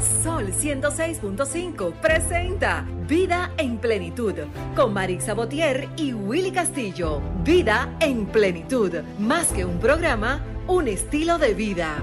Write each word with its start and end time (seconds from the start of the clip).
Sol 0.00 0.52
106.5 0.52 1.92
presenta 2.00 2.86
Vida 3.08 3.52
en 3.58 3.78
Plenitud 3.78 4.34
con 4.76 4.92
Marisa 4.92 5.34
Botier 5.34 5.88
y 5.96 6.12
Willy 6.12 6.52
Castillo. 6.52 7.20
Vida 7.42 7.96
en 7.98 8.26
Plenitud, 8.26 8.92
más 9.18 9.48
que 9.48 9.64
un 9.64 9.80
programa, 9.80 10.40
un 10.68 10.86
estilo 10.86 11.38
de 11.38 11.52
vida. 11.54 11.96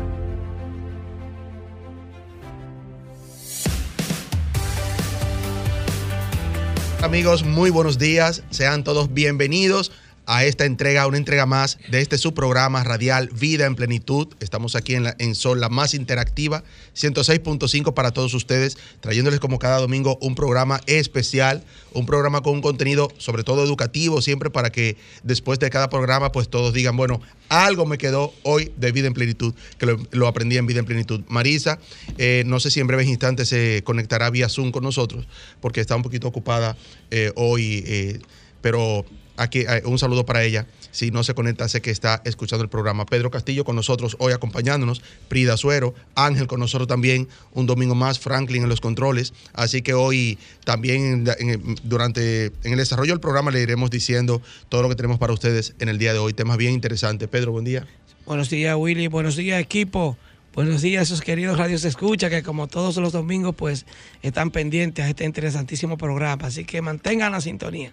Amigos, 7.02 7.46
muy 7.46 7.70
buenos 7.70 7.98
días. 7.98 8.44
Sean 8.50 8.84
todos 8.84 9.14
bienvenidos 9.14 9.94
a 10.26 10.46
esta 10.46 10.66
entrega, 10.66 11.08
una 11.08 11.18
entrega 11.18 11.46
más 11.46 11.78
de 11.90 12.02
este 12.02 12.18
subprograma 12.18 12.84
radial 12.84 13.30
Vida 13.34 13.66
en 13.66 13.76
Plenitud. 13.76 14.28
Estamos 14.40 14.76
aquí 14.76 14.96
en, 14.96 15.04
la, 15.04 15.16
en 15.20 15.36
Sol, 15.36 15.60
la 15.60 15.70
más 15.70 15.94
interactiva, 15.94 16.64
106.5 16.96 17.94
para 17.94 18.12
todos 18.12 18.34
ustedes, 18.34 18.78
trayéndoles 19.00 19.40
como 19.40 19.60
cada 19.60 19.80
domingo 19.80 20.18
un 20.22 20.36
programa 20.36 20.82
especial, 20.88 21.64
un 21.94 22.06
programa 22.06 22.42
con 22.42 22.54
un 22.54 22.62
contenido 22.62 23.10
sobre 23.18 23.44
todo 23.44 23.64
educativo, 23.64 24.22
siempre 24.22 24.50
para 24.50 24.72
que 24.72 24.98
después 25.24 25.60
de 25.60 25.70
cada 25.70 25.90
programa 25.90 26.32
pues 26.32 26.50
todos 26.50 26.74
digan, 26.74 26.98
bueno, 26.98 27.22
algo 27.50 27.86
me 27.86 27.98
quedó 27.98 28.34
hoy 28.44 28.72
de 28.78 28.92
Vida 28.92 29.08
en 29.08 29.14
Plenitud, 29.14 29.54
que 29.78 29.86
lo, 29.86 30.00
lo 30.12 30.28
aprendí 30.28 30.58
en 30.58 30.66
Vida 30.66 30.80
en 30.80 30.86
Plenitud. 30.86 31.22
Marisa, 31.28 31.80
eh, 32.18 32.44
no 32.46 32.60
sé 32.60 32.72
si 32.72 32.80
en 32.80 32.88
breves 32.88 33.08
instantes 33.08 33.50
se 33.50 33.84
conectará 33.84 34.30
vía 34.30 34.50
Zoom 34.50 34.72
con 34.72 34.84
nosotros, 34.84 35.28
porque 35.62 35.82
está 35.82 35.96
un 35.96 36.04
poquito 36.04 36.28
ocupada 36.28 36.78
eh, 37.12 37.32
hoy, 37.36 37.84
eh, 37.86 38.20
pero 38.62 39.06
aquí 39.38 39.60
eh, 39.60 39.82
un 39.86 40.00
saludo 40.00 40.26
para 40.26 40.44
ella. 40.44 40.68
Si 40.92 41.12
no 41.12 41.24
se 41.24 41.34
conecta, 41.34 41.68
sé 41.68 41.82
que 41.82 41.92
está 41.92 42.22
escuchando 42.26 42.64
el 42.64 42.70
programa. 42.70 43.06
Pedro 43.06 43.32
Castillo 43.32 43.66
con 43.66 43.76
nosotros 43.76 44.16
hoy 44.20 44.34
acompañándonos, 44.34 45.02
Prida 45.28 45.58
Suero, 45.58 45.94
Ángel 46.16 46.48
con 46.48 46.60
nosotros 46.60 46.88
también, 46.88 47.28
un 47.54 47.66
domingo 47.66 47.96
más, 47.96 48.20
Franklin 48.20 48.64
en 48.64 48.70
los 48.70 48.82
controles. 48.82 49.34
Así 49.54 49.82
que 49.82 49.94
hoy 49.94 50.38
también 50.64 51.26
en, 51.40 51.76
durante 51.84 52.46
en 52.64 52.72
el 52.72 52.78
desarrollo 52.78 53.14
del 53.14 53.20
programa 53.20 53.52
le 53.52 53.62
iremos 53.62 53.90
diciendo 53.90 54.42
todo 54.70 54.82
lo 54.82 54.90
que 54.90 54.96
tenemos 54.96 55.20
para 55.20 55.34
ustedes 55.34 55.76
en 55.80 55.90
el 55.90 55.98
día 55.98 56.14
de 56.14 56.20
hoy. 56.20 56.34
Temas 56.34 56.58
bien 56.58 56.74
interesantes. 56.74 57.28
Pedro, 57.28 57.52
buen 57.52 57.66
día. 57.66 57.86
Buenos 58.26 58.50
días, 58.50 58.76
Willy. 58.78 59.08
Buenos 59.08 59.36
días, 59.36 59.60
equipo. 59.60 60.18
Buenos 60.56 60.82
días, 60.82 61.04
esos 61.04 61.20
queridos 61.20 61.58
radios 61.58 61.84
escucha 61.84 62.30
que 62.30 62.42
como 62.42 62.68
todos 62.68 62.96
los 62.96 63.12
domingos 63.12 63.54
pues 63.56 63.86
están 64.22 64.52
pendientes 64.52 65.04
a 65.04 65.10
este 65.10 65.26
interesantísimo 65.26 65.98
programa. 65.98 66.48
Así 66.48 66.64
que 66.64 66.82
mantengan 66.82 67.34
la 67.34 67.42
sintonía. 67.42 67.92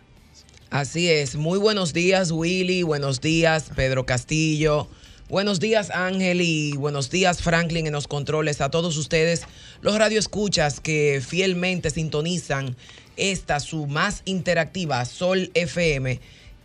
Así 0.73 1.11
es. 1.11 1.37
Muy 1.37 1.59
buenos 1.59 1.93
días, 1.93 2.31
Willy. 2.33 2.83
Buenos 2.83 3.21
días, 3.21 3.71
Pedro 3.77 4.07
Castillo. 4.07 4.89
Buenos 5.29 5.61
días, 5.61 5.91
Ángel. 5.91 6.41
Y 6.41 6.73
buenos 6.79 7.11
días, 7.11 7.43
Franklin, 7.43 7.87
en 7.87 7.93
los 7.93 8.09
controles. 8.09 8.63
A 8.63 8.71
todos 8.71 8.97
ustedes, 8.97 9.43
los 9.83 9.99
radioescuchas 9.99 10.81
que 10.81 11.23
fielmente 11.23 11.91
sintonizan 11.91 12.75
esta, 13.19 13.61
su 13.61 13.87
más 13.87 14.23
interactiva, 14.25 15.05
Sol 15.05 15.51
FM, 15.53 16.21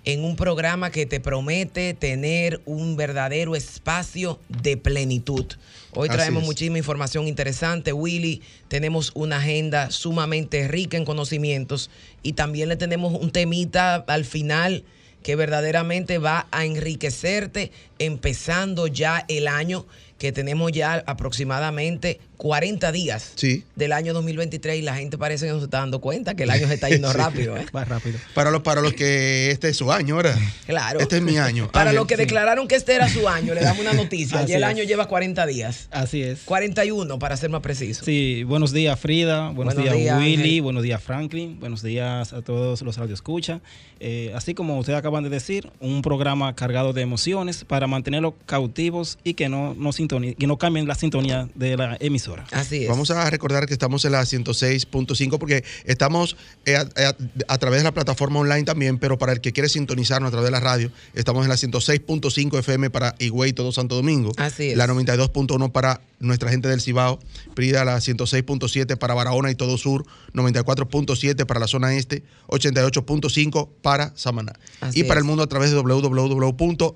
en 0.07 0.23
un 0.23 0.37
programa 0.37 0.89
que 0.89 1.05
te 1.05 1.19
promete 1.19 1.93
tener 1.93 2.61
un 2.63 2.95
verdadero 2.95 3.57
espacio 3.57 4.39
de 4.47 4.77
plenitud. 4.77 5.45
Hoy 5.91 6.07
traemos 6.07 6.45
muchísima 6.45 6.77
información 6.77 7.27
interesante, 7.27 7.91
Willy. 7.91 8.41
Tenemos 8.69 9.11
una 9.15 9.39
agenda 9.39 9.91
sumamente 9.91 10.65
rica 10.69 10.95
en 10.95 11.03
conocimientos 11.03 11.89
y 12.23 12.33
también 12.33 12.69
le 12.69 12.77
tenemos 12.77 13.21
un 13.21 13.31
temita 13.31 13.95
al 13.95 14.23
final 14.23 14.85
que 15.23 15.35
verdaderamente 15.35 16.19
va 16.19 16.47
a 16.51 16.63
enriquecerte 16.63 17.73
empezando 17.99 18.87
ya 18.87 19.25
el 19.27 19.49
año 19.49 19.87
que 20.17 20.31
tenemos 20.31 20.71
ya 20.71 21.03
aproximadamente 21.05 22.19
40 22.37 22.91
días 22.91 23.33
sí. 23.35 23.63
del 23.75 23.91
año 23.91 24.13
2023 24.13 24.77
y 24.77 24.81
la 24.83 24.95
gente 24.95 25.17
parece 25.17 25.47
que 25.47 25.51
no 25.51 25.59
se 25.59 25.65
está 25.65 25.79
dando 25.79 25.99
cuenta 25.99 26.35
que 26.35 26.43
el 26.43 26.51
año 26.51 26.67
se 26.67 26.75
está 26.75 26.89
yendo 26.89 27.11
sí. 27.11 27.17
rápido. 27.17 27.57
¿eh? 27.57 27.65
Más 27.73 27.87
rápido. 27.87 28.19
Para 28.33 28.51
los, 28.51 28.61
para 28.61 28.81
los 28.81 28.93
que 28.93 29.51
este 29.51 29.69
es 29.69 29.77
su 29.77 29.91
año, 29.91 30.15
ahora. 30.15 30.37
Claro. 30.65 30.99
Este 30.99 31.17
es 31.17 31.21
mi 31.23 31.37
año. 31.37 31.69
Para 31.77 31.93
los 31.93 32.07
que 32.07 32.15
sí. 32.15 32.21
declararon 32.21 32.67
que 32.67 32.75
este 32.75 32.93
era 32.93 33.09
su 33.09 33.27
año, 33.27 33.53
le 33.53 33.61
damos 33.61 33.81
una 33.81 33.93
noticia. 34.03 34.45
y 34.47 34.51
el 34.53 34.63
año 34.63 34.83
lleva 34.83 35.07
40 35.07 35.45
días. 35.45 35.87
Así 35.91 36.21
es. 36.21 36.41
41 36.45 37.19
para 37.19 37.37
ser 37.37 37.49
más 37.49 37.61
preciso. 37.61 38.05
Sí, 38.05 38.43
buenos 38.43 38.71
días 38.71 38.99
Frida, 38.99 39.49
buenos, 39.49 39.75
buenos 39.75 39.83
días, 39.83 39.95
días, 39.95 40.19
Willy, 40.19 40.35
Ángel. 40.43 40.61
buenos 40.61 40.83
días 40.83 41.03
Franklin, 41.03 41.59
buenos 41.59 41.81
días 41.83 42.33
a 42.33 42.41
todos 42.41 42.81
los 42.81 42.97
radioescuchas. 42.97 43.61
Eh, 43.99 44.31
así 44.35 44.53
como 44.53 44.77
ustedes 44.77 44.99
acaban 44.99 45.23
de 45.23 45.29
decir, 45.29 45.71
un 45.79 46.01
programa 46.01 46.55
cargado 46.55 46.93
de 46.93 47.01
emociones 47.01 47.63
para 47.65 47.87
mantenerlos 47.87 48.33
cautivos 48.45 49.17
y 49.23 49.33
que 49.33 49.49
no, 49.49 49.75
no, 50.07 50.35
que 50.35 50.47
no 50.47 50.57
cambien 50.57 50.87
la 50.87 50.95
sintonía 50.95 51.49
de 51.55 51.77
la 51.77 51.97
emisora. 51.99 52.45
Así 52.51 52.83
es. 52.83 52.89
Vamos 52.89 53.11
a 53.11 53.29
recordar 53.29 53.65
que 53.65 53.73
estamos 53.73 54.05
en 54.05 54.13
la 54.13 54.21
106.5 54.21 55.37
porque 55.37 55.63
estamos 55.85 56.35
eh, 56.65 56.75
a, 56.75 56.81
a, 56.81 57.15
a, 57.47 57.57
través 57.57 57.79
de 57.79 57.83
la 57.83 57.93
plataforma 57.93 58.39
online 58.39 58.63
también, 58.63 58.97
pero 58.97 59.17
para 59.17 59.33
el 59.33 59.41
que 59.41 59.53
quiere 59.53 59.69
sintonizarnos 59.69 60.29
a 60.29 60.31
través 60.31 60.47
de 60.47 60.51
la 60.51 60.59
radio, 60.59 60.91
estamos 61.13 61.43
en 61.43 61.49
la 61.49 61.55
106.5 61.55 62.59
FM 62.59 62.89
para 62.89 63.15
Higüey, 63.19 63.53
todo 63.53 63.71
Santo 63.71 63.95
Domingo. 63.95 64.31
Así 64.37 64.71
es. 64.71 64.77
La 64.77 64.87
92.1 64.87 65.71
para 65.71 66.01
nuestra 66.19 66.49
gente 66.49 66.67
del 66.67 66.81
Cibao, 66.81 67.19
Prida 67.53 67.85
la 67.85 67.97
106.7 67.97 68.97
para 68.97 69.13
Barahona 69.13 69.51
y 69.51 69.55
todo 69.55 69.77
sur, 69.77 70.05
94.7 70.33 71.45
para 71.45 71.59
la 71.59 71.67
zona 71.67 71.93
este, 71.95 72.23
88.5 72.47 73.69
para 73.81 74.11
Samaná. 74.15 74.53
Así 74.81 75.01
y 75.01 75.03
para 75.03 75.19
es. 75.19 75.23
el 75.23 75.27
mundo 75.27 75.43
a 75.43 75.47
través 75.47 75.69
de 75.71 75.77
www.solfm.com. 75.77 76.95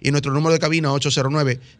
Y 0.00 0.10
nuestro 0.10 0.32
número 0.32 0.52
de 0.52 0.58
cabina 0.58 0.90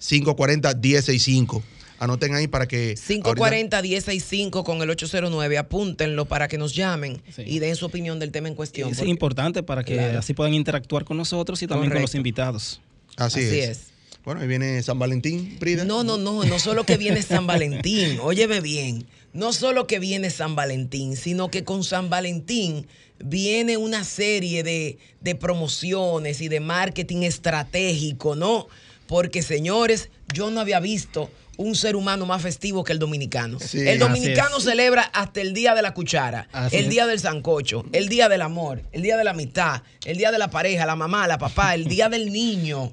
809-540-165. 0.01 1.63
Anoten 2.01 2.35
ahí 2.35 2.47
para 2.47 2.69
que... 2.69 2.95
540-165 2.95 4.65
con 4.65 4.81
el 4.83 4.91
809, 4.91 5.59
apúntenlo 5.59 6.27
para 6.27 6.47
que 6.47 6.57
nos 6.57 6.75
llamen 6.75 7.21
sí. 7.35 7.43
y 7.45 7.59
den 7.59 7.75
su 7.75 7.87
opinión 7.87 8.21
del 8.21 8.31
tema 8.31 8.49
en 8.49 8.55
cuestión. 8.55 8.91
Es 8.91 8.99
porque... 8.99 9.11
importante 9.11 9.63
para 9.63 9.83
que 9.83 9.95
claro. 9.95 10.19
así 10.21 10.33
puedan 10.33 10.55
interactuar 10.55 11.05
con 11.05 11.17
nosotros 11.17 11.61
y 11.63 11.67
también 11.67 11.91
Correcto. 11.91 11.99
con 11.99 12.03
los 12.03 12.15
invitados. 12.15 12.81
Así, 13.17 13.41
así 13.41 13.59
es. 13.59 13.69
es. 13.69 13.81
Bueno, 14.25 14.43
ahí 14.43 14.47
viene 14.47 14.83
San 14.83 14.99
Valentín, 14.99 15.57
Prida. 15.59 15.85
No, 15.85 16.05
no, 16.05 16.19
no, 16.19 16.45
no 16.45 16.59
solo 16.59 16.85
que 16.85 16.97
viene 16.97 17.23
San 17.23 17.47
Valentín, 17.47 18.19
óyeme 18.23 18.61
bien, 18.61 19.07
no 19.33 19.53
solo 19.53 19.87
que 19.87 19.99
viene 19.99 20.31
San 20.31 20.55
Valentín, 20.55 21.17
sino 21.17 21.51
que 21.51 21.65
con 21.65 21.83
San 21.83 22.11
Valentín 22.11 22.87
viene 23.25 23.77
una 23.77 24.05
serie 24.05 24.63
de, 24.63 24.99
de 25.21 25.35
promociones 25.35 26.41
y 26.41 26.49
de 26.49 26.61
marketing 26.61 27.23
estratégico, 27.23 28.37
¿no? 28.37 28.69
Porque, 29.09 29.43
señores, 29.43 30.11
yo 30.33 30.51
no 30.51 30.61
había 30.61 30.79
visto 30.79 31.31
un 31.57 31.75
ser 31.75 31.97
humano 31.97 32.25
más 32.25 32.43
festivo 32.43 32.85
que 32.85 32.93
el 32.93 33.01
dominicano. 33.01 33.59
Sí, 33.59 33.81
el 33.81 33.99
dominicano 33.99 34.61
celebra 34.61 35.03
hasta 35.03 35.41
el 35.41 35.55
día 35.55 35.75
de 35.75 35.83
la 35.83 35.93
cuchara, 35.93 36.47
Así 36.53 36.77
el 36.77 36.85
es. 36.85 36.91
día 36.91 37.07
del 37.07 37.19
sancocho, 37.19 37.85
el 37.93 38.09
día 38.09 38.29
del 38.29 38.43
amor, 38.43 38.83
el 38.93 39.03
día 39.03 39.17
de 39.17 39.25
la 39.25 39.31
amistad, 39.31 39.83
el 40.05 40.19
día 40.19 40.31
de 40.31 40.39
la 40.39 40.51
pareja, 40.51 40.87
la 40.87 40.95
mamá, 40.95 41.27
la 41.27 41.39
papá, 41.39 41.75
el 41.75 41.87
día 41.87 42.09
del 42.09 42.33
niño. 42.33 42.93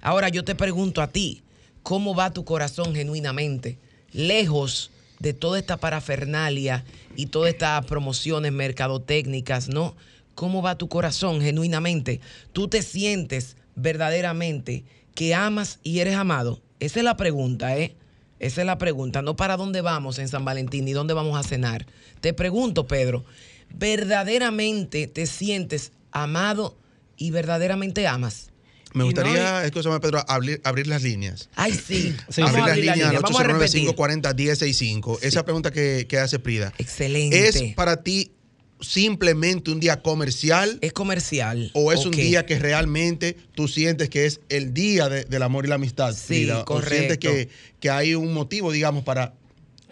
Ahora 0.00 0.28
yo 0.28 0.42
te 0.44 0.56
pregunto 0.56 1.02
a 1.02 1.08
ti, 1.12 1.42
¿cómo 1.84 2.14
va 2.14 2.32
tu 2.32 2.44
corazón 2.44 2.94
genuinamente? 2.94 3.78
Lejos 4.12 4.90
de 5.20 5.34
toda 5.34 5.58
esta 5.58 5.76
parafernalia 5.76 6.84
y 7.14 7.26
todas 7.26 7.52
estas 7.52 7.84
promociones 7.84 8.50
mercadotécnicas, 8.50 9.68
¿no? 9.68 9.94
¿Cómo 10.34 10.62
va 10.62 10.78
tu 10.78 10.88
corazón 10.88 11.42
genuinamente? 11.42 12.20
¿Tú 12.52 12.66
te 12.66 12.82
sientes 12.82 13.56
verdaderamente 13.76 14.84
que 15.20 15.34
amas 15.34 15.80
y 15.82 15.98
eres 15.98 16.14
amado? 16.14 16.62
Esa 16.78 17.00
es 17.00 17.04
la 17.04 17.18
pregunta, 17.18 17.76
¿eh? 17.76 17.94
Esa 18.38 18.62
es 18.62 18.66
la 18.66 18.78
pregunta, 18.78 19.20
no 19.20 19.36
para 19.36 19.58
dónde 19.58 19.82
vamos 19.82 20.18
en 20.18 20.28
San 20.28 20.46
Valentín 20.46 20.86
ni 20.86 20.92
dónde 20.92 21.12
vamos 21.12 21.38
a 21.38 21.46
cenar. 21.46 21.84
Te 22.22 22.32
pregunto, 22.32 22.86
Pedro, 22.86 23.26
¿verdaderamente 23.68 25.08
te 25.08 25.26
sientes 25.26 25.92
amado 26.10 26.78
y 27.18 27.32
verdaderamente 27.32 28.06
amas? 28.06 28.48
Me 28.94 29.04
gustaría, 29.04 29.34
no, 29.34 29.60
escúchame 29.60 30.00
Pedro, 30.00 30.24
abrir, 30.26 30.62
abrir, 30.64 30.86
las 30.86 31.02
líneas. 31.02 31.50
Ay, 31.54 31.74
sí. 31.74 32.16
sí 32.30 32.40
abrir, 32.40 32.64
las 32.64 32.78
líneas 32.78 33.10
al 33.10 33.18
809-540-1065. 33.18 35.18
Esa 35.20 35.44
pregunta 35.44 35.70
que, 35.70 36.06
que, 36.08 36.18
hace 36.18 36.38
Prida. 36.38 36.72
Excelente. 36.78 37.46
¿Es 37.46 37.62
para 37.74 38.02
ti 38.02 38.32
simplemente 38.80 39.70
un 39.70 39.80
día 39.80 40.02
comercial? 40.02 40.78
Es 40.80 40.92
comercial. 40.92 41.70
¿O 41.74 41.92
es 41.92 42.00
okay. 42.00 42.10
un 42.10 42.16
día 42.30 42.46
que 42.46 42.58
realmente 42.58 43.36
tú 43.54 43.68
sientes 43.68 44.08
que 44.08 44.26
es 44.26 44.40
el 44.48 44.74
día 44.74 45.08
de, 45.08 45.24
del 45.24 45.42
amor 45.42 45.64
y 45.66 45.68
la 45.68 45.76
amistad? 45.76 46.14
Sí, 46.14 46.48
correcto. 46.64 46.74
¿O 46.74 46.82
sientes 46.82 47.18
que, 47.18 47.48
que 47.78 47.90
hay 47.90 48.14
un 48.14 48.32
motivo, 48.32 48.72
digamos, 48.72 49.04
para 49.04 49.34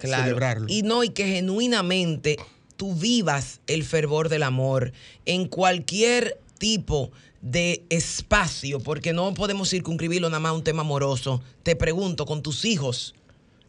claro. 0.00 0.24
celebrarlo? 0.24 0.66
Y 0.68 0.82
no, 0.82 1.04
y 1.04 1.10
que 1.10 1.26
genuinamente 1.26 2.36
tú 2.76 2.94
vivas 2.94 3.60
el 3.66 3.84
fervor 3.84 4.28
del 4.28 4.42
amor 4.44 4.92
en 5.26 5.48
cualquier 5.48 6.38
tipo 6.58 7.10
de 7.42 7.84
espacio, 7.88 8.80
porque 8.80 9.12
no 9.12 9.32
podemos 9.34 9.70
circunscribirlo 9.70 10.28
nada 10.28 10.40
más 10.40 10.50
a 10.50 10.54
un 10.54 10.64
tema 10.64 10.82
amoroso. 10.82 11.42
Te 11.62 11.76
pregunto, 11.76 12.26
con 12.26 12.42
tus 12.42 12.64
hijos, 12.64 13.14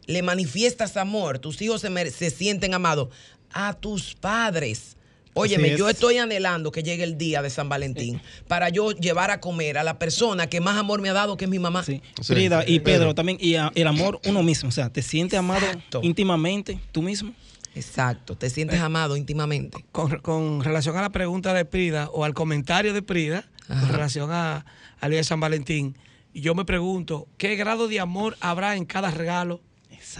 ¿le 0.06 0.22
manifiestas 0.22 0.96
amor? 0.96 1.38
¿Tus 1.38 1.60
hijos 1.62 1.80
se, 1.80 2.10
se 2.10 2.30
sienten 2.30 2.74
amados? 2.74 3.08
A 3.52 3.74
tus 3.74 4.14
padres, 4.14 4.96
Óyeme, 5.34 5.76
yo 5.76 5.88
estoy 5.88 6.18
anhelando 6.18 6.72
que 6.72 6.82
llegue 6.82 7.04
el 7.04 7.16
día 7.16 7.40
de 7.42 7.50
San 7.50 7.68
Valentín 7.68 8.20
para 8.48 8.68
yo 8.68 8.92
llevar 8.92 9.30
a 9.30 9.40
comer 9.40 9.78
a 9.78 9.84
la 9.84 9.98
persona 9.98 10.48
que 10.48 10.60
más 10.60 10.76
amor 10.76 11.00
me 11.00 11.08
ha 11.08 11.12
dado, 11.12 11.36
que 11.36 11.44
es 11.44 11.50
mi 11.50 11.58
mamá. 11.58 11.84
Sí. 11.84 12.02
Frida 12.22 12.64
y 12.66 12.80
Pedro, 12.80 13.14
también, 13.14 13.38
y 13.40 13.54
el 13.54 13.86
amor 13.86 14.20
uno 14.24 14.42
mismo, 14.42 14.68
o 14.68 14.72
sea, 14.72 14.92
te 14.92 15.02
sientes 15.02 15.38
amado 15.38 15.66
íntimamente 16.02 16.80
tú 16.92 17.02
mismo. 17.02 17.32
Exacto, 17.74 18.36
te 18.36 18.50
sientes 18.50 18.80
amado 18.80 19.16
íntimamente. 19.16 19.84
Con, 19.92 20.64
relación 20.64 20.96
a 20.96 21.02
la 21.02 21.10
pregunta 21.10 21.54
de 21.54 21.64
Prida 21.64 22.08
o 22.12 22.24
al 22.24 22.34
comentario 22.34 22.92
de 22.92 23.02
Prida, 23.02 23.48
con 23.68 23.88
relación 23.88 24.30
a, 24.32 24.66
al 25.00 25.10
día 25.10 25.18
de 25.18 25.24
San 25.24 25.38
Valentín, 25.38 25.96
yo 26.34 26.54
me 26.54 26.64
pregunto, 26.64 27.28
¿qué 27.38 27.56
grado 27.56 27.88
de 27.88 28.00
amor 28.00 28.36
habrá 28.40 28.76
en 28.76 28.84
cada 28.84 29.10
regalo? 29.10 29.60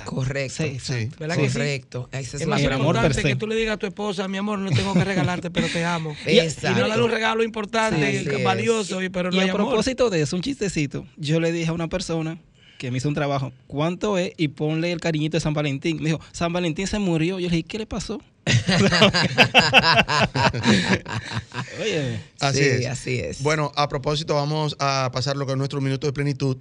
Correcto. 0.04 0.64
Sí, 0.78 1.10
¿Verdad 1.18 1.36
Correcto. 1.36 2.08
es, 2.12 2.46
más 2.46 2.62
importante 2.62 3.22
que 3.22 3.36
tú 3.36 3.46
le 3.46 3.56
digas 3.56 3.74
a 3.74 3.78
tu 3.78 3.86
esposa, 3.86 4.28
mi 4.28 4.38
amor, 4.38 4.58
no 4.58 4.70
tengo 4.70 4.94
que 4.94 5.04
regalarte, 5.04 5.50
pero 5.50 5.68
te 5.68 5.84
amo. 5.84 6.14
Exacto. 6.26 6.78
Y, 6.78 6.82
no 6.82 6.88
darle 6.88 7.04
un 7.04 7.10
regalo 7.10 7.42
importante, 7.42 8.42
valioso, 8.42 8.98
pero 9.12 9.30
no 9.30 9.36
y 9.36 9.48
a 9.48 9.52
propósito 9.52 10.10
de 10.10 10.22
eso, 10.22 10.36
un 10.36 10.42
chistecito. 10.42 11.06
Yo 11.16 11.40
le 11.40 11.52
dije 11.52 11.70
a 11.70 11.72
una 11.72 11.88
persona 11.88 12.38
que 12.78 12.90
me 12.90 12.98
hizo 12.98 13.08
un 13.08 13.14
trabajo, 13.14 13.52
¿cuánto 13.66 14.16
es? 14.16 14.32
Y 14.36 14.48
ponle 14.48 14.92
el 14.92 15.00
cariñito 15.00 15.36
de 15.36 15.40
San 15.40 15.52
Valentín. 15.52 15.98
Me 15.98 16.10
dijo, 16.10 16.20
San 16.32 16.52
Valentín 16.52 16.86
se 16.86 16.98
murió. 16.98 17.38
Yo 17.38 17.50
le 17.50 17.56
dije, 17.56 17.68
¿qué 17.68 17.78
le 17.78 17.86
pasó? 17.86 18.22
Oye. 21.82 22.20
Así 22.40 22.60
es. 22.60 22.86
Así 22.86 23.18
es. 23.18 23.42
Bueno, 23.42 23.70
a 23.76 23.88
propósito, 23.88 24.34
vamos 24.34 24.76
a 24.78 25.10
pasar 25.12 25.36
lo 25.36 25.44
que 25.44 25.52
es 25.52 25.58
nuestro 25.58 25.82
minuto 25.82 26.06
de 26.06 26.14
plenitud 26.14 26.56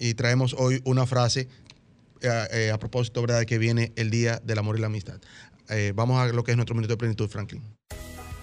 y 0.00 0.14
traemos 0.14 0.56
hoy 0.58 0.80
una 0.84 1.06
frase 1.06 1.48
eh, 2.22 2.46
eh, 2.52 2.70
a 2.70 2.78
propósito, 2.78 3.20
¿verdad?, 3.20 3.44
que 3.44 3.58
viene 3.58 3.92
el 3.96 4.10
Día 4.10 4.40
del 4.42 4.58
Amor 4.58 4.78
y 4.78 4.80
la 4.80 4.86
Amistad. 4.86 5.20
Eh, 5.68 5.92
vamos 5.94 6.18
a 6.20 6.28
lo 6.28 6.44
que 6.44 6.52
es 6.52 6.56
nuestro 6.56 6.74
minuto 6.74 6.94
de 6.94 6.98
plenitud, 6.98 7.28
Franklin. 7.28 7.62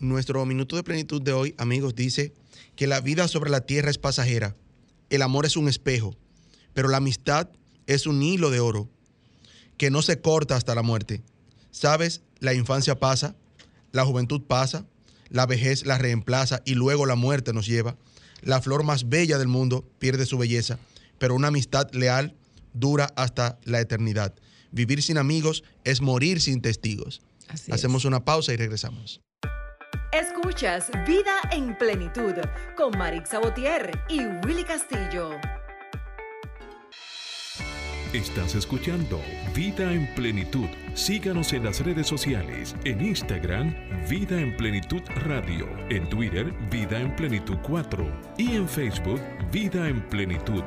Nuestro 0.00 0.44
minuto 0.46 0.76
de 0.76 0.84
plenitud 0.84 1.20
de 1.20 1.32
hoy, 1.32 1.54
amigos, 1.58 1.94
dice 1.96 2.32
que 2.76 2.86
la 2.86 3.00
vida 3.00 3.26
sobre 3.26 3.50
la 3.50 3.62
tierra 3.62 3.90
es 3.90 3.98
pasajera, 3.98 4.54
el 5.10 5.22
amor 5.22 5.44
es 5.44 5.56
un 5.56 5.68
espejo, 5.68 6.14
pero 6.72 6.88
la 6.88 6.98
amistad 6.98 7.48
es 7.88 8.06
un 8.06 8.22
hilo 8.22 8.50
de 8.50 8.60
oro 8.60 8.88
que 9.76 9.90
no 9.90 10.02
se 10.02 10.20
corta 10.20 10.54
hasta 10.54 10.74
la 10.74 10.82
muerte. 10.82 11.22
Sabes, 11.72 12.22
la 12.38 12.54
infancia 12.54 13.00
pasa, 13.00 13.34
la 13.90 14.04
juventud 14.04 14.42
pasa, 14.42 14.86
la 15.30 15.46
vejez 15.46 15.84
la 15.84 15.98
reemplaza 15.98 16.62
y 16.64 16.74
luego 16.74 17.04
la 17.04 17.16
muerte 17.16 17.52
nos 17.52 17.66
lleva. 17.66 17.96
La 18.42 18.60
flor 18.62 18.84
más 18.84 19.08
bella 19.08 19.38
del 19.38 19.48
mundo 19.48 19.84
pierde 19.98 20.26
su 20.26 20.38
belleza, 20.38 20.78
pero 21.18 21.34
una 21.34 21.48
amistad 21.48 21.90
leal 21.92 22.36
dura 22.72 23.12
hasta 23.16 23.58
la 23.64 23.80
eternidad. 23.80 24.34
Vivir 24.70 25.02
sin 25.02 25.18
amigos 25.18 25.64
es 25.84 26.00
morir 26.00 26.40
sin 26.40 26.60
testigos. 26.60 27.20
Hacemos 27.70 28.04
una 28.04 28.24
pausa 28.24 28.52
y 28.52 28.56
regresamos. 28.56 29.20
Escuchas 30.12 30.90
Vida 31.06 31.38
en 31.52 31.76
Plenitud 31.76 32.32
con 32.78 32.96
Marix 32.96 33.28
Sabotier 33.28 33.90
y 34.08 34.24
Willy 34.46 34.64
Castillo. 34.64 35.32
Estás 38.14 38.54
escuchando 38.54 39.20
Vida 39.54 39.92
en 39.92 40.06
Plenitud. 40.14 40.66
Síganos 40.94 41.52
en 41.52 41.64
las 41.64 41.84
redes 41.84 42.06
sociales, 42.06 42.74
en 42.84 43.04
Instagram, 43.04 43.74
Vida 44.08 44.40
en 44.40 44.56
Plenitud 44.56 45.02
Radio, 45.26 45.68
en 45.90 46.08
Twitter, 46.08 46.54
Vida 46.70 46.98
en 46.98 47.14
Plenitud 47.14 47.58
4 47.62 48.06
y 48.38 48.56
en 48.56 48.66
Facebook, 48.66 49.20
Vida 49.52 49.88
en 49.88 50.00
Plenitud. 50.08 50.64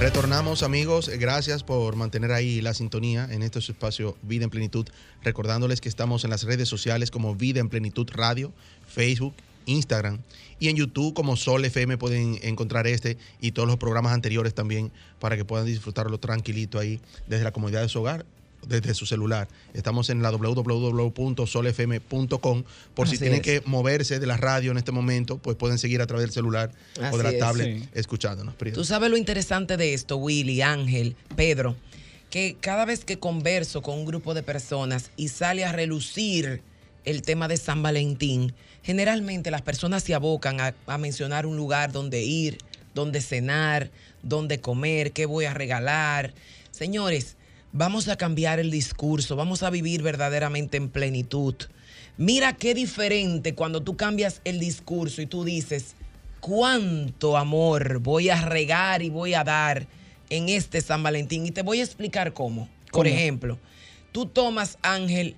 Retornamos 0.00 0.62
amigos, 0.62 1.08
gracias 1.08 1.62
por 1.62 1.96
mantener 1.96 2.32
ahí 2.32 2.60
la 2.60 2.74
sintonía 2.74 3.28
en 3.30 3.42
este 3.42 3.60
espacio 3.60 4.16
Vida 4.22 4.44
en 4.44 4.50
Plenitud, 4.50 4.88
recordándoles 5.22 5.80
que 5.80 5.88
estamos 5.88 6.24
en 6.24 6.30
las 6.30 6.42
redes 6.42 6.68
sociales 6.68 7.10
como 7.10 7.36
Vida 7.36 7.60
en 7.60 7.68
Plenitud 7.68 8.08
Radio, 8.12 8.52
Facebook, 8.86 9.34
Instagram 9.66 10.18
y 10.58 10.68
en 10.68 10.76
YouTube 10.76 11.14
como 11.14 11.36
Sol 11.36 11.64
FM 11.64 11.98
pueden 11.98 12.38
encontrar 12.42 12.86
este 12.86 13.16
y 13.40 13.52
todos 13.52 13.68
los 13.68 13.78
programas 13.78 14.12
anteriores 14.12 14.54
también 14.54 14.92
para 15.20 15.36
que 15.36 15.44
puedan 15.44 15.66
disfrutarlo 15.66 16.18
tranquilito 16.18 16.78
ahí 16.78 17.00
desde 17.26 17.44
la 17.44 17.52
comodidad 17.52 17.82
de 17.82 17.88
su 17.88 18.00
hogar 18.00 18.24
desde 18.66 18.94
su 18.94 19.06
celular. 19.06 19.48
Estamos 19.74 20.10
en 20.10 20.22
la 20.22 20.30
www.solfm.com. 20.30 22.64
Por 22.94 23.08
si 23.08 23.18
tienen 23.18 23.42
que 23.42 23.62
moverse 23.66 24.20
de 24.20 24.26
la 24.26 24.36
radio 24.36 24.70
en 24.70 24.78
este 24.78 24.92
momento, 24.92 25.38
pues 25.38 25.56
pueden 25.56 25.78
seguir 25.78 26.00
a 26.02 26.06
través 26.06 26.24
del 26.24 26.32
celular 26.32 26.70
o 27.12 27.18
de 27.18 27.24
la 27.24 27.36
tablet 27.38 27.88
escuchándonos. 27.94 28.54
Tú 28.72 28.84
sabes 28.84 29.10
lo 29.10 29.16
interesante 29.16 29.76
de 29.76 29.94
esto, 29.94 30.16
Willy, 30.16 30.62
Ángel, 30.62 31.16
Pedro, 31.36 31.76
que 32.30 32.56
cada 32.60 32.84
vez 32.84 33.04
que 33.04 33.18
converso 33.18 33.82
con 33.82 33.98
un 33.98 34.06
grupo 34.06 34.34
de 34.34 34.42
personas 34.42 35.10
y 35.16 35.28
sale 35.28 35.64
a 35.64 35.72
relucir 35.72 36.62
el 37.04 37.22
tema 37.22 37.48
de 37.48 37.56
San 37.56 37.82
Valentín, 37.82 38.54
generalmente 38.82 39.50
las 39.50 39.62
personas 39.62 40.04
se 40.04 40.14
abocan 40.14 40.60
a, 40.60 40.74
a 40.86 40.98
mencionar 40.98 41.46
un 41.46 41.56
lugar 41.56 41.90
donde 41.92 42.22
ir, 42.22 42.58
donde 42.94 43.20
cenar, 43.20 43.90
donde 44.22 44.60
comer, 44.60 45.10
qué 45.12 45.26
voy 45.26 45.46
a 45.46 45.54
regalar. 45.54 46.32
Señores, 46.70 47.36
Vamos 47.74 48.06
a 48.08 48.16
cambiar 48.16 48.60
el 48.60 48.70
discurso, 48.70 49.34
vamos 49.34 49.62
a 49.62 49.70
vivir 49.70 50.02
verdaderamente 50.02 50.76
en 50.76 50.90
plenitud. 50.90 51.54
Mira 52.18 52.52
qué 52.52 52.74
diferente 52.74 53.54
cuando 53.54 53.82
tú 53.82 53.96
cambias 53.96 54.42
el 54.44 54.60
discurso 54.60 55.22
y 55.22 55.26
tú 55.26 55.42
dices, 55.42 55.94
cuánto 56.40 57.38
amor 57.38 58.00
voy 58.00 58.28
a 58.28 58.44
regar 58.44 59.00
y 59.00 59.08
voy 59.08 59.32
a 59.32 59.42
dar 59.42 59.86
en 60.28 60.50
este 60.50 60.82
San 60.82 61.02
Valentín. 61.02 61.46
Y 61.46 61.50
te 61.50 61.62
voy 61.62 61.80
a 61.80 61.84
explicar 61.84 62.34
cómo. 62.34 62.68
Por 62.90 63.06
ejemplo, 63.06 63.58
tú 64.12 64.26
tomas, 64.26 64.76
Ángel, 64.82 65.34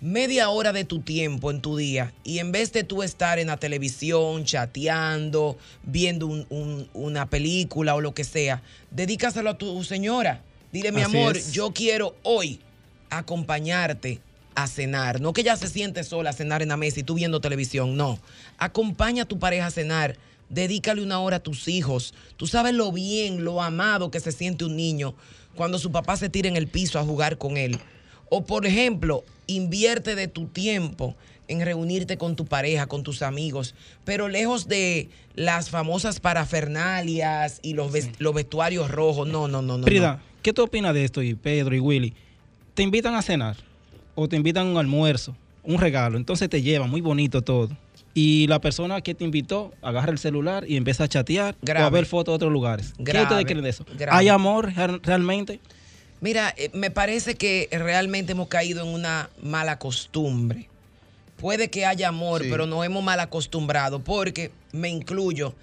media 0.00 0.50
hora 0.50 0.72
de 0.72 0.84
tu 0.84 1.00
tiempo 1.00 1.50
en 1.50 1.60
tu 1.60 1.76
día 1.76 2.14
y 2.22 2.38
en 2.38 2.52
vez 2.52 2.72
de 2.72 2.84
tú 2.84 3.02
estar 3.02 3.40
en 3.40 3.48
la 3.48 3.56
televisión, 3.56 4.44
chateando, 4.44 5.58
viendo 5.82 6.46
una 6.92 7.28
película 7.28 7.96
o 7.96 8.00
lo 8.00 8.14
que 8.14 8.22
sea, 8.22 8.62
dedícaselo 8.92 9.50
a 9.50 9.58
tu 9.58 9.82
señora 9.82 10.40
Dile, 10.74 10.90
mi 10.90 11.02
amor, 11.02 11.38
yo 11.52 11.70
quiero 11.72 12.16
hoy 12.24 12.58
acompañarte 13.08 14.18
a 14.56 14.66
cenar. 14.66 15.20
No 15.20 15.32
que 15.32 15.42
ella 15.42 15.54
se 15.54 15.68
siente 15.68 16.02
sola 16.02 16.30
a 16.30 16.32
cenar 16.32 16.62
en 16.62 16.70
la 16.70 16.76
mesa 16.76 16.98
y 16.98 17.04
tú 17.04 17.14
viendo 17.14 17.40
televisión, 17.40 17.96
no. 17.96 18.18
Acompaña 18.58 19.22
a 19.22 19.26
tu 19.26 19.38
pareja 19.38 19.66
a 19.66 19.70
cenar. 19.70 20.16
Dedícale 20.48 21.00
una 21.00 21.20
hora 21.20 21.36
a 21.36 21.42
tus 21.44 21.68
hijos. 21.68 22.12
Tú 22.36 22.48
sabes 22.48 22.74
lo 22.74 22.90
bien, 22.90 23.44
lo 23.44 23.62
amado 23.62 24.10
que 24.10 24.18
se 24.18 24.32
siente 24.32 24.64
un 24.64 24.74
niño 24.74 25.14
cuando 25.54 25.78
su 25.78 25.92
papá 25.92 26.16
se 26.16 26.28
tira 26.28 26.48
en 26.48 26.56
el 26.56 26.66
piso 26.66 26.98
a 26.98 27.04
jugar 27.04 27.38
con 27.38 27.56
él. 27.56 27.78
O 28.28 28.44
por 28.44 28.66
ejemplo, 28.66 29.22
invierte 29.46 30.16
de 30.16 30.26
tu 30.26 30.48
tiempo 30.48 31.14
en 31.46 31.64
reunirte 31.64 32.18
con 32.18 32.34
tu 32.34 32.46
pareja, 32.46 32.88
con 32.88 33.04
tus 33.04 33.22
amigos, 33.22 33.76
pero 34.04 34.26
lejos 34.26 34.66
de 34.66 35.08
las 35.36 35.70
famosas 35.70 36.18
parafernalias 36.18 37.60
y 37.62 37.74
los, 37.74 37.92
los 38.18 38.34
vestuarios 38.34 38.90
rojos. 38.90 39.28
No, 39.28 39.46
no, 39.46 39.62
no, 39.62 39.78
no. 39.78 39.86
¿Qué 40.44 40.52
tú 40.52 40.62
opinas 40.62 40.92
de 40.92 41.06
esto, 41.06 41.22
y 41.22 41.34
Pedro 41.34 41.74
y 41.74 41.80
Willy? 41.80 42.12
Te 42.74 42.82
invitan 42.82 43.14
a 43.14 43.22
cenar 43.22 43.56
o 44.14 44.28
te 44.28 44.36
invitan 44.36 44.66
a 44.66 44.70
un 44.72 44.76
almuerzo, 44.76 45.34
un 45.62 45.78
regalo, 45.78 46.18
entonces 46.18 46.50
te 46.50 46.60
llevan, 46.60 46.90
muy 46.90 47.00
bonito 47.00 47.40
todo. 47.40 47.74
Y 48.12 48.46
la 48.46 48.60
persona 48.60 49.00
que 49.00 49.14
te 49.14 49.24
invitó 49.24 49.72
agarra 49.80 50.12
el 50.12 50.18
celular 50.18 50.66
y 50.68 50.76
empieza 50.76 51.04
a 51.04 51.08
chatear 51.08 51.56
o 51.66 51.80
a 51.80 51.88
ver 51.88 52.04
fotos 52.04 52.32
de 52.32 52.36
otros 52.36 52.52
lugares. 52.52 52.92
¿Qué 53.02 53.18
ustedes 53.18 53.46
creen 53.46 53.62
de 53.62 53.70
eso? 53.70 53.86
¿Hay 54.10 54.28
amor 54.28 54.70
realmente? 55.02 55.60
Mira, 56.20 56.52
eh, 56.58 56.68
me 56.74 56.90
parece 56.90 57.36
que 57.36 57.70
realmente 57.72 58.32
hemos 58.32 58.48
caído 58.48 58.86
en 58.86 58.92
una 58.92 59.30
mala 59.42 59.78
costumbre. 59.78 60.68
Puede 61.38 61.70
que 61.70 61.86
haya 61.86 62.08
amor, 62.08 62.42
pero 62.50 62.66
nos 62.66 62.84
hemos 62.84 63.02
mal 63.02 63.18
acostumbrado 63.20 64.00
porque 64.00 64.50
me 64.72 64.90
incluyo 64.90 65.54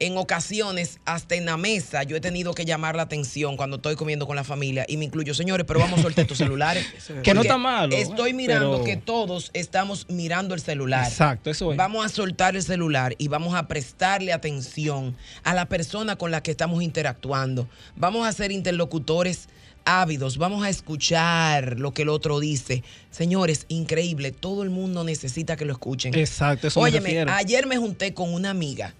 en 0.00 0.16
ocasiones, 0.16 1.00
hasta 1.04 1.34
en 1.34 1.44
la 1.44 1.56
mesa, 1.56 2.02
yo 2.02 2.16
he 2.16 2.20
tenido 2.20 2.54
que 2.54 2.64
llamar 2.64 2.96
la 2.96 3.02
atención 3.02 3.56
cuando 3.56 3.76
estoy 3.76 3.96
comiendo 3.96 4.26
con 4.26 4.36
la 4.36 4.44
familia 4.44 4.84
y 4.88 4.96
me 4.96 5.04
incluyo, 5.04 5.34
señores, 5.34 5.66
pero 5.66 5.80
vamos 5.80 6.00
a 6.00 6.02
soltar 6.02 6.26
tus 6.26 6.38
celulares. 6.38 6.86
que 7.22 7.34
no 7.34 7.42
está 7.42 7.58
malo. 7.58 7.94
Estoy 7.94 8.32
mirando 8.32 8.84
que 8.84 8.96
todos 8.96 9.50
estamos 9.54 10.06
mirando 10.08 10.54
el 10.54 10.60
celular. 10.60 11.06
Exacto, 11.06 11.50
eso 11.50 11.72
es. 11.72 11.76
Vamos 11.76 12.04
a 12.04 12.08
soltar 12.08 12.56
el 12.56 12.62
celular 12.62 13.14
y 13.18 13.28
vamos 13.28 13.54
a 13.54 13.66
prestarle 13.68 14.32
atención 14.32 15.16
a 15.42 15.54
la 15.54 15.66
persona 15.66 16.16
con 16.16 16.30
la 16.30 16.42
que 16.42 16.50
estamos 16.50 16.82
interactuando. 16.82 17.68
Vamos 17.96 18.26
a 18.26 18.32
ser 18.32 18.52
interlocutores 18.52 19.48
ávidos, 19.84 20.36
vamos 20.36 20.64
a 20.64 20.68
escuchar 20.68 21.78
lo 21.78 21.92
que 21.92 22.02
el 22.02 22.10
otro 22.10 22.40
dice. 22.40 22.84
Señores, 23.10 23.64
increíble, 23.68 24.32
todo 24.32 24.62
el 24.62 24.70
mundo 24.70 25.02
necesita 25.02 25.56
que 25.56 25.64
lo 25.64 25.72
escuchen. 25.72 26.14
Exacto, 26.14 26.68
eso 26.68 26.80
Óyeme, 26.80 27.20
ayer 27.22 27.66
me 27.66 27.78
junté 27.78 28.12
con 28.12 28.32
una 28.32 28.50
amiga 28.50 28.94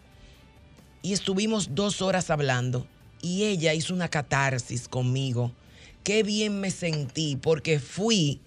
y 1.08 1.14
estuvimos 1.14 1.74
dos 1.74 2.02
horas 2.02 2.28
hablando 2.28 2.86
y 3.22 3.44
ella 3.44 3.72
hizo 3.72 3.94
una 3.94 4.08
catarsis 4.08 4.88
conmigo. 4.88 5.52
Qué 6.04 6.22
bien 6.22 6.60
me 6.60 6.70
sentí 6.70 7.34
porque 7.36 7.80
fui 7.80 8.42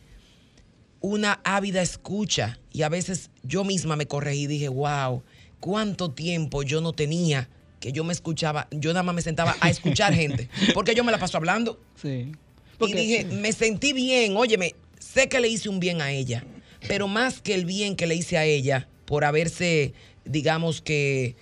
una 1.00 1.42
ávida 1.44 1.82
escucha 1.82 2.60
y 2.72 2.84
a 2.84 2.90
veces 2.90 3.32
yo 3.42 3.64
misma 3.64 3.96
me 3.96 4.06
corregí 4.06 4.44
y 4.44 4.48
dije, 4.48 4.70
wow, 4.70 5.24
cuánto 5.60 6.12
tiempo 6.12 6.62
yo 6.62 6.82
no 6.82 6.94
tenía 6.94 7.50
que 7.80 7.94
yo 7.94 8.04
me 8.04 8.14
escuchaba, 8.14 8.68
yo 8.70 8.94
nada 8.94 9.02
más 9.02 9.16
me 9.16 9.24
sentaba 9.24 9.58
a 9.60 9.72
escuchar 9.72 10.14
gente, 10.14 10.48
porque 10.76 10.94
yo 10.94 11.04
me 11.04 11.12
la 11.12 11.18
paso 11.18 11.38
hablando. 11.38 11.80
Sí. 12.00 12.32
y 12.80 12.94
dije, 12.94 13.26
me 13.26 13.54
sentí 13.54 13.92
bien, 13.92 14.38
óyeme, 14.38 14.76
sé 15.00 15.30
que 15.30 15.40
le 15.40 15.48
hice 15.48 15.68
un 15.68 15.80
bien 15.80 16.00
a 16.00 16.12
ella, 16.12 16.46
pero 16.88 17.08
más 17.08 17.42
que 17.42 17.56
el 17.56 17.66
bien 17.66 17.96
que 17.96 18.06
le 18.06 18.14
hice 18.14 18.38
a 18.38 18.46
ella 18.46 18.88
por 19.06 19.26
haberse, 19.26 19.96
digamos 20.26 20.84
que, 20.84 21.36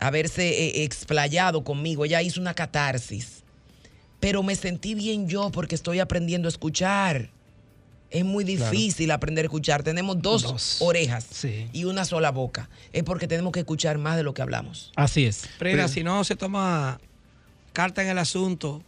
haberse 0.00 0.48
eh, 0.48 0.84
explayado 0.84 1.62
conmigo, 1.62 2.04
ella 2.04 2.22
hizo 2.22 2.40
una 2.40 2.54
catarsis, 2.54 3.44
pero 4.18 4.42
me 4.42 4.56
sentí 4.56 4.94
bien 4.94 5.28
yo 5.28 5.50
porque 5.50 5.74
estoy 5.74 6.00
aprendiendo 6.00 6.48
a 6.48 6.50
escuchar. 6.50 7.30
Es 8.10 8.24
muy 8.24 8.42
difícil 8.42 9.12
aprender 9.12 9.44
a 9.44 9.46
escuchar. 9.46 9.84
Tenemos 9.84 10.20
dos, 10.20 10.78
orejas 10.80 11.46
y 11.72 11.84
una 11.84 12.04
sola 12.04 12.32
boca. 12.32 12.68
Es 12.92 13.04
porque 13.04 13.28
tenemos 13.28 13.52
que 13.52 13.60
escuchar 13.60 13.98
más 13.98 14.16
de 14.16 14.24
lo 14.24 14.34
que 14.34 14.42
hablamos. 14.42 14.90
Así 14.96 15.26
es. 15.26 15.48
Pero 15.60 15.86
si 15.86 16.02
no 16.02 16.24
se 16.24 16.34
toma 16.34 17.00
carta 17.72 18.02
en 18.02 18.08
el 18.08 18.18
asunto 18.18 18.82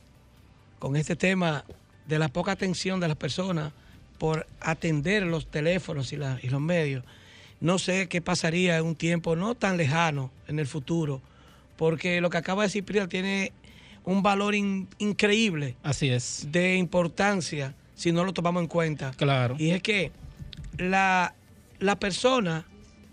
con 0.81 0.97
este 0.97 1.15
tema 1.15 1.65
de 2.09 2.19
la 2.19 2.29
poca 2.29 2.51
atención 2.51 2.99
de 2.99 3.07
las 3.07 3.17
personas 3.17 3.73
por 4.19 4.47
atender 4.61 5.23
los 5.23 5.47
teléfonos 5.47 6.13
y, 6.13 6.17
los 6.17 6.61
medios, 6.61 7.05
no 7.63 7.79
sé 7.79 8.09
qué 8.09 8.21
pasaría 8.21 8.77
en 8.77 8.85
un 8.85 8.97
tiempo 8.97 9.37
no 9.37 9.55
tan 9.55 9.77
lejano 9.77 10.33
en 10.49 10.59
el 10.59 10.67
futuro, 10.67 11.23
porque 11.77 12.21
lo 12.21 12.29
que 12.29 12.37
acaba 12.37 12.63
de 12.63 12.67
decir 12.67 12.85
Prida 12.85 13.07
tiene 13.07 13.53
un 14.05 14.21
valor 14.21 14.55
increíble. 14.55 15.77
Así 15.85 16.09
es. 16.09 16.49
De 16.51 16.75
importancia 16.75 17.75
si 17.95 18.11
no 18.11 18.25
lo 18.25 18.33
tomamos 18.33 18.63
en 18.63 18.67
cuenta. 18.67 19.13
Claro. 19.13 19.55
Y 19.59 19.71
es 19.71 19.81
que 19.81 20.11
la, 20.77 21.35
persona 22.01 22.67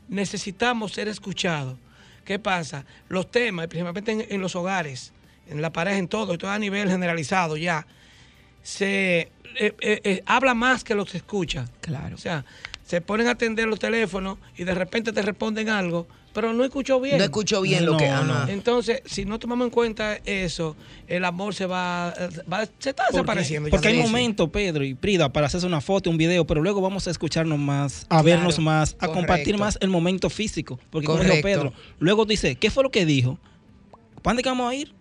necesitamos 0.08 0.94
ser 0.94 1.08
escuchados. 1.08 1.78
¿Qué 2.26 2.40
pasa? 2.40 2.86
Los 3.08 3.30
temas, 3.30 3.68
principalmente 3.68 4.34
en, 4.34 4.42
los 4.42 4.56
hogares, 4.56 5.14
en 5.48 5.62
la 5.62 5.72
pareja, 5.72 5.98
en 5.98 6.08
todo, 6.08 6.34
esto 6.34 6.50
a 6.50 6.58
nivel 6.58 6.90
generalizado 6.90 7.56
ya, 7.56 7.86
se 8.64 9.20
eh, 9.20 9.30
eh, 9.56 10.02
eh, 10.04 10.24
habla 10.26 10.56
más 10.56 10.84
que 10.84 10.96
los 10.96 11.14
escucha. 11.14 11.66
Claro. 11.82 12.16
O 12.16 12.20
sea, 12.20 12.46
se 12.90 13.02
ponen 13.02 13.28
a 13.28 13.32
atender 13.32 13.68
los 13.68 13.78
teléfonos 13.78 14.40
y 14.58 14.64
de 14.64 14.74
repente 14.74 15.14
te 15.14 15.22
responden 15.22 15.70
algo 15.70 16.08
pero 16.34 16.54
no 16.54 16.64
escuchó 16.64 17.00
bien. 17.02 17.18
No 17.18 17.24
escuchó 17.24 17.62
bien 17.62 17.86
lo 17.86 17.98
que. 17.98 18.08
No. 18.08 18.48
Entonces, 18.48 19.02
si 19.06 19.26
no 19.26 19.40
tomamos 19.40 19.66
en 19.66 19.72
cuenta 19.72 20.20
eso, 20.26 20.76
el 21.08 21.26
amor 21.26 21.56
se 21.56 21.66
va, 21.66 22.14
se 22.78 22.92
está 22.92 23.04
desapareciendo. 23.12 23.70
Porque, 23.70 23.88
hay 23.88 23.98
momentos, 23.98 24.50
Pedro 24.50 24.84
y 24.84 24.94
Prida, 24.94 25.34
para 25.34 25.48
hacerse 25.48 25.66
una 25.66 25.82
foto, 25.82 26.10
un 26.10 26.18
video, 26.18 26.46
pero 26.46 26.62
luego 26.62 26.82
vamos 26.82 27.08
a 27.08 27.12
escucharnos 27.12 27.58
más, 27.58 28.06
a 28.10 28.22
vernos 28.22 28.60
más, 28.60 28.96
a 29.00 29.08
compartir 29.08 29.58
más 29.58 29.78
el 29.82 29.90
momento 29.90 30.30
físico. 30.30 30.80
Porque 30.92 31.08
como 31.08 31.24
dijo 31.24 31.36
Pedro, 31.42 31.74
luego 32.00 32.26
dice, 32.26 32.56
¿qué 32.56 32.70
fue 32.70 32.84
lo 32.84 32.92
que 32.92 33.06
dijo? 33.06 33.40
¿Cuándo 34.24 34.44
que 34.44 34.50
vamos 34.50 34.72
a 34.72 34.76
ir? 34.76 34.94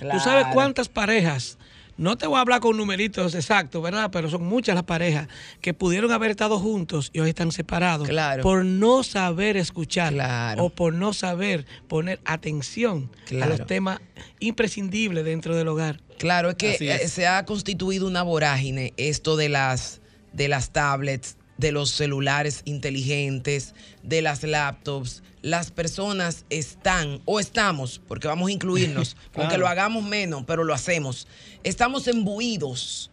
¿Tú 0.00 0.20
sabes 0.20 0.46
cuántas 0.52 0.88
parejas 0.88 1.58
no 1.96 2.16
te 2.18 2.26
voy 2.26 2.36
a 2.36 2.40
hablar 2.40 2.60
con 2.60 2.76
numeritos 2.76 3.34
exactos, 3.34 3.82
¿verdad? 3.82 4.10
Pero 4.10 4.28
son 4.28 4.44
muchas 4.44 4.74
las 4.74 4.84
parejas 4.84 5.28
que 5.60 5.74
pudieron 5.74 6.12
haber 6.12 6.30
estado 6.30 6.58
juntos 6.58 7.10
y 7.12 7.20
hoy 7.20 7.30
están 7.30 7.52
separados 7.52 8.08
por 8.42 8.64
no 8.64 9.02
saber 9.02 9.56
escuchar 9.56 10.14
o 10.58 10.70
por 10.70 10.92
no 10.92 11.12
saber 11.12 11.66
poner 11.88 12.20
atención 12.24 13.10
a 13.40 13.46
los 13.46 13.66
temas 13.66 14.00
imprescindibles 14.40 15.24
dentro 15.24 15.56
del 15.56 15.68
hogar. 15.68 16.00
Claro, 16.18 16.50
es 16.50 16.56
que 16.56 16.76
eh, 16.80 17.08
se 17.08 17.26
ha 17.26 17.44
constituido 17.44 18.06
una 18.06 18.22
vorágine 18.22 18.94
esto 18.96 19.36
de 19.36 19.48
las, 19.48 20.00
de 20.32 20.48
las 20.48 20.70
tablets, 20.70 21.36
de 21.58 21.72
los 21.72 21.90
celulares 21.90 22.62
inteligentes, 22.64 23.74
de 24.02 24.22
las 24.22 24.42
laptops, 24.42 25.22
las 25.42 25.70
personas 25.70 26.44
están, 26.50 27.20
o 27.24 27.40
estamos, 27.40 28.00
porque 28.08 28.28
vamos 28.28 28.48
a 28.48 28.52
incluirnos, 28.52 29.16
aunque 29.34 29.58
lo 29.58 29.68
hagamos 29.68 30.04
menos, 30.04 30.44
pero 30.46 30.64
lo 30.64 30.74
hacemos, 30.74 31.26
estamos 31.62 32.08
embuidos, 32.08 33.10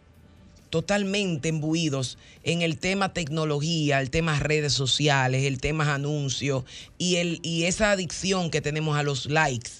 totalmente 0.68 1.48
embuidos 1.48 2.18
en 2.42 2.62
el 2.62 2.78
tema 2.78 3.12
tecnología, 3.12 4.00
el 4.00 4.10
tema 4.10 4.40
redes 4.40 4.72
sociales, 4.72 5.44
el 5.44 5.60
tema 5.60 5.94
anuncios 5.94 6.64
y, 6.98 7.16
el, 7.16 7.38
y 7.44 7.64
esa 7.64 7.92
adicción 7.92 8.50
que 8.50 8.60
tenemos 8.60 8.98
a 8.98 9.04
los 9.04 9.26
likes. 9.26 9.70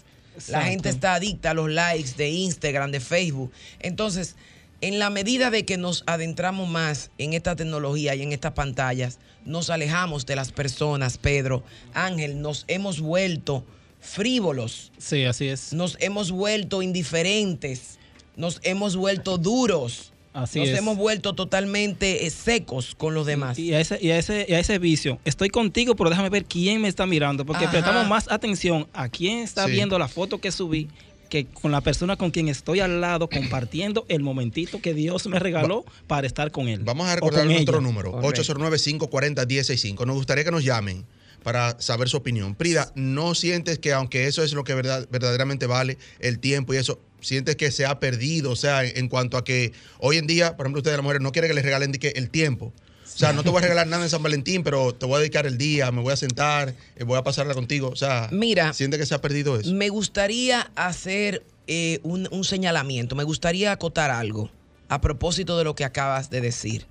La 0.49 0.63
gente 0.63 0.89
está 0.89 1.15
adicta 1.15 1.51
a 1.51 1.55
los 1.55 1.71
likes 1.71 2.13
de 2.17 2.31
Instagram, 2.31 2.91
de 2.93 3.01
Facebook. 3.01 3.53
Entonces, 3.81 4.37
en 4.81 4.99
la 4.99 5.11
medida 5.11 5.51
de 5.51 5.65
que 5.65 5.77
nos 5.77 6.05
adentramos 6.07 6.69
más 6.69 7.11
en 7.19 7.33
esta 7.33 7.57
tecnología 7.57 8.15
y 8.15 8.23
en 8.23 8.33
estas 8.33 8.53
pantallas, 8.53 9.19
nos 9.45 9.71
alejamos 9.71 10.27
de 10.27 10.37
las 10.37 10.53
personas, 10.53 11.19
Pedro. 11.19 11.63
Ángel, 11.93 12.41
nos 12.41 12.65
hemos 12.69 13.01
vuelto 13.01 13.65
frívolos. 14.01 14.93
Sí, 14.99 15.25
así 15.25 15.49
es. 15.49 15.73
Nos 15.73 15.97
hemos 16.01 16.31
vuelto 16.31 16.83
indiferentes. 16.83 17.99
Nos 18.37 18.61
hemos 18.63 18.97
vuelto 18.97 19.39
duros. 19.39 20.13
Así 20.33 20.59
nos 20.59 20.71
hemos 20.71 20.97
vuelto 20.97 21.35
totalmente 21.35 22.27
eh, 22.27 22.31
secos 22.31 22.97
con 22.97 23.15
los 23.15 23.25
demás. 23.25 23.57
Y 23.57 23.73
a, 23.73 23.81
ese, 23.81 23.99
y, 24.03 24.11
a 24.11 24.19
ese, 24.19 24.45
y 24.49 24.55
a 24.55 24.59
ese 24.59 24.81
vicio, 24.81 25.21
estoy 25.25 25.49
contigo, 25.49 25.95
pero 25.95 26.11
déjame 26.11 26.29
ver 26.29 26.45
quién 26.45 26.81
me 26.81 26.89
está 26.89 27.07
mirando, 27.07 27.47
porque 27.47 27.69
prestamos 27.69 28.09
más 28.09 28.29
atención 28.29 28.89
a 28.93 29.09
quién 29.09 29.39
está 29.39 29.67
viendo 29.67 29.97
la 29.97 30.09
foto 30.09 30.41
que 30.41 30.51
subí 30.51 30.89
que 31.29 31.47
con 31.47 31.73
la 31.73 31.81
persona 31.81 32.17
con 32.17 32.31
quien 32.31 32.49
estoy 32.49 32.81
al 32.81 33.01
lado 33.01 33.29
compartiendo 33.29 34.05
el 34.09 34.23
momentito 34.23 34.81
que 34.81 34.95
Dios 34.95 35.27
me 35.27 35.39
regaló 35.39 35.85
para 36.07 36.27
estar 36.27 36.51
con 36.51 36.69
él. 36.69 36.81
Vamos 36.85 37.07
a 37.09 37.15
recordar 37.17 37.47
nuestro 37.47 37.81
número, 37.81 38.13
809-540-165. 38.23 40.07
Nos 40.07 40.17
gustaría 40.17 40.45
que 40.45 40.51
nos 40.51 40.65
llamen 40.65 41.05
para 41.45 41.79
saber 41.81 42.09
su 42.09 42.17
opinión. 42.17 42.55
Prida, 42.57 42.91
¿no 42.97 43.35
sientes 43.35 43.79
que 43.79 43.93
aunque 43.93 44.27
eso 44.27 44.43
es 44.43 44.53
lo 44.55 44.65
que 44.65 44.75
verdad, 44.75 45.07
verdaderamente 45.11 45.67
vale, 45.67 45.99
el 46.19 46.39
tiempo 46.41 46.75
y 46.75 46.79
eso, 46.79 46.99
sientes 47.21 47.55
que 47.55 47.71
se 47.71 47.87
ha 47.87 48.01
perdido? 48.01 48.51
O 48.51 48.57
sea, 48.57 48.85
en, 48.85 49.09
cuanto 49.09 49.37
a 49.37 49.45
que 49.45 49.73
hoy 49.99 50.17
en 50.17 50.27
día, 50.27 50.57
por 50.57 50.67
ejemplo, 50.67 50.81
ustedes 50.81 50.97
las 50.97 51.05
mujeres 51.05 51.23
no 51.23 51.33
quieren 51.33 51.51
que 51.51 51.55
les 51.55 51.65
regalen 51.65 51.93
el 52.03 52.31
tiempo. 52.31 52.73
O 53.15 53.19
sea, 53.19 53.33
no 53.33 53.45
te 53.45 53.51
voy 53.51 53.59
a 53.59 53.63
regalar 53.63 53.87
nada 53.87 54.03
en 54.03 54.11
San 54.11 54.23
Valentín, 54.23 54.65
pero 54.65 54.93
te 54.93 55.07
voy 55.07 55.17
a 55.17 55.19
dedicar 55.21 55.47
el 55.47 55.57
día, 55.57 55.93
me 55.93 56.03
voy 56.03 56.13
a 56.13 56.17
sentar, 56.17 56.75
eh, 56.97 57.05
voy 57.05 57.17
a 57.17 57.23
pasarla 57.23 57.55
contigo. 57.55 57.89
O 57.89 57.97
sea, 57.97 58.29
mira, 58.33 58.73
siente 58.73 58.99
que 58.99 59.07
se 59.07 59.15
ha 59.15 59.21
perdido 59.21 59.59
eso. 59.59 59.73
Me 59.73 59.89
gustaría 59.89 60.73
hacer 60.75 61.45
eh, 61.69 62.01
un, 62.03 62.29
un 62.33 62.45
señalamiento, 62.45 63.15
me 63.15 63.23
gustaría 63.23 63.71
acotar 63.71 64.11
algo 64.11 64.51
a 64.89 65.01
propósito 65.01 65.57
de 65.57 65.65
lo 65.65 65.77
que 65.77 65.85
acabas 65.85 66.29
de 66.29 66.41
decir. 66.41 66.87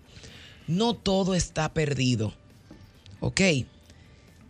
No 0.66 0.94
todo 0.94 1.36
está 1.36 1.74
perdido. 1.74 2.34
¿Ok? 3.20 3.42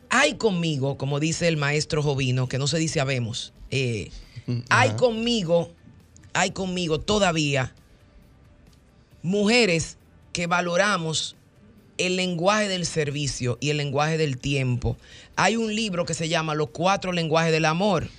Hay 0.10 0.36
conmigo, 0.36 0.98
como 0.98 1.20
dice 1.20 1.48
el 1.48 1.58
maestro 1.58 2.04
Jovino, 2.04 2.48
que 2.48 2.60
no 2.60 2.68
se 2.68 2.78
dice 2.78 3.02
habemos, 3.02 3.52
eh, 3.72 4.12
hay 4.70 4.92
conmigo, 4.92 5.72
hay 6.34 6.52
conmigo 6.52 7.00
todavía 7.00 7.74
mujeres 9.24 9.98
que 10.34 10.46
valoramos 10.46 11.36
el 11.98 12.16
lenguaje 12.16 12.68
del 12.68 12.86
servicio 12.86 13.58
y 13.62 13.70
el 13.70 13.78
lenguaje 13.78 14.18
del 14.18 14.38
tiempo. 14.38 14.98
Hay 15.36 15.56
un 15.56 15.76
libro 15.76 16.06
que 16.06 16.14
se 16.14 16.30
llama 16.30 16.56
Los 16.56 16.70
cuatro 16.70 17.12
lenguajes 17.12 17.52
del 17.52 17.66
amor, 17.66 18.10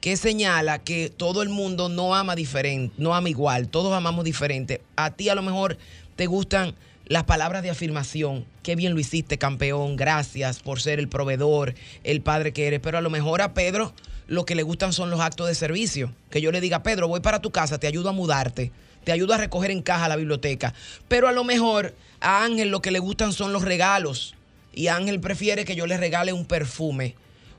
que 0.00 0.16
señala 0.16 0.78
que 0.78 1.10
todo 1.10 1.42
el 1.42 1.48
mundo 1.48 1.88
no 1.88 2.14
ama 2.14 2.34
diferente, 2.34 2.94
no 2.98 3.14
ama 3.14 3.28
igual, 3.28 3.68
todos 3.68 3.92
amamos 3.92 4.24
diferente. 4.24 4.80
A 4.96 5.12
ti 5.12 5.28
a 5.28 5.34
lo 5.34 5.42
mejor 5.42 5.78
te 6.16 6.26
gustan 6.26 6.74
las 7.06 7.24
palabras 7.24 7.62
de 7.62 7.70
afirmación, 7.70 8.44
qué 8.62 8.74
bien 8.74 8.94
lo 8.94 9.00
hiciste, 9.00 9.38
campeón, 9.38 9.96
gracias 9.96 10.60
por 10.60 10.80
ser 10.80 10.98
el 10.98 11.08
proveedor, 11.08 11.74
el 12.04 12.20
padre 12.20 12.52
que 12.52 12.66
eres, 12.66 12.80
pero 12.80 12.98
a 12.98 13.00
lo 13.00 13.10
mejor 13.10 13.42
a 13.42 13.54
Pedro 13.54 13.92
lo 14.28 14.46
que 14.46 14.54
le 14.54 14.62
gustan 14.62 14.92
son 14.92 15.10
los 15.10 15.20
actos 15.20 15.46
de 15.46 15.54
servicio. 15.54 16.12
Que 16.30 16.40
yo 16.40 16.52
le 16.52 16.60
diga, 16.60 16.82
Pedro, 16.82 17.08
voy 17.08 17.20
para 17.20 17.42
tu 17.42 17.50
casa, 17.50 17.78
te 17.78 17.86
ayudo 17.86 18.08
a 18.08 18.12
mudarte, 18.12 18.72
te 19.04 19.12
ayudo 19.12 19.34
a 19.34 19.38
recoger 19.38 19.70
en 19.70 19.82
caja 19.82 20.08
la 20.08 20.16
biblioteca. 20.16 20.74
Pero 21.08 21.28
a 21.28 21.32
lo 21.32 21.44
mejor 21.44 21.94
a 22.20 22.44
Ángel 22.44 22.68
lo 22.70 22.82
que 22.82 22.90
le 22.90 22.98
gustan 22.98 23.32
son 23.32 23.52
los 23.52 23.62
regalos 23.62 24.34
y 24.74 24.88
Ángel 24.88 25.20
prefiere 25.20 25.64
que 25.64 25.76
yo 25.76 25.86
le 25.86 25.96
regale 25.96 26.32
un 26.32 26.46
perfume. 26.46 27.14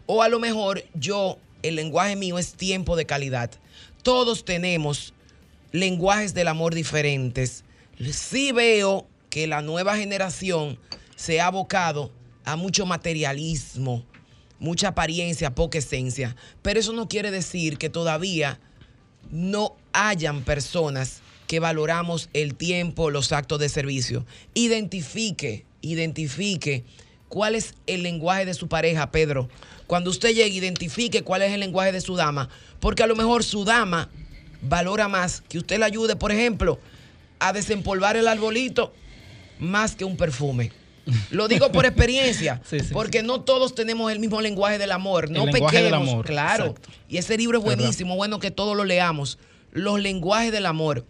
O 0.06 0.22
a 0.24 0.30
lo 0.30 0.40
mejor 0.40 0.84
yo, 0.94 1.38
el 1.62 1.76
lenguaje 1.76 2.16
mío 2.16 2.40
es 2.40 2.54
tiempo 2.54 2.96
de 2.96 3.06
calidad. 3.06 3.52
Todos 4.02 4.46
tenemos 4.46 5.14
lenguajes 5.72 6.34
del 6.34 6.48
amor 6.48 6.76
diferentes. 6.76 7.64
Sí 8.12 8.52
veo 8.52 9.08
que 9.30 9.48
la 9.48 9.62
nueva 9.62 9.96
generación 9.96 10.78
se 11.16 11.40
ha 11.40 11.48
abocado 11.48 12.12
a 12.46 12.56
mucho 12.56 12.86
materialismo, 12.86 14.04
mucha 14.60 14.90
apariencia, 14.90 15.56
poca 15.56 15.78
esencia. 15.78 16.36
Pero 16.62 16.80
eso 16.80 16.94
no 16.94 17.08
quiere 17.08 17.32
decir 17.32 17.78
que 17.78 17.90
todavía 17.90 18.60
no 19.32 19.76
hayan 19.94 20.44
personas 20.44 21.23
que 21.54 21.60
valoramos 21.60 22.32
el 22.34 22.56
tiempo, 22.56 23.12
los 23.12 23.32
actos 23.32 23.60
de 23.60 23.70
servicio. 23.70 24.26
Identifique, 24.56 25.68
identifique 25.82 26.84
cuál 27.30 27.54
es 27.54 27.76
el 27.86 28.02
lenguaje 28.02 28.44
de 28.44 28.56
su 28.56 28.68
pareja, 28.68 29.12
Pedro. 29.12 29.50
Cuando 29.86 30.10
usted 30.10 30.30
llegue, 30.30 30.48
identifique 30.48 31.22
cuál 31.22 31.44
es 31.44 31.52
el 31.52 31.60
lenguaje 31.60 31.92
de 31.92 32.02
su 32.02 32.16
dama, 32.16 32.50
porque 32.80 33.04
a 33.04 33.06
lo 33.06 33.16
mejor 33.16 33.44
su 33.44 33.66
dama 33.66 34.10
valora 34.64 35.08
más 35.08 35.44
que 35.48 35.60
usted 35.60 35.78
le 35.78 35.86
ayude, 35.86 36.16
por 36.16 36.32
ejemplo, 36.32 36.80
a 37.38 37.54
desempolvar 37.54 38.18
el 38.18 38.28
arbolito 38.28 38.92
más 39.60 39.96
que 39.96 40.06
un 40.06 40.18
perfume. 40.18 40.72
Lo 41.30 41.48
digo 41.48 41.72
por 41.72 41.86
experiencia, 41.86 42.64
porque 42.94 43.22
no 43.22 43.42
todos 43.42 43.76
tenemos 43.76 44.12
el 44.12 44.18
mismo 44.18 44.42
lenguaje 44.42 44.80
del 44.80 44.92
amor, 44.92 45.30
no 45.30 45.46
pequemos, 45.46 46.26
claro. 46.26 46.74
Y 47.08 47.18
ese 47.18 47.38
libro 47.38 47.60
es 47.60 47.64
buenísimo, 47.64 48.16
bueno 48.16 48.40
que 48.40 48.50
todos 48.50 48.76
lo 48.76 48.86
leamos. 48.86 49.38
Los 49.72 50.00
lenguajes 50.00 50.52
del 50.52 50.66
amor. 50.66 51.06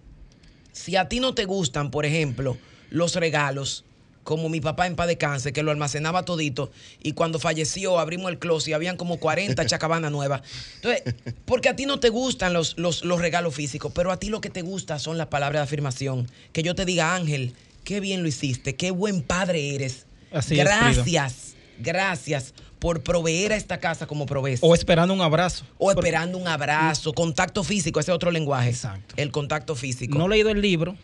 Si 0.73 0.95
a 0.95 1.07
ti 1.07 1.19
no 1.19 1.33
te 1.33 1.45
gustan, 1.45 1.91
por 1.91 2.05
ejemplo, 2.05 2.57
los 2.89 3.15
regalos, 3.15 3.85
como 4.23 4.49
mi 4.49 4.59
papá 4.59 4.87
en 4.87 4.95
paz 4.95 5.07
de 5.07 5.17
cáncer, 5.17 5.53
que 5.53 5.63
lo 5.63 5.71
almacenaba 5.71 6.25
todito, 6.25 6.71
y 7.01 7.13
cuando 7.13 7.39
falleció 7.39 7.99
abrimos 7.99 8.31
el 8.31 8.39
closet 8.39 8.69
y 8.69 8.73
habían 8.73 8.97
como 8.97 9.17
40 9.17 9.65
chacabanas 9.67 10.11
nuevas. 10.11 10.41
Entonces, 10.75 11.15
porque 11.45 11.69
a 11.69 11.75
ti 11.75 11.85
no 11.85 11.99
te 11.99 12.09
gustan 12.09 12.53
los, 12.53 12.77
los, 12.77 13.05
los 13.05 13.21
regalos 13.21 13.55
físicos, 13.55 13.91
pero 13.93 14.11
a 14.11 14.17
ti 14.17 14.29
lo 14.29 14.41
que 14.41 14.49
te 14.49 14.61
gusta 14.61 14.99
son 14.99 15.17
las 15.17 15.27
palabras 15.27 15.61
de 15.61 15.63
afirmación. 15.63 16.29
Que 16.51 16.63
yo 16.63 16.75
te 16.75 16.85
diga, 16.85 17.15
Ángel, 17.15 17.53
qué 17.83 17.99
bien 17.99 18.21
lo 18.23 18.27
hiciste, 18.27 18.75
qué 18.75 18.91
buen 18.91 19.21
padre 19.21 19.75
eres. 19.75 20.05
gracias, 20.49 21.53
gracias 21.79 22.53
por 22.83 23.01
proveer 23.01 23.53
a 23.53 23.55
esta 23.55 23.77
casa 23.77 24.07
como 24.07 24.25
provees. 24.25 24.59
O 24.61 24.75
esperando 24.75 25.13
un 25.13 25.21
abrazo. 25.21 25.63
O 25.77 25.89
esperando 25.89 26.37
un 26.37 26.49
abrazo, 26.49 27.13
contacto 27.13 27.63
físico, 27.63 28.01
ese 28.01 28.11
otro 28.11 28.29
lenguaje. 28.29 28.71
Exacto. 28.71 29.15
El 29.15 29.31
contacto 29.31 29.73
físico. 29.73 30.17
No 30.17 30.25
he 30.25 30.29
leído 30.31 30.49
el 30.49 30.59
libro, 30.59 30.97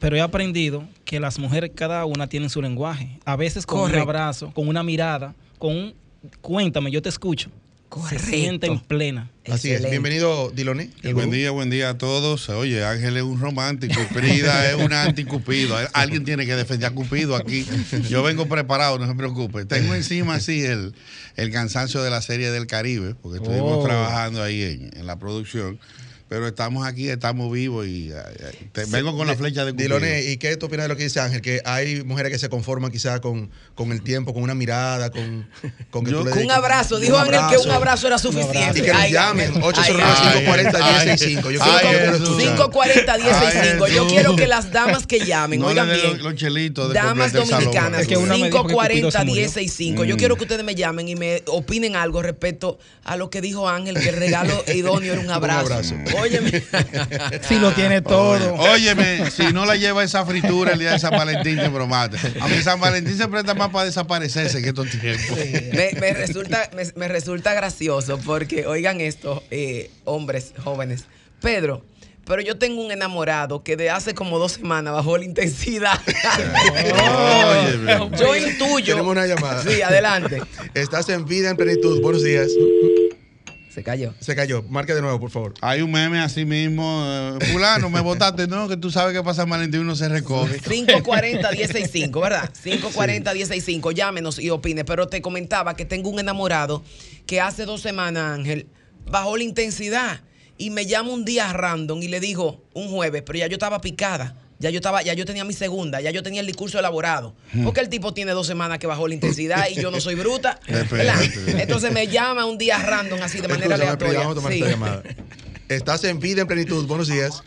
pero 0.00 0.16
he 0.16 0.22
aprendido 0.22 0.88
que 1.04 1.20
las 1.20 1.38
mujeres 1.38 1.72
cada 1.74 2.06
una 2.06 2.28
tienen 2.28 2.48
su 2.48 2.62
lenguaje. 2.62 3.18
A 3.26 3.36
veces 3.36 3.66
con 3.66 3.90
un 3.90 3.94
abrazo, 3.94 4.54
con 4.54 4.68
una 4.68 4.82
mirada, 4.82 5.34
con 5.58 5.76
un 5.76 5.94
cuéntame, 6.40 6.90
yo 6.90 7.02
te 7.02 7.10
escucho. 7.10 7.50
Se 8.08 8.18
sienten 8.18 8.80
plena. 8.80 9.30
Así 9.50 9.70
es. 9.70 9.88
Bienvenido, 9.88 10.50
Diloné. 10.50 10.90
Buen 11.14 11.30
día, 11.30 11.50
buen 11.50 11.70
día 11.70 11.90
a 11.90 11.98
todos. 11.98 12.48
Oye, 12.50 12.84
Ángel 12.84 13.16
es 13.16 13.22
un 13.22 13.40
romántico, 13.40 13.98
Frida 14.12 14.70
es 14.70 14.76
un 14.76 14.92
anticupido. 14.92 15.76
Alguien 15.94 16.24
tiene 16.24 16.44
que 16.44 16.54
defender 16.54 16.90
a 16.90 16.94
Cupido 16.94 17.34
aquí. 17.34 17.66
Yo 18.08 18.22
vengo 18.22 18.46
preparado, 18.46 18.98
no 18.98 19.06
se 19.06 19.14
preocupe. 19.14 19.64
Tengo 19.64 19.94
encima 19.94 20.34
así 20.34 20.64
el, 20.64 20.94
el 21.36 21.50
cansancio 21.50 22.02
de 22.02 22.10
la 22.10 22.20
serie 22.20 22.50
del 22.50 22.66
Caribe, 22.66 23.14
porque 23.14 23.38
estuvimos 23.38 23.78
oh. 23.78 23.84
trabajando 23.84 24.42
ahí 24.42 24.62
en, 24.62 24.90
en 24.98 25.06
la 25.06 25.18
producción 25.18 25.78
pero 26.28 26.46
estamos 26.46 26.86
aquí, 26.86 27.08
estamos 27.08 27.50
vivos 27.50 27.86
y 27.86 28.12
vengo 28.90 29.16
con 29.16 29.26
la 29.26 29.34
flecha 29.34 29.64
de 29.64 29.72
Cupido. 29.72 29.98
Diloné, 29.98 30.24
¿y 30.24 30.36
qué 30.36 30.56
tú 30.58 30.66
opinas 30.66 30.84
de 30.84 30.88
lo 30.88 30.96
que 30.96 31.04
dice 31.04 31.20
Ángel? 31.20 31.40
Que 31.40 31.62
hay 31.64 32.04
mujeres 32.04 32.30
que 32.30 32.38
se 32.38 32.50
conforman 32.50 32.90
quizás 32.90 33.20
con, 33.20 33.50
con 33.74 33.92
el 33.92 34.02
tiempo, 34.02 34.34
con 34.34 34.42
una 34.42 34.54
mirada, 34.54 35.10
con, 35.10 35.48
con, 35.90 36.04
que 36.04 36.14
un 36.14 36.50
abrazo. 36.50 36.98
Dijo 36.98 37.16
Ángel 37.16 37.40
que 37.50 37.56
un 37.56 37.70
abrazo 37.70 38.08
era 38.08 38.18
suficiente. 38.18 38.80
Y 38.80 38.82
que 38.82 38.92
nos 38.92 39.10
llamen, 39.10 39.54
809-540-165. 39.54 41.50
Yo 41.50 41.60
quiero 41.60 42.18
540-165. 42.70 43.88
Yo 43.88 44.06
quiero 44.06 44.36
que 44.36 44.46
las 44.46 44.70
damas 44.70 45.06
que 45.06 45.20
llamen, 45.20 45.62
oigan 45.62 45.88
bien, 45.88 46.22
los, 46.22 46.34
chelitos 46.34 46.92
damas 46.92 47.32
dominicanas, 47.32 48.06
540-165. 48.06 50.04
Yo 50.04 50.18
quiero 50.18 50.36
que 50.36 50.42
ustedes 50.42 50.64
me 50.64 50.74
llamen 50.74 51.08
y 51.08 51.16
me 51.16 51.42
opinen 51.46 51.96
algo 51.96 52.20
respecto 52.20 52.78
a 53.04 53.16
lo 53.16 53.30
que 53.30 53.40
dijo 53.40 53.66
Ángel, 53.68 53.98
que 53.98 54.10
el 54.10 54.16
regalo 54.16 54.62
idóneo 54.74 55.14
era 55.14 55.22
un 55.22 55.30
abrazo. 55.30 55.94
Óyeme. 56.20 56.62
si 57.42 57.58
lo 57.58 57.72
tiene 57.72 58.02
todo. 58.02 58.54
Óyeme, 58.54 59.30
si 59.30 59.52
no 59.52 59.64
la 59.66 59.76
lleva 59.76 60.04
esa 60.04 60.24
fritura 60.24 60.72
el 60.72 60.78
día 60.78 60.92
de 60.92 60.98
San 60.98 61.12
Valentín, 61.12 61.56
te 61.56 61.68
bromate. 61.68 62.18
A 62.40 62.48
mí 62.48 62.62
San 62.62 62.80
Valentín 62.80 63.16
se 63.16 63.28
presta 63.28 63.54
más 63.54 63.70
para 63.70 63.84
desaparecerse 63.84 64.62
que 64.62 64.68
estos 64.68 64.88
tiempos. 64.90 65.38
Me, 66.00 66.12
resulta, 66.12 66.70
me, 66.96 67.08
resulta 67.08 67.54
gracioso 67.54 68.18
porque, 68.18 68.66
oigan 68.66 69.00
esto, 69.00 69.42
eh, 69.50 69.90
hombres 70.04 70.52
jóvenes. 70.62 71.04
Pedro, 71.40 71.84
pero 72.28 72.42
yo 72.42 72.58
tengo 72.58 72.82
un 72.82 72.92
enamorado 72.92 73.62
que 73.62 73.76
de 73.76 73.88
hace 73.88 74.14
como 74.14 74.38
dos 74.38 74.52
semanas 74.52 74.92
bajó 74.92 75.16
la 75.16 75.24
intensidad. 75.24 75.98
yo 78.18 78.36
intuyo. 78.36 78.94
Tenemos 78.94 79.12
una 79.12 79.26
llamada. 79.26 79.62
Sí, 79.62 79.80
adelante. 79.80 80.42
Estás 80.74 81.08
en 81.08 81.24
vida 81.24 81.50
en 81.50 81.56
plenitud. 81.56 82.02
Buenos 82.02 82.22
días. 82.22 82.50
Se 83.78 83.84
cayó. 83.84 84.12
Se 84.18 84.34
cayó. 84.34 84.64
Marque 84.64 84.92
de 84.92 85.00
nuevo, 85.00 85.20
por 85.20 85.30
favor. 85.30 85.54
Hay 85.60 85.82
un 85.82 85.92
meme 85.92 86.18
así 86.18 86.44
mismo. 86.44 87.00
Eh, 87.06 87.46
fulano, 87.52 87.88
me 87.88 88.00
votaste, 88.00 88.48
¿no? 88.48 88.66
Que 88.66 88.76
tú 88.76 88.90
sabes 88.90 89.16
que 89.16 89.22
pasa 89.22 89.44
Valentín 89.44 89.82
uno 89.82 89.94
se 89.94 90.08
recoge. 90.08 90.60
540-165, 90.60 92.20
¿verdad? 92.20 92.52
540-165. 92.64 93.92
Llámenos 93.92 94.40
y 94.40 94.50
opine. 94.50 94.84
Pero 94.84 95.06
te 95.06 95.22
comentaba 95.22 95.76
que 95.76 95.84
tengo 95.84 96.10
un 96.10 96.18
enamorado 96.18 96.82
que 97.24 97.40
hace 97.40 97.66
dos 97.66 97.80
semanas, 97.80 98.36
Ángel, 98.36 98.66
bajó 99.08 99.36
la 99.36 99.44
intensidad 99.44 100.22
y 100.56 100.70
me 100.70 100.86
llama 100.86 101.10
un 101.10 101.24
día 101.24 101.52
random 101.52 102.02
y 102.02 102.08
le 102.08 102.18
dijo 102.18 102.60
un 102.74 102.88
jueves, 102.88 103.22
pero 103.24 103.38
ya 103.38 103.46
yo 103.46 103.52
estaba 103.52 103.80
picada 103.80 104.34
ya 104.58 104.70
yo 104.70 104.76
estaba, 104.76 105.02
ya 105.02 105.14
yo 105.14 105.24
tenía 105.24 105.44
mi 105.44 105.52
segunda, 105.52 106.00
ya 106.00 106.10
yo 106.10 106.22
tenía 106.22 106.40
el 106.40 106.46
discurso 106.46 106.78
elaborado. 106.78 107.34
Hmm. 107.52 107.64
Porque 107.64 107.80
el 107.80 107.88
tipo 107.88 108.12
tiene 108.12 108.32
dos 108.32 108.46
semanas 108.46 108.78
que 108.78 108.86
bajó 108.86 109.06
la 109.06 109.14
intensidad 109.14 109.66
y 109.70 109.80
yo 109.80 109.90
no 109.90 110.00
soy 110.00 110.16
bruta. 110.16 110.58
Entonces 111.58 111.92
me 111.92 112.08
llama 112.08 112.44
un 112.44 112.58
día 112.58 112.78
random 112.78 113.20
así 113.22 113.40
de 113.40 113.48
manera 113.48 113.74
aleatoria. 113.76 114.28
Estás 115.68 116.04
en 116.04 116.18
vida 116.18 116.42
en 116.42 116.48
plenitud. 116.48 116.86
Buenos 116.86 117.08
días. 117.08 117.44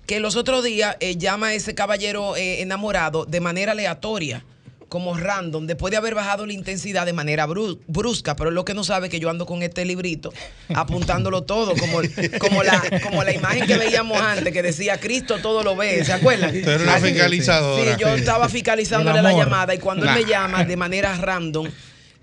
que 0.06 0.20
los 0.20 0.36
otros 0.36 0.64
días 0.64 0.96
eh, 1.00 1.16
llama 1.16 1.48
a 1.48 1.54
ese 1.54 1.74
caballero 1.74 2.34
enamorado 2.36 3.26
de 3.26 3.40
manera 3.40 3.72
aleatoria 3.72 4.44
como 4.88 5.16
random, 5.16 5.66
después 5.66 5.90
de 5.90 5.98
haber 5.98 6.14
bajado 6.14 6.46
la 6.46 6.52
intensidad 6.52 7.04
de 7.04 7.12
manera 7.12 7.46
brusca, 7.46 8.36
pero 8.36 8.50
lo 8.50 8.64
que 8.64 8.74
no 8.74 8.84
sabe 8.84 9.08
que 9.08 9.20
yo 9.20 9.28
ando 9.28 9.44
con 9.44 9.62
este 9.62 9.84
librito 9.84 10.32
apuntándolo 10.74 11.42
todo, 11.42 11.74
como, 11.76 12.00
como, 12.38 12.62
la, 12.62 12.82
como 13.02 13.22
la 13.22 13.34
imagen 13.34 13.66
que 13.66 13.76
veíamos 13.76 14.20
antes, 14.20 14.52
que 14.52 14.62
decía 14.62 14.98
Cristo 14.98 15.38
todo 15.42 15.62
lo 15.62 15.76
ve, 15.76 16.04
¿se 16.04 16.12
acuerdan? 16.12 16.52
Pero 16.64 16.82
una 16.82 16.98
fiscalizadora. 16.98 17.94
Sí, 17.96 18.00
yo 18.00 18.08
estaba 18.08 18.48
fiscalizándole 18.48 19.20
la 19.22 19.32
llamada 19.32 19.74
y 19.74 19.78
cuando 19.78 20.06
él 20.08 20.14
me 20.14 20.24
llama 20.24 20.64
de 20.64 20.76
manera 20.76 21.14
random, 21.16 21.68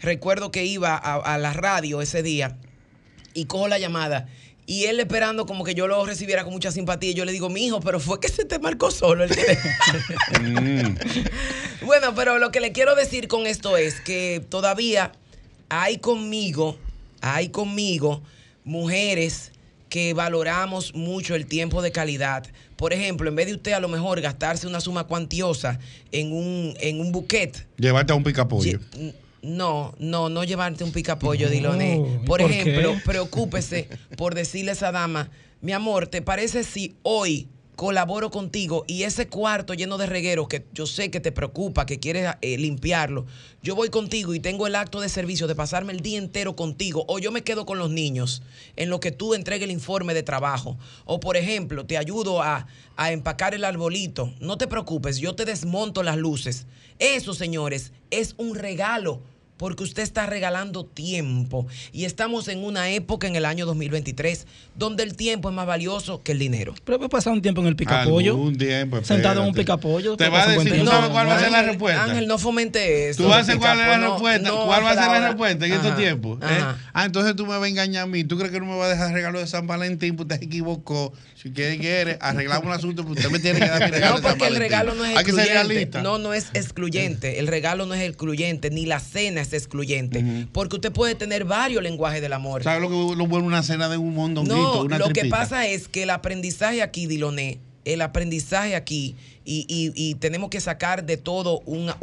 recuerdo 0.01 0.51
que 0.51 0.65
iba 0.65 0.95
a, 0.95 1.15
a 1.15 1.37
la 1.37 1.53
radio 1.53 2.01
ese 2.01 2.23
día 2.23 2.57
y 3.33 3.45
cojo 3.45 3.67
la 3.67 3.77
llamada 3.77 4.27
y 4.67 4.85
él 4.85 4.99
esperando 4.99 5.45
como 5.45 5.63
que 5.63 5.75
yo 5.75 5.87
lo 5.87 6.05
recibiera 6.05 6.43
con 6.43 6.53
mucha 6.53 6.71
simpatía. 6.71 7.11
Y 7.11 7.13
yo 7.13 7.25
le 7.25 7.31
digo, 7.31 7.49
mi 7.49 7.65
hijo, 7.65 7.79
pero 7.81 7.99
fue 7.99 8.19
que 8.19 8.29
se 8.29 8.45
te 8.45 8.59
marcó 8.59 8.89
solo 8.91 9.23
el 9.23 9.31
mm. 10.41 10.97
Bueno, 11.85 12.15
pero 12.15 12.39
lo 12.39 12.51
que 12.51 12.59
le 12.59 12.71
quiero 12.71 12.95
decir 12.95 13.27
con 13.27 13.45
esto 13.45 13.77
es 13.77 14.01
que 14.01 14.43
todavía 14.49 15.11
hay 15.69 15.99
conmigo, 15.99 16.77
hay 17.21 17.49
conmigo 17.49 18.23
mujeres 18.63 19.51
que 19.89 20.13
valoramos 20.13 20.95
mucho 20.95 21.35
el 21.35 21.45
tiempo 21.45 21.81
de 21.81 21.91
calidad. 21.91 22.45
Por 22.75 22.91
ejemplo, 22.91 23.29
en 23.29 23.35
vez 23.35 23.45
de 23.47 23.53
usted 23.53 23.73
a 23.73 23.79
lo 23.79 23.87
mejor 23.87 24.19
gastarse 24.19 24.67
una 24.67 24.81
suma 24.81 25.05
cuantiosa 25.05 25.79
en 26.11 26.33
un, 26.33 26.75
en 26.79 26.99
un 26.99 27.11
buquet. 27.11 27.67
Llevarte 27.77 28.11
a 28.11 28.15
un 28.15 28.23
picapollo. 28.23 28.79
No, 29.45 29.93
no, 29.99 30.29
no 30.29 30.43
llevarte 30.43 30.83
un 30.83 30.91
picapollo, 30.91 31.49
Diloné. 31.49 32.21
Por, 32.25 32.41
ejemplo, 32.41 32.95
preocúpese 33.05 33.87
por 34.17 34.33
decirle 34.33 34.71
a 34.71 34.73
esa 34.73 34.91
dama, 34.91 35.29
mi 35.61 35.71
amor, 35.71 36.07
¿te 36.07 36.23
parece 36.23 36.63
si 36.63 36.95
hoy 37.03 37.47
colaboro 37.75 38.31
contigo 38.31 38.85
y 38.87 39.03
ese 39.03 39.27
cuarto 39.27 39.73
lleno 39.73 39.97
de 39.97 40.07
regueros 40.07 40.47
que 40.47 40.65
yo 40.73 40.87
sé 40.87 41.11
que 41.11 41.19
te 41.19 41.31
preocupa, 41.31 41.85
que 41.85 41.99
quieres 41.99 42.33
eh, 42.41 42.57
limpiarlo, 42.57 43.25
yo 43.61 43.75
voy 43.75 43.89
contigo 43.89 44.33
y 44.33 44.39
tengo 44.39 44.65
el 44.65 44.75
acto 44.75 45.01
de 45.01 45.09
servicio 45.09 45.45
de 45.45 45.55
pasarme 45.55 45.93
el 45.93 45.99
día 45.99 46.17
entero 46.17 46.55
contigo 46.55 47.05
o 47.07 47.19
yo 47.19 47.31
me 47.31 47.43
quedo 47.43 47.65
con 47.65 47.77
los 47.77 47.91
niños 47.91 48.41
en 48.77 48.89
lo 48.89 48.99
que 48.99 49.11
tú 49.11 49.33
entregues 49.33 49.65
el 49.65 49.71
informe 49.71 50.13
de 50.13 50.23
trabajo 50.23 50.77
o 51.03 51.19
por 51.19 51.37
ejemplo 51.37 51.85
te 51.85 51.97
ayudo 51.97 52.41
a, 52.41 52.67
a 52.95 53.11
empacar 53.11 53.53
el 53.53 53.65
arbolito, 53.65 54.33
no 54.39 54.57
te 54.57 54.67
preocupes, 54.67 55.17
yo 55.17 55.35
te 55.35 55.45
desmonto 55.45 56.01
las 56.01 56.17
luces. 56.17 56.65
Eso, 56.97 57.33
señores, 57.33 57.91
es 58.09 58.35
un 58.37 58.55
regalo 58.55 59.21
porque 59.57 59.83
usted 59.83 60.03
está 60.03 60.25
regalando 60.25 60.85
tiempo 60.85 61.67
y 61.91 62.05
estamos 62.05 62.47
en 62.47 62.63
una 62.63 62.89
época 62.89 63.27
en 63.27 63.35
el 63.35 63.45
año 63.45 63.65
2023 63.65 64.45
donde 64.75 65.03
el 65.03 65.15
tiempo 65.15 65.49
es 65.49 65.55
más 65.55 65.65
valioso 65.65 66.21
que 66.23 66.33
el 66.33 66.39
dinero. 66.39 66.75
Pero 66.83 66.97
puede 66.97 67.09
pasar 67.09 67.33
un 67.33 67.41
tiempo 67.41 67.61
en 67.61 67.67
el 67.67 67.75
picapollo. 67.75 68.35
Un 68.35 68.57
tiempo. 68.57 69.03
Sentado 69.03 69.41
en 69.41 69.47
un 69.47 69.53
picapollo. 69.53 70.17
Te 70.17 70.29
va 70.29 70.43
a 70.43 70.47
decir, 70.47 70.79
¿tú 70.79 70.85
sabes 70.85 71.09
cuál 71.09 71.27
va 71.27 71.35
a 71.35 71.39
ser 71.39 71.51
la 71.51 71.63
respuesta? 71.63 72.03
Ángel, 72.03 72.27
no 72.27 72.37
fomente 72.37 73.09
eso. 73.09 73.23
¿Tú 73.23 73.29
vas 73.29 73.41
a 73.41 73.43
saber 73.45 73.59
cuál 73.59 73.79
es 73.79 73.87
la 73.87 73.97
respuesta? 73.97 74.51
¿Cuál 74.51 74.83
va 74.83 74.91
a 74.91 74.93
ser 74.95 75.11
la 75.11 75.27
respuesta 75.27 75.65
en 75.65 75.73
estos 75.73 75.97
tiempos? 75.97 76.39
¿Eh? 76.41 76.63
Ah, 76.93 77.05
entonces 77.05 77.35
tú 77.35 77.45
me 77.45 77.57
vas 77.57 77.63
a 77.63 77.67
engañar 77.67 78.03
a 78.03 78.07
mí. 78.07 78.23
¿Tú 78.23 78.37
crees 78.37 78.51
que 78.51 78.59
no 78.59 78.65
me 78.65 78.77
vas 78.77 78.87
a 78.87 78.89
dejar 78.89 79.13
regalo 79.13 79.39
de 79.39 79.47
San 79.47 79.67
Valentín? 79.67 80.15
Pues 80.15 80.27
te 80.27 80.35
equivocó. 80.35 81.13
Si 81.35 81.51
quiere, 81.51 81.77
quiere, 81.77 82.17
arreglamos 82.21 82.65
un 82.65 82.71
asunto, 82.71 83.05
pues 83.05 83.17
usted 83.17 83.31
me 83.31 83.39
tiene 83.39 83.59
que 83.59 83.67
dar 83.67 83.85
mi 83.85 83.91
regalo. 83.91 84.15
No, 84.15 84.21
porque 84.21 84.47
el 84.47 84.55
regalo 84.55 84.95
no 84.95 85.05
es 85.05 85.17
excluyente. 85.17 86.01
No, 86.01 86.17
no 86.17 86.33
es 86.33 86.47
excluyente. 86.53 87.39
El 87.39 87.47
regalo 87.47 87.85
no 87.85 87.93
es 87.93 88.01
excluyente, 88.01 88.71
ni 88.71 88.85
la 88.85 88.99
cena 88.99 89.44
es 89.45 89.53
excluyente. 89.53 90.47
Porque 90.51 90.75
usted 90.75 90.91
puede 90.91 91.15
tener 91.15 91.45
varios 91.45 91.81
lenguajes 91.81 92.21
del 92.21 92.33
amor. 92.33 92.63
¿Sabes 92.63 92.81
lo 92.81 92.89
que 92.89 93.15
lo 93.15 93.27
bueno 93.27 93.47
una 93.47 93.63
cena 93.63 93.89
de 93.89 93.97
un 93.97 94.13
mondonguito? 94.13 94.55
No, 94.55 94.81
una 94.81 94.97
lo 94.97 95.09
que 95.09 95.25
pasa 95.25 95.67
es 95.67 95.87
que 95.87 96.03
el 96.03 96.09
aprendizaje 96.09 96.81
aquí, 96.81 97.07
Diloné, 97.07 97.59
el 97.85 98.01
aprendizaje 98.01 98.75
aquí, 98.75 99.15
y, 99.45 100.15
tenemos 100.15 100.49
que 100.49 100.59
sacar 100.59 101.05
de 101.05 101.17
todo 101.17 101.59
una, 101.65 101.97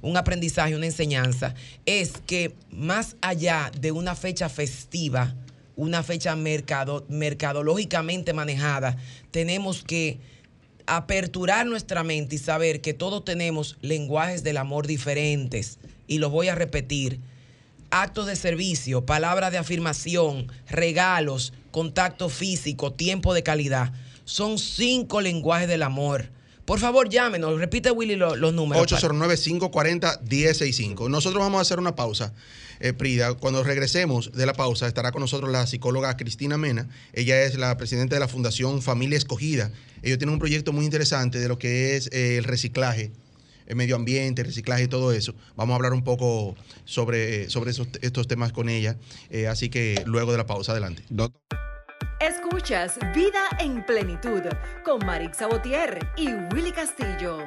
un 0.00 0.16
aprendizaje, 0.16 0.76
una 0.76 0.86
enseñanza, 0.86 1.54
es 1.86 2.12
que 2.26 2.54
más 2.70 3.16
allá 3.20 3.70
de 3.80 3.90
una 3.92 4.14
fecha 4.14 4.48
festiva, 4.48 5.34
una 5.76 6.02
fecha 6.02 6.36
mercado, 6.36 7.04
mercadológicamente 7.08 8.32
manejada, 8.32 8.96
tenemos 9.30 9.82
que 9.82 10.20
aperturar 10.86 11.66
nuestra 11.66 12.04
mente 12.04 12.36
y 12.36 12.38
saber 12.38 12.80
que 12.80 12.94
todos 12.94 13.24
tenemos 13.24 13.76
lenguajes 13.80 14.42
del 14.42 14.56
amor 14.56 14.86
diferentes. 14.86 15.78
Y 16.12 16.18
los 16.18 16.30
voy 16.30 16.48
a 16.48 16.54
repetir 16.54 17.20
actos 17.88 18.26
de 18.26 18.36
servicio, 18.36 19.06
palabras 19.06 19.50
de 19.50 19.56
afirmación, 19.56 20.52
regalos, 20.68 21.54
contacto 21.70 22.28
físico, 22.28 22.92
tiempo 22.92 23.32
de 23.32 23.42
calidad. 23.42 23.94
Son 24.26 24.58
cinco 24.58 25.22
lenguajes 25.22 25.68
del 25.68 25.82
amor. 25.82 26.28
Por 26.66 26.80
favor, 26.80 27.08
llámenos. 27.08 27.58
Repite, 27.58 27.90
Willy, 27.90 28.16
los, 28.16 28.52
números. 28.52 28.92
809-540-1065. 28.92 31.08
Nosotros 31.08 31.42
vamos 31.42 31.60
a 31.60 31.62
hacer 31.62 31.78
una 31.78 31.96
pausa. 31.96 32.34
Eh, 32.80 32.92
Prida, 32.92 33.32
cuando 33.32 33.64
regresemos 33.64 34.32
de 34.32 34.44
la 34.44 34.52
pausa, 34.52 34.86
estará 34.86 35.12
con 35.12 35.22
nosotros 35.22 35.50
la 35.50 35.66
psicóloga 35.66 36.18
Cristina 36.18 36.58
Mena. 36.58 36.90
Ella 37.14 37.42
es 37.42 37.56
la 37.56 37.78
presidenta 37.78 38.16
de 38.16 38.20
la 38.20 38.28
Fundación 38.28 38.82
Familia 38.82 39.16
Escogida. 39.16 39.70
Ellos 40.02 40.18
tienen 40.18 40.34
un 40.34 40.40
proyecto 40.40 40.74
muy 40.74 40.84
interesante 40.84 41.38
de 41.38 41.48
lo 41.48 41.58
que 41.58 41.96
es 41.96 42.10
eh, 42.12 42.36
el 42.36 42.44
reciclaje 42.44 43.12
el 43.66 43.76
medio 43.76 43.96
ambiente, 43.96 44.42
reciclaje 44.42 44.84
y 44.84 44.88
todo 44.88 45.12
eso. 45.12 45.34
Vamos 45.56 45.74
a 45.74 45.76
hablar 45.76 45.92
un 45.92 46.04
poco 46.04 46.54
sobre, 46.84 47.48
sobre 47.50 47.70
estos 47.70 48.28
temas 48.28 48.52
con 48.52 48.68
ella. 48.68 48.96
Eh, 49.30 49.48
así 49.48 49.68
que 49.68 50.02
luego 50.06 50.32
de 50.32 50.38
la 50.38 50.46
pausa, 50.46 50.72
adelante. 50.72 51.02
Escuchas 52.20 52.98
Vida 53.14 53.48
en 53.58 53.84
Plenitud 53.84 54.42
con 54.84 55.04
Marix 55.04 55.38
Sabotier 55.38 55.98
y 56.16 56.28
Willy 56.54 56.72
Castillo. 56.72 57.38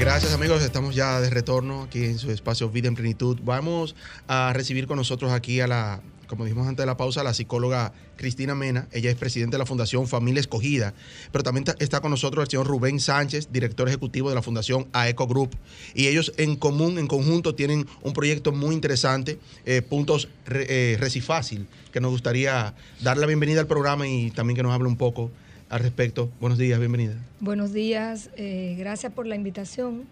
Gracias 0.00 0.32
amigos, 0.32 0.62
estamos 0.62 0.94
ya 0.94 1.20
de 1.20 1.28
retorno 1.28 1.82
aquí 1.82 2.06
en 2.06 2.18
su 2.18 2.30
espacio 2.30 2.70
Vida 2.70 2.88
en 2.88 2.94
Plenitud. 2.94 3.38
Vamos 3.42 3.94
a 4.28 4.52
recibir 4.54 4.86
con 4.86 4.96
nosotros 4.96 5.30
aquí 5.30 5.60
a 5.60 5.66
la 5.66 6.00
como 6.30 6.44
dijimos 6.44 6.68
antes 6.68 6.84
de 6.84 6.86
la 6.86 6.96
pausa, 6.96 7.24
la 7.24 7.34
psicóloga 7.34 7.92
Cristina 8.14 8.54
Mena. 8.54 8.86
Ella 8.92 9.10
es 9.10 9.16
presidenta 9.16 9.56
de 9.56 9.58
la 9.58 9.66
Fundación 9.66 10.06
Familia 10.06 10.40
Escogida, 10.40 10.94
pero 11.32 11.42
también 11.42 11.64
está 11.80 12.00
con 12.00 12.12
nosotros 12.12 12.44
el 12.44 12.48
señor 12.48 12.68
Rubén 12.68 13.00
Sánchez, 13.00 13.48
director 13.50 13.88
ejecutivo 13.88 14.28
de 14.28 14.36
la 14.36 14.42
Fundación 14.42 14.86
AECO 14.92 15.26
Group. 15.26 15.56
Y 15.92 16.06
ellos 16.06 16.32
en 16.36 16.54
común, 16.54 17.00
en 17.00 17.08
conjunto, 17.08 17.56
tienen 17.56 17.84
un 18.02 18.12
proyecto 18.12 18.52
muy 18.52 18.76
interesante, 18.76 19.40
eh, 19.66 19.82
Puntos 19.82 20.28
eh, 20.48 20.96
Recifácil, 21.00 21.66
que 21.92 22.00
nos 22.00 22.12
gustaría 22.12 22.74
darle 23.02 23.22
la 23.22 23.26
bienvenida 23.26 23.60
al 23.60 23.66
programa 23.66 24.06
y 24.06 24.30
también 24.30 24.56
que 24.56 24.62
nos 24.62 24.72
hable 24.72 24.86
un 24.86 24.96
poco 24.96 25.32
al 25.68 25.80
respecto. 25.80 26.30
Buenos 26.40 26.58
días, 26.58 26.78
bienvenida. 26.78 27.14
Buenos 27.40 27.72
días, 27.72 28.30
eh, 28.36 28.76
gracias 28.78 29.12
por 29.12 29.26
la 29.26 29.34
invitación. 29.34 30.04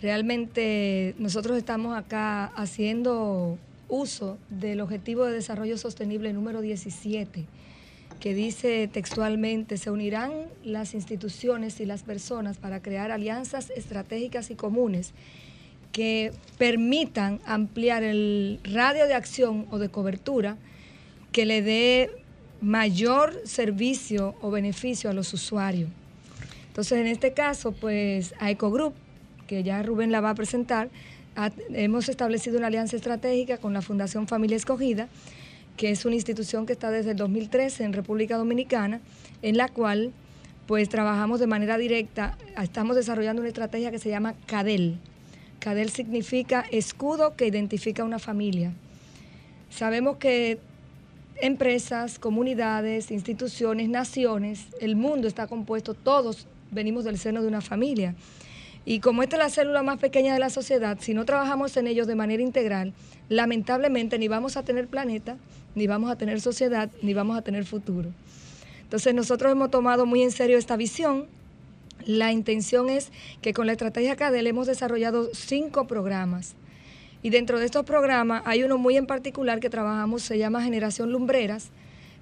Realmente 0.00 1.14
nosotros 1.18 1.58
estamos 1.58 1.94
acá 1.94 2.46
haciendo 2.56 3.58
uso 3.88 4.38
del 4.50 4.80
Objetivo 4.80 5.24
de 5.24 5.32
Desarrollo 5.32 5.78
Sostenible 5.78 6.32
número 6.32 6.60
17, 6.60 7.44
que 8.20 8.34
dice 8.34 8.88
textualmente, 8.92 9.76
se 9.76 9.90
unirán 9.90 10.32
las 10.64 10.94
instituciones 10.94 11.80
y 11.80 11.86
las 11.86 12.02
personas 12.02 12.58
para 12.58 12.82
crear 12.82 13.10
alianzas 13.10 13.70
estratégicas 13.70 14.50
y 14.50 14.54
comunes 14.54 15.12
que 15.92 16.32
permitan 16.58 17.40
ampliar 17.46 18.02
el 18.02 18.60
radio 18.62 19.06
de 19.06 19.14
acción 19.14 19.66
o 19.70 19.78
de 19.78 19.88
cobertura 19.88 20.56
que 21.32 21.46
le 21.46 21.62
dé 21.62 22.10
mayor 22.60 23.40
servicio 23.44 24.34
o 24.40 24.50
beneficio 24.50 25.10
a 25.10 25.12
los 25.12 25.32
usuarios. 25.32 25.90
Entonces, 26.68 26.98
en 26.98 27.06
este 27.06 27.32
caso, 27.32 27.72
pues 27.72 28.34
a 28.38 28.50
Ecogroup, 28.50 28.94
que 29.46 29.62
ya 29.62 29.82
Rubén 29.82 30.12
la 30.12 30.20
va 30.20 30.30
a 30.30 30.34
presentar, 30.34 30.90
hemos 31.70 32.08
establecido 32.08 32.58
una 32.58 32.66
alianza 32.66 32.96
estratégica 32.96 33.58
con 33.58 33.72
la 33.72 33.82
Fundación 33.82 34.26
Familia 34.26 34.56
Escogida, 34.56 35.08
que 35.76 35.90
es 35.90 36.04
una 36.04 36.16
institución 36.16 36.66
que 36.66 36.72
está 36.72 36.90
desde 36.90 37.12
el 37.12 37.16
2013 37.16 37.84
en 37.84 37.92
República 37.92 38.36
Dominicana, 38.36 39.00
en 39.42 39.56
la 39.56 39.68
cual 39.68 40.12
pues 40.66 40.88
trabajamos 40.88 41.40
de 41.40 41.46
manera 41.46 41.78
directa, 41.78 42.36
estamos 42.62 42.94
desarrollando 42.94 43.40
una 43.40 43.48
estrategia 43.48 43.90
que 43.90 43.98
se 43.98 44.10
llama 44.10 44.34
CADEL. 44.46 44.98
CADEL 45.60 45.90
significa 45.90 46.64
escudo 46.70 47.36
que 47.36 47.46
identifica 47.46 48.04
una 48.04 48.18
familia. 48.18 48.72
Sabemos 49.70 50.18
que 50.18 50.58
empresas, 51.40 52.18
comunidades, 52.18 53.10
instituciones, 53.10 53.88
naciones, 53.88 54.66
el 54.80 54.96
mundo 54.96 55.28
está 55.28 55.46
compuesto, 55.46 55.94
todos 55.94 56.46
venimos 56.70 57.04
del 57.04 57.18
seno 57.18 57.40
de 57.40 57.48
una 57.48 57.60
familia. 57.60 58.14
Y 58.88 59.00
como 59.00 59.22
esta 59.22 59.36
es 59.36 59.42
la 59.42 59.50
célula 59.50 59.82
más 59.82 59.98
pequeña 59.98 60.32
de 60.32 60.40
la 60.40 60.48
sociedad, 60.48 60.96
si 60.98 61.12
no 61.12 61.26
trabajamos 61.26 61.76
en 61.76 61.88
ellos 61.88 62.06
de 62.06 62.14
manera 62.14 62.42
integral, 62.42 62.94
lamentablemente 63.28 64.18
ni 64.18 64.28
vamos 64.28 64.56
a 64.56 64.62
tener 64.62 64.88
planeta, 64.88 65.36
ni 65.74 65.86
vamos 65.86 66.10
a 66.10 66.16
tener 66.16 66.40
sociedad, 66.40 66.88
ni 67.02 67.12
vamos 67.12 67.36
a 67.36 67.42
tener 67.42 67.66
futuro. 67.66 68.08
Entonces 68.80 69.12
nosotros 69.12 69.52
hemos 69.52 69.70
tomado 69.70 70.06
muy 70.06 70.22
en 70.22 70.30
serio 70.30 70.56
esta 70.56 70.78
visión. 70.78 71.26
La 72.06 72.32
intención 72.32 72.88
es 72.88 73.12
que 73.42 73.52
con 73.52 73.66
la 73.66 73.72
estrategia 73.72 74.16
CADEL 74.16 74.46
hemos 74.46 74.66
desarrollado 74.66 75.28
cinco 75.34 75.86
programas. 75.86 76.54
Y 77.22 77.28
dentro 77.28 77.58
de 77.58 77.66
estos 77.66 77.84
programas 77.84 78.40
hay 78.46 78.62
uno 78.62 78.78
muy 78.78 78.96
en 78.96 79.04
particular 79.04 79.60
que 79.60 79.68
trabajamos, 79.68 80.22
se 80.22 80.38
llama 80.38 80.62
Generación 80.62 81.12
Lumbreras, 81.12 81.68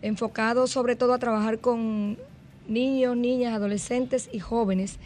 enfocado 0.02 0.66
sobre 0.66 0.96
todo 0.96 1.14
a 1.14 1.18
trabajar 1.18 1.60
con 1.60 2.18
niños, 2.66 3.16
niñas, 3.16 3.54
adolescentes 3.54 4.28
y 4.32 4.40
jóvenes 4.40 4.98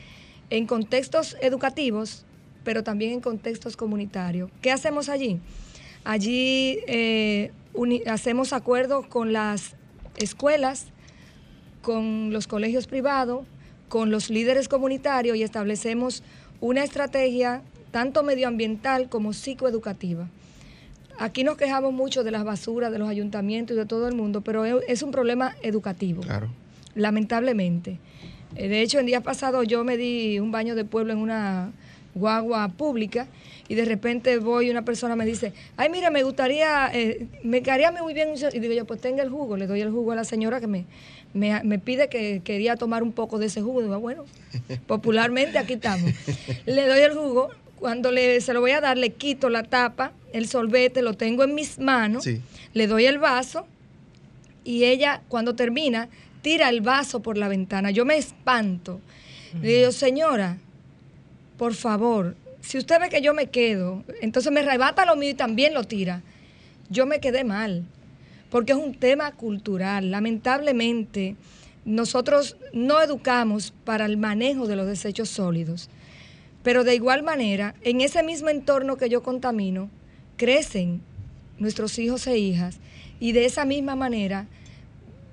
en 0.50 0.66
contextos 0.66 1.36
educativos, 1.40 2.24
pero 2.64 2.82
también 2.82 3.12
en 3.12 3.20
contextos 3.20 3.76
comunitarios. 3.76 4.50
¿Qué 4.60 4.70
hacemos 4.70 5.08
allí? 5.08 5.40
Allí 6.04 6.80
eh, 6.86 7.52
hacemos 8.06 8.52
acuerdos 8.52 9.06
con 9.06 9.32
las 9.32 9.76
escuelas, 10.16 10.86
con 11.82 12.32
los 12.32 12.46
colegios 12.46 12.86
privados, 12.86 13.46
con 13.88 14.10
los 14.10 14.30
líderes 14.30 14.68
comunitarios 14.68 15.36
y 15.36 15.42
establecemos 15.42 16.22
una 16.60 16.84
estrategia 16.84 17.62
tanto 17.90 18.22
medioambiental 18.22 19.08
como 19.08 19.32
psicoeducativa. 19.32 20.28
Aquí 21.18 21.44
nos 21.44 21.56
quejamos 21.56 21.92
mucho 21.92 22.24
de 22.24 22.30
las 22.30 22.44
basuras 22.44 22.92
de 22.92 22.98
los 22.98 23.08
ayuntamientos 23.08 23.76
y 23.76 23.78
de 23.78 23.86
todo 23.86 24.08
el 24.08 24.14
mundo, 24.14 24.40
pero 24.40 24.64
es 24.64 25.02
un 25.02 25.10
problema 25.10 25.54
educativo. 25.62 26.22
Claro. 26.22 26.48
Lamentablemente. 26.94 27.98
Eh, 28.56 28.68
de 28.68 28.82
hecho, 28.82 28.98
el 28.98 29.06
día 29.06 29.20
pasado 29.20 29.62
yo 29.62 29.84
me 29.84 29.96
di 29.96 30.38
un 30.38 30.50
baño 30.50 30.74
de 30.74 30.84
pueblo 30.84 31.12
en 31.12 31.18
una 31.18 31.70
guagua 32.14 32.68
pública 32.68 33.26
y 33.68 33.76
de 33.76 33.84
repente 33.84 34.38
voy 34.38 34.66
y 34.66 34.70
una 34.70 34.84
persona 34.84 35.14
me 35.14 35.24
dice, 35.24 35.52
ay, 35.76 35.88
mira, 35.90 36.10
me 36.10 36.24
gustaría, 36.24 36.90
eh, 36.92 37.28
me 37.44 37.62
quedaría 37.62 37.92
muy 37.92 38.14
bien. 38.14 38.30
Y 38.52 38.58
digo 38.58 38.74
yo, 38.74 38.84
pues 38.84 39.00
tenga 39.00 39.22
el 39.22 39.30
jugo. 39.30 39.56
Le 39.56 39.66
doy 39.66 39.80
el 39.80 39.90
jugo 39.90 40.12
a 40.12 40.16
la 40.16 40.24
señora 40.24 40.60
que 40.60 40.66
me, 40.66 40.86
me, 41.32 41.78
pide 41.78 42.08
que 42.08 42.42
quería 42.42 42.74
tomar 42.76 43.04
un 43.04 43.12
poco 43.12 43.38
de 43.38 43.46
ese 43.46 43.62
jugo. 43.62 43.82
Digo, 43.82 43.98
bueno, 44.00 44.24
popularmente 44.88 45.58
aquí 45.58 45.74
estamos. 45.74 46.10
Le 46.66 46.86
doy 46.86 47.00
el 47.00 47.14
jugo. 47.14 47.50
Cuando 47.78 48.10
le, 48.10 48.40
se 48.42 48.52
lo 48.52 48.60
voy 48.60 48.72
a 48.72 48.80
dar, 48.80 48.98
le 48.98 49.10
quito 49.10 49.48
la 49.48 49.62
tapa, 49.62 50.12
el 50.34 50.46
sorbete, 50.48 51.00
lo 51.00 51.14
tengo 51.14 51.44
en 51.44 51.54
mis 51.54 51.78
manos, 51.78 52.28
le 52.74 52.86
doy 52.86 53.06
el 53.06 53.18
vaso 53.18 53.66
y 54.64 54.84
ella 54.84 55.22
cuando 55.28 55.54
termina 55.54 56.10
tira 56.42 56.68
el 56.68 56.81
vaso 56.81 57.20
por 57.20 57.37
la 57.37 57.48
ventana. 57.48 57.90
Yo 57.90 58.05
me 58.05 58.16
espanto. 58.16 59.00
Le 59.61 59.79
digo, 59.79 59.92
señora, 59.92 60.59
por 61.59 61.74
favor, 61.74 62.37
si 62.61 62.79
usted 62.79 63.00
ve 63.00 63.09
que 63.09 63.22
yo 63.22 63.35
me 63.35 63.48
quedo, 63.48 64.05
entonces 64.20 64.53
me 64.53 64.61
arrebata 64.61 65.05
lo 65.07 65.16
mío 65.16 65.31
y 65.31 65.35
también 65.35 65.74
lo 65.74 65.85
tira. 65.85 66.22
Yo 66.88 67.07
me 67.07 67.20
quedé 67.20 67.44
mal, 67.44 67.85
porque 68.50 68.72
es 68.72 68.79
un 68.79 68.94
tema 68.94 69.33
cultural. 69.33 70.11
Lamentablemente, 70.11 71.37
nosotros 71.85 72.57
no 72.72 73.00
educamos 73.00 73.72
para 73.85 74.07
el 74.07 74.16
manejo 74.16 74.66
de 74.66 74.76
los 74.76 74.87
desechos 74.87 75.29
sólidos. 75.29 75.88
Pero 76.62 76.85
de 76.85 76.94
igual 76.94 77.22
manera, 77.22 77.74
en 77.83 78.00
ese 78.00 78.22
mismo 78.22 78.50
entorno 78.50 78.96
que 78.96 79.09
yo 79.09 79.22
contamino, 79.22 79.88
crecen 80.37 81.00
nuestros 81.59 81.98
hijos 81.98 82.26
e 82.26 82.38
hijas 82.38 82.79
y 83.18 83.33
de 83.33 83.44
esa 83.44 83.64
misma 83.64 83.96
manera 83.96 84.46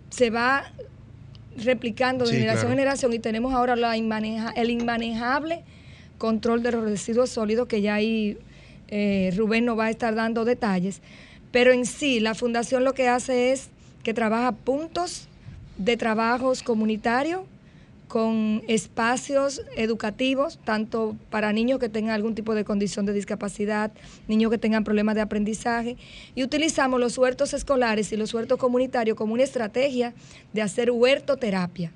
se 0.09 0.29
va 0.29 0.71
replicando 1.63 2.25
de 2.25 2.33
generación 2.33 2.71
en 2.71 2.77
generación 2.77 3.13
y 3.13 3.19
tenemos 3.19 3.53
ahora 3.53 3.75
la 3.75 3.95
el 3.95 4.69
inmanejable 4.69 5.63
control 6.17 6.63
de 6.63 6.71
los 6.71 6.83
residuos 6.83 7.29
sólidos 7.29 7.67
que 7.67 7.81
ya 7.81 7.95
ahí 7.95 8.37
eh, 8.87 9.33
Rubén 9.35 9.65
nos 9.65 9.77
va 9.77 9.85
a 9.85 9.89
estar 9.89 10.15
dando 10.15 10.45
detalles. 10.45 11.01
Pero 11.51 11.71
en 11.71 11.85
sí, 11.85 12.19
la 12.19 12.35
fundación 12.35 12.83
lo 12.83 12.93
que 12.93 13.07
hace 13.07 13.51
es 13.51 13.69
que 14.03 14.13
trabaja 14.13 14.51
puntos 14.51 15.27
de 15.77 15.97
trabajos 15.97 16.63
comunitarios 16.63 17.41
con 18.07 18.63
espacios 18.67 19.61
educativos, 19.75 20.59
tanto 20.63 21.15
para 21.29 21.51
niños 21.51 21.79
que 21.79 21.89
tengan 21.89 22.15
algún 22.15 22.35
tipo 22.35 22.55
de 22.55 22.63
condición 22.63 23.05
de 23.05 23.13
discapacidad, 23.13 23.91
niños 24.27 24.49
que 24.49 24.57
tengan 24.57 24.83
problemas 24.83 25.15
de 25.15 25.21
aprendizaje, 25.21 25.97
y 26.33 26.43
utilizamos 26.43 26.99
los 26.99 27.17
huertos 27.17 27.53
escolares 27.53 28.11
y 28.11 28.17
los 28.17 28.33
huertos 28.33 28.57
comunitarios 28.57 29.17
como 29.17 29.33
una 29.33 29.43
estrategia 29.43 30.13
de 30.53 30.61
hacer 30.61 30.91
huertoterapia. 30.91 31.91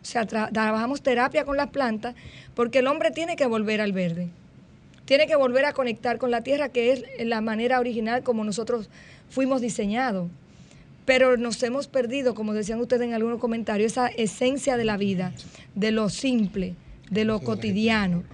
O 0.00 0.04
sea, 0.04 0.26
trabajamos 0.26 1.02
terapia 1.02 1.44
con 1.44 1.56
las 1.56 1.70
plantas 1.70 2.14
porque 2.54 2.80
el 2.80 2.88
hombre 2.88 3.10
tiene 3.10 3.36
que 3.36 3.46
volver 3.46 3.80
al 3.80 3.92
verde, 3.92 4.28
tiene 5.04 5.26
que 5.26 5.36
volver 5.36 5.64
a 5.66 5.72
conectar 5.72 6.18
con 6.18 6.30
la 6.30 6.40
tierra, 6.40 6.70
que 6.70 6.92
es 6.92 7.04
la 7.24 7.40
manera 7.40 7.78
original 7.78 8.22
como 8.22 8.42
nosotros 8.42 8.88
fuimos 9.28 9.60
diseñados 9.60 10.28
pero 11.04 11.36
nos 11.36 11.62
hemos 11.62 11.88
perdido, 11.88 12.34
como 12.34 12.54
decían 12.54 12.80
ustedes 12.80 13.02
en 13.02 13.14
algunos 13.14 13.40
comentarios, 13.40 13.92
esa 13.92 14.08
esencia 14.08 14.76
de 14.76 14.84
la 14.84 14.96
vida, 14.96 15.32
de 15.74 15.90
lo 15.90 16.08
simple, 16.08 16.74
de 17.10 17.24
lo 17.24 17.40
cotidiano. 17.40 18.24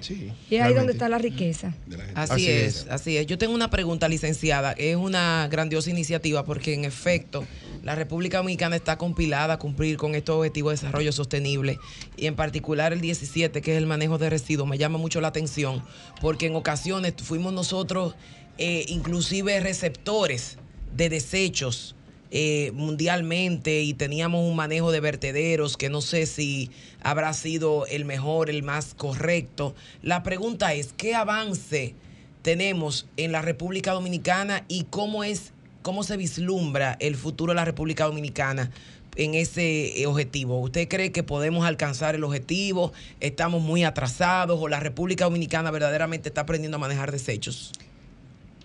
y 0.49 0.55
es 0.55 0.63
ahí 0.63 0.73
donde 0.73 0.93
está 0.93 1.09
la 1.09 1.19
riqueza. 1.19 1.75
Así, 2.15 2.49
es, 2.49 2.87
así 2.89 3.17
es. 3.17 3.27
Yo 3.27 3.37
tengo 3.37 3.53
una 3.53 3.71
pregunta, 3.71 4.09
licenciada. 4.09 4.73
Es 4.73 4.97
una 4.97 5.49
grandiosa 5.51 5.91
iniciativa 5.91 6.45
porque, 6.45 6.75
en 6.75 6.85
efecto, 6.85 7.45
la 7.83 7.97
República 7.97 8.39
Dominicana 8.39 8.77
está 8.77 8.97
compilada 8.97 9.55
a 9.55 9.59
cumplir 9.59 9.97
con 9.97 10.15
estos 10.15 10.37
objetivos 10.37 10.73
de 10.73 10.77
desarrollo 10.77 11.11
sostenible 11.11 11.79
y 12.17 12.27
en 12.27 12.37
particular 12.37 12.93
el 12.93 13.01
17, 13.01 13.63
que 13.63 13.73
es 13.73 13.79
el 13.79 13.87
manejo 13.87 14.19
de 14.19 14.31
residuos, 14.31 14.69
me 14.69 14.79
llama 14.79 14.99
mucho 14.99 15.21
la 15.21 15.29
atención 15.29 15.83
porque 16.21 16.47
en 16.47 16.55
ocasiones 16.55 17.15
fuimos 17.17 17.53
nosotros 17.53 18.15
eh, 18.59 18.85
inclusive 18.89 19.59
receptores 19.61 20.59
de 20.95 21.09
desechos 21.09 21.97
eh, 22.31 22.73
mundialmente 22.75 23.81
y 23.83 23.95
teníamos 23.95 24.45
un 24.49 24.55
manejo 24.55 24.93
de 24.93 25.01
vertederos 25.01 25.77
que 25.77 25.89
no 25.89 26.01
sé 26.01 26.27
si 26.27 26.71
habrá 27.03 27.33
sido 27.33 27.87
el 27.87 28.05
mejor, 28.05 28.51
el 28.51 28.63
más 28.63 28.95
correcto. 28.95 29.75
La 30.03 30.23
pregunta 30.23 30.75
es, 30.75 30.93
¿qué 30.97 31.15
avance 31.15 31.95
tenemos 32.43 33.07
en 33.17 33.33
la 33.33 33.43
República 33.43 33.93
Dominicana 33.93 34.65
y 34.69 34.85
cómo 34.85 35.25
es 35.25 35.53
cómo 35.83 36.03
se 36.03 36.19
vislumbra 36.19 36.97
el 37.01 37.17
futuro 37.17 37.53
de 37.53 37.57
la 37.57 37.65
República 37.65 38.05
Dominicana 38.05 38.71
en 39.17 39.35
ese 39.35 40.05
objetivo? 40.07 40.61
¿Usted 40.61 40.87
cree 40.87 41.13
que 41.13 41.23
podemos 41.23 41.65
alcanzar 41.65 42.15
el 42.15 42.25
objetivo? 42.25 42.93
¿Estamos 43.21 43.63
muy 43.63 43.85
atrasados 43.85 44.59
o 44.61 44.69
la 44.69 44.81
República 44.81 45.25
Dominicana 45.25 45.71
verdaderamente 45.71 46.29
está 46.29 46.43
aprendiendo 46.43 46.77
a 46.77 46.81
manejar 46.81 47.11
desechos? 47.11 47.73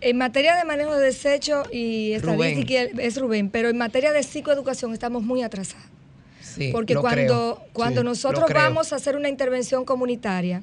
En 0.04 0.18
materia 0.18 0.58
de 0.58 0.66
manejo 0.66 0.96
de 0.96 1.06
desechos 1.06 1.68
y 1.72 2.12
estadística 2.12 2.82
es 2.82 3.18
Rubén, 3.18 3.50
pero 3.50 3.70
en 3.70 3.78
materia 3.78 4.12
de 4.12 4.22
psicoeducación 4.22 4.92
estamos 4.92 5.24
muy 5.24 5.44
atrasados. 5.44 5.86
Porque 6.72 6.96
cuando, 6.96 7.64
cuando 7.72 8.04
nosotros 8.04 8.46
vamos 8.54 8.94
a 8.94 8.98
hacer 8.98 9.16
una 9.16 9.30
intervención 9.30 9.86
comunitaria 9.86 10.62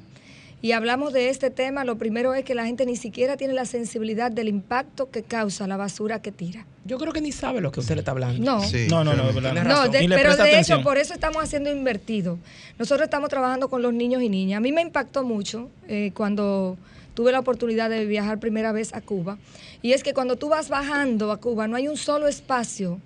y 0.61 0.73
hablamos 0.73 1.11
de 1.11 1.29
este 1.29 1.49
tema, 1.49 1.83
lo 1.83 1.97
primero 1.97 2.35
es 2.35 2.45
que 2.45 2.53
la 2.53 2.65
gente 2.65 2.85
ni 2.85 2.95
siquiera 2.95 3.35
tiene 3.35 3.55
la 3.55 3.65
sensibilidad 3.65 4.31
del 4.31 4.47
impacto 4.47 5.09
que 5.09 5.23
causa 5.23 5.65
la 5.65 5.75
basura 5.75 6.21
que 6.21 6.31
tira. 6.31 6.67
Yo 6.85 6.99
creo 6.99 7.11
que 7.11 7.21
ni 7.21 7.31
sabe 7.31 7.61
lo 7.61 7.71
que 7.71 7.79
usted 7.79 7.95
le 7.95 8.01
está 8.01 8.11
hablando. 8.11 8.43
No, 8.43 8.61
no, 8.89 9.03
no, 9.03 9.15
no, 9.15 9.41
no 9.41 9.91
pero 10.09 10.37
de 10.37 10.59
hecho 10.59 10.83
por 10.83 10.99
eso 10.99 11.15
estamos 11.15 11.43
haciendo 11.43 11.71
invertido. 11.71 12.37
Nosotros 12.77 13.05
estamos 13.05 13.29
trabajando 13.29 13.69
con 13.69 13.81
los 13.81 13.91
niños 13.91 14.21
y 14.21 14.29
niñas. 14.29 14.57
A 14.57 14.61
mí 14.61 14.71
me 14.71 14.81
impactó 14.81 15.23
mucho 15.23 15.69
eh, 15.87 16.11
cuando 16.13 16.77
tuve 17.13 17.31
la 17.31 17.39
oportunidad 17.39 17.89
de 17.89 18.05
viajar 18.05 18.39
primera 18.39 18.71
vez 18.71 18.93
a 18.93 19.01
Cuba. 19.01 19.37
Y 19.81 19.93
es 19.93 20.03
que 20.03 20.13
cuando 20.13 20.35
tú 20.35 20.49
vas 20.49 20.69
bajando 20.69 21.31
a 21.31 21.37
Cuba, 21.37 21.67
no 21.67 21.75
hay 21.75 21.87
un 21.87 21.97
solo 21.97 22.27
espacio 22.27 22.99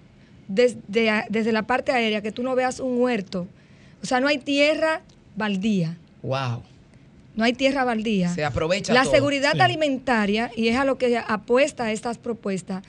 desde, 0.47 1.23
desde 1.29 1.51
la 1.51 1.63
parte 1.63 1.91
aérea 1.91 2.21
que 2.21 2.31
tú 2.31 2.43
no 2.43 2.55
veas 2.55 2.79
un 2.79 3.01
huerto. 3.01 3.47
O 4.01 4.05
sea, 4.05 4.19
no 4.19 4.27
hay 4.27 4.37
tierra 4.37 5.01
baldía. 5.35 5.97
Wow. 6.21 6.63
No 7.35 7.43
hay 7.43 7.53
tierra 7.53 7.83
baldía. 7.83 8.33
Se 8.33 8.45
aprovecha. 8.45 8.93
La 8.93 9.05
seguridad 9.05 9.59
alimentaria, 9.59 10.51
y 10.55 10.69
es 10.69 10.77
a 10.77 10.85
lo 10.85 10.97
que 10.97 11.17
apuesta 11.17 11.91
estas 11.91 12.17
propuestas, 12.17 12.83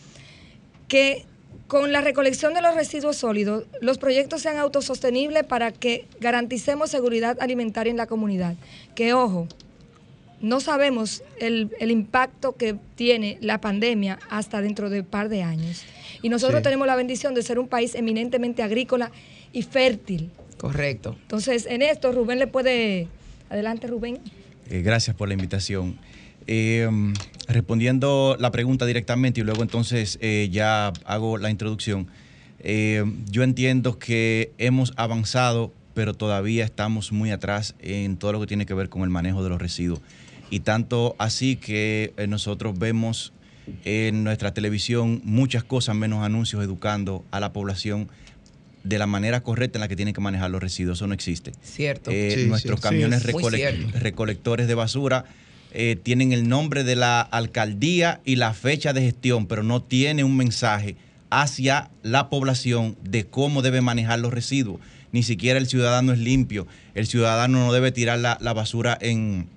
que 0.88 1.24
con 1.66 1.90
la 1.90 2.00
recolección 2.00 2.55
de 2.55 2.62
los 2.62 2.74
residuos 2.74 3.16
sólidos, 3.16 3.64
los 3.81 3.98
proyectos 3.98 4.42
sean 4.42 4.57
autosostenibles 4.57 5.42
para 5.44 5.72
que 5.72 6.07
garanticemos 6.20 6.90
seguridad 6.90 7.37
alimentaria 7.40 7.90
en 7.90 7.96
la 7.96 8.07
comunidad. 8.07 8.55
Que 8.94 9.14
ojo, 9.14 9.48
no 10.40 10.61
sabemos 10.61 11.22
el, 11.40 11.70
impacto 11.81 12.57
que 12.57 12.77
tiene 12.94 13.38
la 13.40 13.61
pandemia 13.61 14.18
hasta 14.29 14.61
dentro 14.61 14.90
de 14.90 15.01
un 15.01 15.07
par 15.07 15.29
de 15.29 15.42
años. 15.42 15.85
Y 16.22 16.29
nosotros 16.29 16.62
tenemos 16.62 16.87
la 16.87 16.96
bendición 16.96 17.35
de 17.35 17.42
ser 17.42 17.59
un 17.59 17.68
país 17.68 17.94
eminentemente 17.94 18.62
agrícola 18.62 19.11
y 19.53 19.62
fértil. 19.62 20.31
Correcto. 20.59 21.16
Entonces, 21.22 21.66
en 21.66 21.83
esto 21.83 22.12
Rubén 22.12 22.38
le 22.38 22.46
puede... 22.46 23.09
Adelante, 23.49 23.87
Rubén. 23.87 24.18
Eh, 24.70 24.83
gracias 24.83 25.14
por 25.14 25.29
la 25.29 25.35
invitación. 25.35 25.96
Eh, 26.49 26.88
respondiendo 27.49 28.37
la 28.38 28.51
pregunta 28.51 28.87
directamente 28.87 29.40
y 29.40 29.44
luego 29.44 29.62
entonces 29.62 30.18
eh, 30.20 30.49
ya 30.51 30.92
hago 31.05 31.38
la 31.38 31.51
introducción. 31.51 32.09
yo 33.31 33.42
entiendo 33.42 33.99
que 33.99 34.53
hemos 34.59 34.92
avanzado, 34.96 35.72
pero 35.94 36.14
todavía 36.14 36.64
estamos 36.64 37.12
muy 37.12 37.31
atrás 37.31 37.75
en 37.79 38.16
todo 38.16 38.33
lo 38.33 38.40
que 38.40 38.46
tiene 38.46 38.66
que 38.66 38.75
ver 38.75 38.88
con 38.88 39.03
el 39.03 39.11
manejo 39.11 39.42
de 39.44 39.51
los 39.51 39.61
residuos 39.61 40.01
y 40.50 40.61
tanto 40.61 41.16
así 41.18 41.56
que 41.56 42.12
eh, 42.16 42.26
nosotros 42.26 42.78
vemos 42.78 43.32
en 43.85 44.24
nuestra 44.24 44.54
televisión 44.54 45.20
muchas 45.24 45.64
cosas 45.64 45.96
menos 45.96 46.24
anuncios 46.24 46.62
educando 46.62 47.24
a 47.30 47.40
la 47.40 47.52
población 47.52 48.09
de 48.85 48.98
la 48.98 49.06
manera 49.06 49.42
correcta 49.42 49.78
en 49.78 49.80
la 49.80 49.88
que 49.88 49.96
tienen 49.96 50.14
que 50.14 50.20
manejar 50.20 50.50
los 50.50 50.62
residuos. 50.62 50.98
Eso 50.98 51.09
no 51.09 51.14
existe. 51.14 51.52
Cierto. 51.62 52.11
Eh, 52.12 52.46
nuestros 52.48 52.80
camiones 52.80 53.24
recolectores 53.24 54.68
de 54.68 54.74
basura 54.74 55.24
eh, 55.72 55.96
tienen 56.00 56.32
el 56.32 56.48
nombre 56.48 56.85
de 56.85 56.94
la 56.94 57.20
alcaldía 57.20 58.20
y 58.24 58.37
la 58.37 58.54
fecha 58.54 58.92
de 58.92 59.02
gestión, 59.02 59.46
pero 59.46 59.64
no 59.64 59.82
tiene 59.82 60.22
un 60.22 60.37
mensaje 60.37 60.96
hacia 61.30 61.90
la 62.04 62.30
población 62.30 62.96
de 63.02 63.26
cómo 63.26 63.62
debe 63.62 63.80
manejar 63.80 64.20
los 64.20 64.32
residuos. 64.32 64.80
Ni 65.11 65.24
siquiera 65.24 65.59
el 65.59 65.66
ciudadano 65.66 66.12
es 66.12 66.20
limpio. 66.20 66.68
El 66.94 67.09
ciudadano 67.09 67.66
no 67.66 67.72
debe 67.72 67.90
tirar 67.90 68.18
la 68.18 68.52
basura 68.52 68.96
en, 69.00 69.48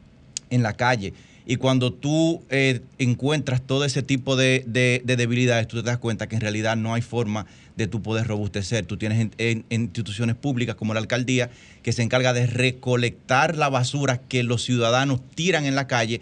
en 0.49 0.63
la 0.63 0.73
calle. 0.73 1.13
Y 1.45 1.55
cuando 1.55 1.91
tú 1.91 2.43
eh, 2.51 2.81
encuentras 2.99 3.62
todo 3.62 3.83
ese 3.83 4.03
tipo 4.03 4.35
de, 4.35 4.63
debilidades, 5.03 5.67
tú 5.67 5.77
te 5.77 5.83
das 5.83 5.97
cuenta 5.97 6.27
que 6.27 6.35
en 6.35 6.41
realidad 6.41 6.77
no 6.77 6.93
hay 6.93 7.01
forma 7.01 7.47
de 7.75 7.88
tú 7.88 8.03
poder 8.03 8.27
robustecer. 8.27 8.85
Tú 8.85 8.97
tienes 8.97 9.31
instituciones 9.69 10.35
públicas 10.35 10.75
como 10.75 10.93
la 10.93 10.99
alcaldía 10.99 11.49
que 11.81 11.91
se 11.91 12.03
encarga 12.03 12.33
de 12.33 12.45
recolectar 12.45 13.57
la 13.57 13.67
basura 13.69 14.19
que 14.19 14.43
los 14.43 14.63
ciudadanos 14.63 15.21
tiran 15.33 15.65
en 15.65 15.73
la 15.73 15.88
calle. 15.88 16.21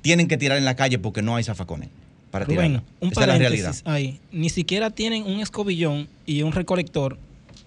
Tienen 0.00 0.26
que 0.26 0.36
tirar 0.36 0.58
en 0.58 0.64
la 0.64 0.74
calle 0.74 0.98
porque 0.98 1.22
no 1.22 1.36
hay 1.36 1.44
zafacones 1.44 1.90
para 2.32 2.44
tirarla. 2.44 2.82
Un 2.98 3.12
Esa 3.12 3.20
es 3.20 3.26
la 3.28 3.38
realidad. 3.38 3.76
Ahí. 3.84 4.18
Ni 4.32 4.48
siquiera 4.48 4.90
tienen 4.90 5.22
un 5.22 5.38
escobillón 5.38 6.08
y 6.26 6.42
un 6.42 6.50
recolector 6.50 7.16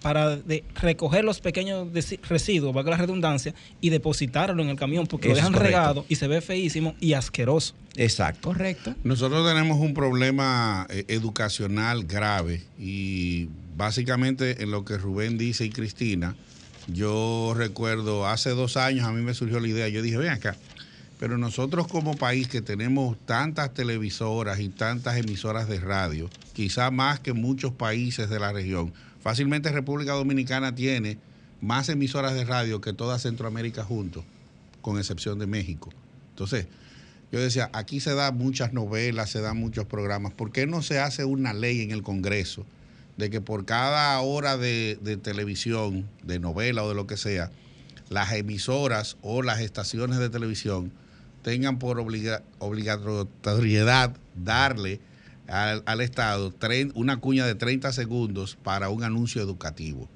para 0.05 0.37
recoger 0.75 1.23
los 1.23 1.41
pequeños 1.41 1.87
residuos, 2.29 2.75
valga 2.75 2.91
la 2.91 2.97
redundancia, 2.97 3.55
y 3.81 3.89
depositarlo 3.89 4.61
en 4.61 4.69
el 4.69 4.75
camión, 4.75 5.07
porque 5.07 5.29
lo 5.29 5.33
dejan 5.33 5.53
regado 5.53 6.05
y 6.07 6.13
se 6.17 6.27
ve 6.27 6.41
feísimo 6.41 6.93
y 6.99 7.13
asqueroso. 7.13 7.73
Exacto. 7.95 8.49
Correcto. 8.49 8.93
Nosotros 9.03 9.47
tenemos 9.47 9.79
un 9.79 9.95
problema 9.95 10.85
eh, 10.91 11.05
educacional 11.07 12.03
grave 12.03 12.61
y 12.77 13.49
básicamente 13.75 14.61
en 14.61 14.69
lo 14.69 14.85
que 14.85 14.99
Rubén 14.99 15.39
dice 15.39 15.65
y 15.65 15.71
Cristina, 15.71 16.35
yo 16.85 17.55
recuerdo 17.57 18.27
hace 18.27 18.51
dos 18.51 18.77
años 18.77 19.07
a 19.07 19.11
mí 19.11 19.23
me 19.23 19.33
surgió 19.33 19.59
la 19.59 19.69
idea, 19.69 19.87
yo 19.87 20.03
dije, 20.03 20.17
ven 20.17 20.29
acá, 20.29 20.55
Pero 21.19 21.39
nosotros 21.39 21.87
como 21.87 22.15
país 22.15 22.47
que 22.47 22.61
tenemos 22.61 23.17
tantas 23.25 23.73
televisoras 23.73 24.59
y 24.59 24.69
tantas 24.69 25.17
emisoras 25.17 25.67
de 25.67 25.79
radio, 25.79 26.29
quizá 26.53 26.91
más 26.91 27.19
que 27.21 27.33
muchos 27.33 27.71
países 27.71 28.29
de 28.29 28.39
la 28.39 28.53
región, 28.53 28.93
fácilmente 29.25 29.71
República 29.71 30.11
Dominicana 30.11 30.75
tiene 30.75 31.17
más 31.59 31.89
emisoras 31.89 32.35
de 32.35 32.45
radio 32.45 32.79
que 32.79 32.93
toda 32.93 33.17
Centroamérica 33.17 33.83
juntos, 33.83 34.23
con 34.81 34.99
excepción 34.99 35.39
de 35.39 35.47
México. 35.47 35.89
Entonces, 36.29 36.67
yo 37.31 37.39
decía, 37.39 37.71
aquí 37.73 37.99
se 37.99 38.13
dan 38.13 38.37
muchas 38.37 38.71
novelas, 38.71 39.31
se 39.31 39.41
dan 39.41 39.57
muchos 39.57 39.85
programas. 39.85 40.31
¿Por 40.31 40.51
qué 40.51 40.67
no 40.67 40.83
se 40.83 40.99
hace 40.99 41.25
una 41.25 41.55
ley 41.55 41.81
en 41.81 41.89
el 41.89 42.03
Congreso 42.03 42.67
de 43.17 43.31
que 43.31 43.41
por 43.41 43.65
cada 43.65 44.21
hora 44.21 44.57
de, 44.57 44.99
televisión, 45.23 46.07
de 46.21 46.37
novela 46.37 46.83
o 46.83 46.89
de 46.89 46.93
lo 46.93 47.07
que 47.07 47.17
sea, 47.17 47.49
las 48.11 48.31
emisoras 48.33 49.17
o 49.23 49.41
las 49.41 49.59
estaciones 49.59 50.19
de 50.19 50.29
televisión 50.29 50.91
tengan 51.41 51.79
por 51.79 51.99
obligatoriedad 51.99 54.15
darle 54.35 54.99
al, 55.47 56.01
Estado 56.01 56.53
una 56.93 57.17
cuña 57.17 57.45
de 57.45 57.55
30 57.55 57.91
segundos 57.93 58.57
para 58.63 58.89
un 58.89 59.03
anuncio 59.03 59.41
educativo? 59.41 60.09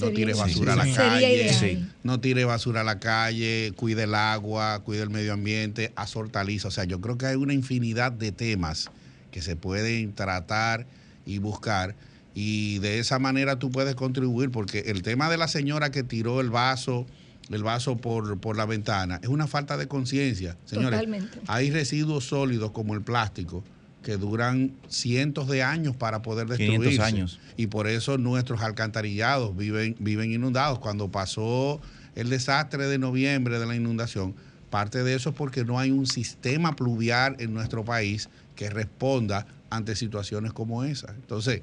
no 0.00 0.10
tire 0.10 0.34
basura 0.34 0.72
a 0.72 0.76
la 0.76 0.90
calle, 0.90 1.82
no 2.02 2.20
tire 2.20 2.44
basura 2.44 2.80
a 2.80 2.84
la 2.84 2.98
calle, 2.98 3.72
cuide 3.76 4.04
el 4.04 4.14
agua, 4.14 4.80
cuide 4.84 5.02
el 5.02 5.10
medio 5.10 5.34
ambiente, 5.34 5.92
haz 5.96 6.16
hortalizas. 6.16 6.66
O 6.66 6.70
sea, 6.70 6.84
yo 6.84 7.00
creo 7.00 7.18
que 7.18 7.26
hay 7.26 7.36
una 7.36 7.52
infinidad 7.52 8.12
de 8.12 8.32
temas 8.32 8.90
que 9.30 9.42
se 9.42 9.56
pueden 9.56 10.14
tratar 10.14 10.86
y 11.26 11.38
buscar 11.38 11.94
y 12.34 12.78
de 12.78 12.98
esa 12.98 13.18
manera 13.18 13.58
tú 13.58 13.70
puedes 13.70 13.94
contribuir 13.94 14.50
porque 14.50 14.80
el 14.86 15.02
tema 15.02 15.28
de 15.30 15.36
la 15.36 15.48
señora 15.48 15.90
que 15.90 16.02
tiró 16.02 16.40
el 16.40 16.50
vaso 16.50 17.06
el 17.50 17.62
vaso 17.62 17.96
por, 17.96 18.38
por 18.38 18.56
la 18.56 18.64
ventana 18.64 19.20
es 19.22 19.28
una 19.28 19.46
falta 19.46 19.76
de 19.76 19.86
conciencia 19.86 20.56
señores 20.64 21.00
Totalmente. 21.00 21.38
hay 21.46 21.70
residuos 21.70 22.24
sólidos 22.24 22.70
como 22.70 22.94
el 22.94 23.02
plástico 23.02 23.62
que 24.02 24.16
duran 24.16 24.72
cientos 24.88 25.48
de 25.48 25.62
años 25.62 25.96
para 25.96 26.22
poder 26.22 26.48
destruirse. 26.48 27.02
años. 27.02 27.38
Y 27.56 27.68
por 27.68 27.86
eso 27.86 28.18
nuestros 28.18 28.60
alcantarillados 28.60 29.56
viven, 29.56 29.96
viven 29.98 30.32
inundados. 30.32 30.78
Cuando 30.78 31.10
pasó 31.10 31.80
el 32.14 32.28
desastre 32.28 32.86
de 32.86 32.98
noviembre 32.98 33.58
de 33.58 33.66
la 33.66 33.76
inundación, 33.76 34.34
parte 34.70 35.02
de 35.02 35.14
eso 35.14 35.30
es 35.30 35.36
porque 35.36 35.64
no 35.64 35.78
hay 35.78 35.90
un 35.90 36.06
sistema 36.06 36.74
pluvial 36.76 37.36
en 37.38 37.54
nuestro 37.54 37.84
país 37.84 38.28
que 38.56 38.70
responda 38.70 39.46
ante 39.70 39.96
situaciones 39.96 40.52
como 40.52 40.84
esa. 40.84 41.14
Entonces, 41.14 41.62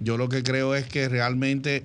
yo 0.00 0.16
lo 0.16 0.28
que 0.28 0.42
creo 0.42 0.74
es 0.74 0.86
que 0.86 1.08
realmente 1.08 1.84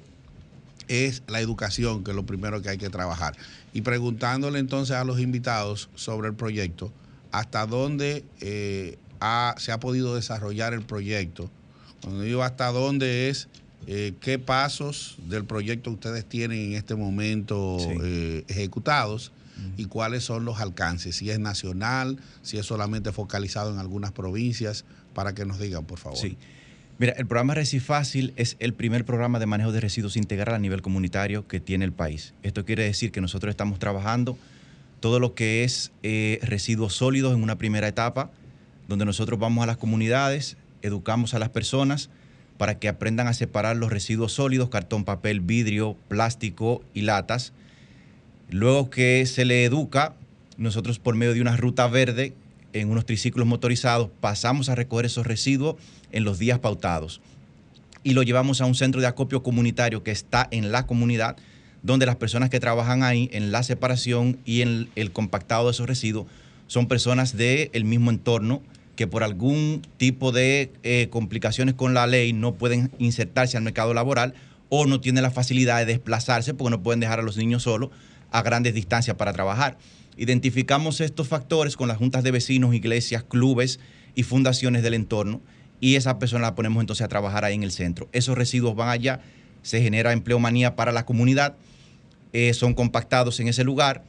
es 0.87 1.23
la 1.27 1.39
educación 1.39 2.03
que 2.03 2.11
es 2.11 2.15
lo 2.15 2.25
primero 2.25 2.61
que 2.61 2.69
hay 2.69 2.77
que 2.77 2.89
trabajar. 2.89 3.35
Y 3.73 3.81
preguntándole 3.81 4.59
entonces 4.59 4.95
a 4.95 5.05
los 5.05 5.19
invitados 5.19 5.89
sobre 5.95 6.27
el 6.27 6.35
proyecto, 6.35 6.91
hasta 7.31 7.65
dónde 7.65 8.25
eh, 8.41 8.97
se 9.57 9.71
ha 9.71 9.79
podido 9.79 10.15
desarrollar 10.15 10.73
el 10.73 10.81
proyecto. 10.81 11.49
Cuando 12.01 12.23
digo 12.23 12.43
hasta 12.43 12.71
dónde 12.71 13.29
es, 13.29 13.47
eh, 13.87 14.13
qué 14.19 14.39
pasos 14.39 15.17
del 15.27 15.45
proyecto 15.45 15.91
ustedes 15.91 16.25
tienen 16.25 16.71
en 16.71 16.73
este 16.73 16.95
momento 16.95 17.77
eh, 18.03 18.43
ejecutados 18.47 19.31
y 19.77 19.85
cuáles 19.85 20.23
son 20.23 20.43
los 20.43 20.59
alcances, 20.59 21.15
si 21.15 21.29
es 21.29 21.39
nacional, 21.39 22.17
si 22.41 22.57
es 22.57 22.65
solamente 22.65 23.11
focalizado 23.11 23.71
en 23.71 23.77
algunas 23.77 24.11
provincias, 24.11 24.85
para 25.13 25.35
que 25.35 25.45
nos 25.45 25.59
digan, 25.59 25.85
por 25.85 25.99
favor. 25.99 26.17
Sí. 26.17 26.37
Mira, 26.97 27.13
el 27.13 27.25
programa 27.25 27.53
Recifácil 27.53 28.33
es 28.37 28.57
el 28.59 28.73
primer 28.73 29.05
programa 29.05 29.39
de 29.39 29.45
manejo 29.45 29.71
de 29.71 29.79
residuos 29.79 30.17
integral 30.17 30.55
a 30.55 30.59
nivel 30.59 30.81
comunitario 30.81 31.47
que 31.47 31.59
tiene 31.59 31.85
el 31.85 31.93
país. 31.93 32.33
Esto 32.43 32.65
quiere 32.65 32.83
decir 32.83 33.11
que 33.11 33.21
nosotros 33.21 33.51
estamos 33.51 33.79
trabajando 33.79 34.37
todo 34.99 35.19
lo 35.19 35.33
que 35.33 35.63
es 35.63 35.91
eh, 36.03 36.39
residuos 36.43 36.93
sólidos 36.93 37.33
en 37.33 37.41
una 37.41 37.57
primera 37.57 37.87
etapa, 37.87 38.31
donde 38.91 39.05
nosotros 39.05 39.39
vamos 39.39 39.63
a 39.63 39.67
las 39.67 39.77
comunidades, 39.77 40.57
educamos 40.81 41.33
a 41.33 41.39
las 41.39 41.47
personas 41.47 42.09
para 42.57 42.77
que 42.77 42.89
aprendan 42.89 43.27
a 43.27 43.33
separar 43.33 43.77
los 43.77 43.89
residuos 43.89 44.33
sólidos, 44.33 44.67
cartón, 44.67 45.05
papel, 45.05 45.39
vidrio, 45.39 45.95
plástico 46.09 46.83
y 46.93 47.03
latas. 47.03 47.53
Luego 48.49 48.89
que 48.89 49.25
se 49.25 49.45
le 49.45 49.63
educa, 49.63 50.13
nosotros 50.57 50.99
por 50.99 51.15
medio 51.15 51.33
de 51.33 51.39
una 51.39 51.55
ruta 51.55 51.87
verde 51.87 52.33
en 52.73 52.89
unos 52.89 53.05
triciclos 53.05 53.47
motorizados 53.47 54.09
pasamos 54.19 54.67
a 54.67 54.75
recoger 54.75 55.05
esos 55.05 55.25
residuos 55.25 55.77
en 56.11 56.25
los 56.25 56.37
días 56.37 56.59
pautados 56.59 57.21
y 58.03 58.13
lo 58.13 58.23
llevamos 58.23 58.59
a 58.59 58.65
un 58.65 58.75
centro 58.75 58.99
de 58.99 59.07
acopio 59.07 59.41
comunitario 59.41 60.03
que 60.03 60.11
está 60.11 60.49
en 60.51 60.73
la 60.73 60.85
comunidad, 60.85 61.37
donde 61.81 62.05
las 62.05 62.17
personas 62.17 62.49
que 62.49 62.59
trabajan 62.59 63.03
ahí 63.03 63.29
en 63.31 63.53
la 63.53 63.63
separación 63.63 64.37
y 64.43 64.61
en 64.61 64.89
el 64.95 65.11
compactado 65.11 65.65
de 65.65 65.71
esos 65.71 65.87
residuos 65.87 66.27
son 66.67 66.87
personas 66.87 67.37
del 67.37 67.85
mismo 67.85 68.11
entorno 68.11 68.61
que 69.01 69.07
por 69.07 69.23
algún 69.23 69.81
tipo 69.97 70.31
de 70.31 70.71
eh, 70.83 71.07
complicaciones 71.09 71.73
con 71.73 71.95
la 71.95 72.05
ley 72.05 72.33
no 72.33 72.53
pueden 72.53 72.91
insertarse 72.99 73.57
al 73.57 73.63
mercado 73.63 73.95
laboral 73.95 74.35
o 74.69 74.85
no 74.85 75.01
tienen 75.01 75.23
la 75.23 75.31
facilidad 75.31 75.79
de 75.79 75.85
desplazarse 75.87 76.53
porque 76.53 76.69
no 76.69 76.83
pueden 76.83 76.99
dejar 76.99 77.19
a 77.19 77.23
los 77.23 77.35
niños 77.35 77.63
solos 77.63 77.89
a 78.29 78.43
grandes 78.43 78.75
distancias 78.75 79.17
para 79.17 79.33
trabajar. 79.33 79.79
Identificamos 80.17 81.01
estos 81.01 81.27
factores 81.27 81.75
con 81.75 81.87
las 81.87 81.97
juntas 81.97 82.23
de 82.23 82.29
vecinos, 82.29 82.75
iglesias, 82.75 83.23
clubes 83.23 83.79
y 84.13 84.21
fundaciones 84.21 84.83
del 84.83 84.93
entorno 84.93 85.41
y 85.79 85.95
esa 85.95 86.19
persona 86.19 86.43
la 86.43 86.53
ponemos 86.53 86.79
entonces 86.79 87.03
a 87.03 87.07
trabajar 87.07 87.43
ahí 87.43 87.55
en 87.55 87.63
el 87.63 87.71
centro. 87.71 88.07
Esos 88.11 88.37
residuos 88.37 88.75
van 88.75 88.89
allá, 88.89 89.21
se 89.63 89.81
genera 89.81 90.13
empleomanía 90.13 90.75
para 90.75 90.91
la 90.91 91.07
comunidad, 91.07 91.55
eh, 92.33 92.53
son 92.53 92.75
compactados 92.75 93.39
en 93.39 93.47
ese 93.47 93.63
lugar 93.63 94.03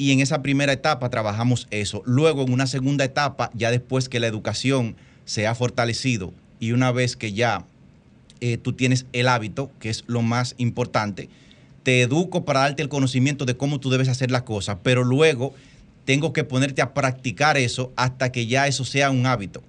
y 0.00 0.12
en 0.12 0.20
esa 0.20 0.40
primera 0.40 0.72
etapa 0.72 1.10
trabajamos 1.10 1.68
eso. 1.70 2.02
Luego, 2.06 2.42
en 2.44 2.54
una 2.54 2.66
segunda 2.66 3.04
etapa, 3.04 3.50
ya 3.52 3.70
después 3.70 4.08
que 4.08 4.18
la 4.18 4.28
educación 4.28 4.96
se 5.26 5.46
ha 5.46 5.54
fortalecido 5.54 6.32
y 6.58 6.72
una 6.72 6.90
vez 6.90 7.16
que 7.16 7.34
ya 7.34 7.66
eh, 8.40 8.56
tú 8.56 8.72
tienes 8.72 9.04
el 9.12 9.28
hábito, 9.28 9.70
que 9.78 9.90
es 9.90 10.04
lo 10.06 10.22
más 10.22 10.54
importante, 10.56 11.28
te 11.82 12.00
educo 12.00 12.46
para 12.46 12.60
darte 12.60 12.82
el 12.82 12.88
conocimiento 12.88 13.44
de 13.44 13.58
cómo 13.58 13.78
tú 13.78 13.90
debes 13.90 14.08
hacer 14.08 14.30
las 14.30 14.44
cosas, 14.44 14.78
pero 14.82 15.04
luego 15.04 15.52
tengo 16.06 16.32
que 16.32 16.44
ponerte 16.44 16.80
a 16.80 16.94
practicar 16.94 17.58
eso 17.58 17.92
hasta 17.94 18.32
que 18.32 18.46
ya 18.46 18.66
eso 18.66 18.86
sea 18.86 19.10
un 19.10 19.26
hábito. 19.26 19.62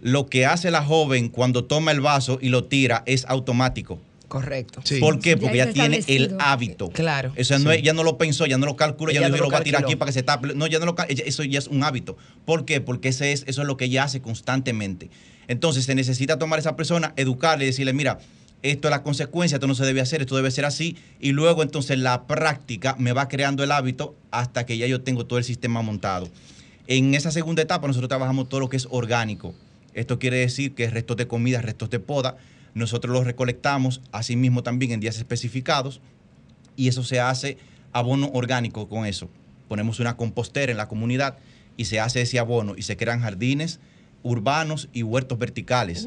Lo 0.00 0.26
que 0.26 0.44
hace 0.44 0.72
la 0.72 0.82
joven 0.82 1.28
cuando 1.28 1.66
toma 1.66 1.92
el 1.92 2.00
vaso 2.00 2.40
y 2.42 2.48
lo 2.48 2.64
tira 2.64 3.04
es 3.06 3.24
automático. 3.26 4.00
Correcto. 4.32 4.80
¿Por 4.98 5.18
qué? 5.18 5.36
Porque 5.36 5.58
ya, 5.58 5.70
tiene 5.74 6.02
el 6.06 6.36
hábito. 6.38 6.88
Claro. 6.88 7.34
O 7.38 7.44
sea, 7.44 7.58
no, 7.58 7.74
ya 7.74 7.92
no 7.92 8.02
lo 8.02 8.16
pensó, 8.16 8.46
ya 8.46 8.56
no 8.56 8.64
lo 8.64 8.76
calculó, 8.76 9.12
ya, 9.12 9.28
no, 9.28 9.36
lo, 9.36 9.50
va 9.50 9.58
a 9.58 9.62
tirar 9.62 9.84
aquí 9.84 9.94
para 9.94 10.08
que 10.08 10.14
se 10.14 10.22
tape. 10.22 10.54
No, 10.54 10.66
ya 10.66 10.78
no 10.78 10.86
lo 10.86 10.96
Eso 11.06 11.44
ya 11.44 11.58
es 11.58 11.66
un 11.66 11.84
hábito. 11.84 12.16
¿Por 12.46 12.64
qué? 12.64 12.80
Porque 12.80 13.10
ese 13.10 13.32
es, 13.32 13.44
eso 13.46 13.60
es 13.60 13.66
lo 13.66 13.76
que 13.76 13.84
ella 13.84 14.04
hace 14.04 14.22
constantemente. 14.22 15.10
Entonces 15.48 15.84
se 15.84 15.94
necesita 15.94 16.38
tomar 16.38 16.58
a 16.58 16.60
esa 16.60 16.76
persona, 16.76 17.12
educarle 17.16 17.64
y 17.64 17.66
decirle, 17.66 17.92
mira, 17.92 18.20
esto 18.62 18.88
es 18.88 18.90
la 18.90 19.02
consecuencia, 19.02 19.56
esto 19.56 19.66
no 19.66 19.74
se 19.74 19.84
debe 19.84 20.00
hacer, 20.00 20.22
esto 20.22 20.34
debe 20.34 20.50
ser 20.50 20.64
así. 20.64 20.96
Y 21.20 21.32
luego 21.32 21.62
entonces 21.62 21.98
la 21.98 22.26
práctica 22.26 22.96
me 22.98 23.12
va 23.12 23.28
creando 23.28 23.62
el 23.62 23.70
hábito 23.70 24.16
hasta 24.30 24.64
que 24.64 24.78
ya 24.78 24.86
yo 24.86 25.02
tengo 25.02 25.26
todo 25.26 25.38
el 25.38 25.44
sistema 25.44 25.82
montado. 25.82 26.30
En 26.86 27.14
esa 27.14 27.30
segunda 27.32 27.60
etapa 27.60 27.86
nosotros 27.86 28.08
trabajamos 28.08 28.48
todo 28.48 28.60
lo 28.60 28.70
que 28.70 28.78
es 28.78 28.88
orgánico. 28.88 29.54
Esto 29.92 30.18
quiere 30.18 30.38
decir 30.38 30.74
que 30.74 30.88
restos 30.88 31.18
de 31.18 31.26
comida, 31.26 31.60
restos 31.60 31.90
de 31.90 32.00
poda, 32.00 32.38
nosotros 32.74 33.12
los 33.12 33.24
recolectamos, 33.24 34.00
asimismo 34.12 34.62
también 34.62 34.92
en 34.92 35.00
días 35.00 35.18
especificados, 35.18 36.00
y 36.76 36.88
eso 36.88 37.04
se 37.04 37.20
hace 37.20 37.58
abono 37.92 38.30
orgánico 38.32 38.88
con 38.88 39.06
eso. 39.06 39.28
Ponemos 39.68 40.00
una 40.00 40.16
compostera 40.16 40.72
en 40.72 40.78
la 40.78 40.88
comunidad 40.88 41.36
y 41.76 41.86
se 41.86 42.00
hace 42.00 42.22
ese 42.22 42.38
abono 42.38 42.74
y 42.76 42.82
se 42.82 42.96
crean 42.96 43.20
jardines 43.20 43.80
urbanos 44.22 44.88
y 44.92 45.02
huertos 45.02 45.38
verticales 45.38 46.06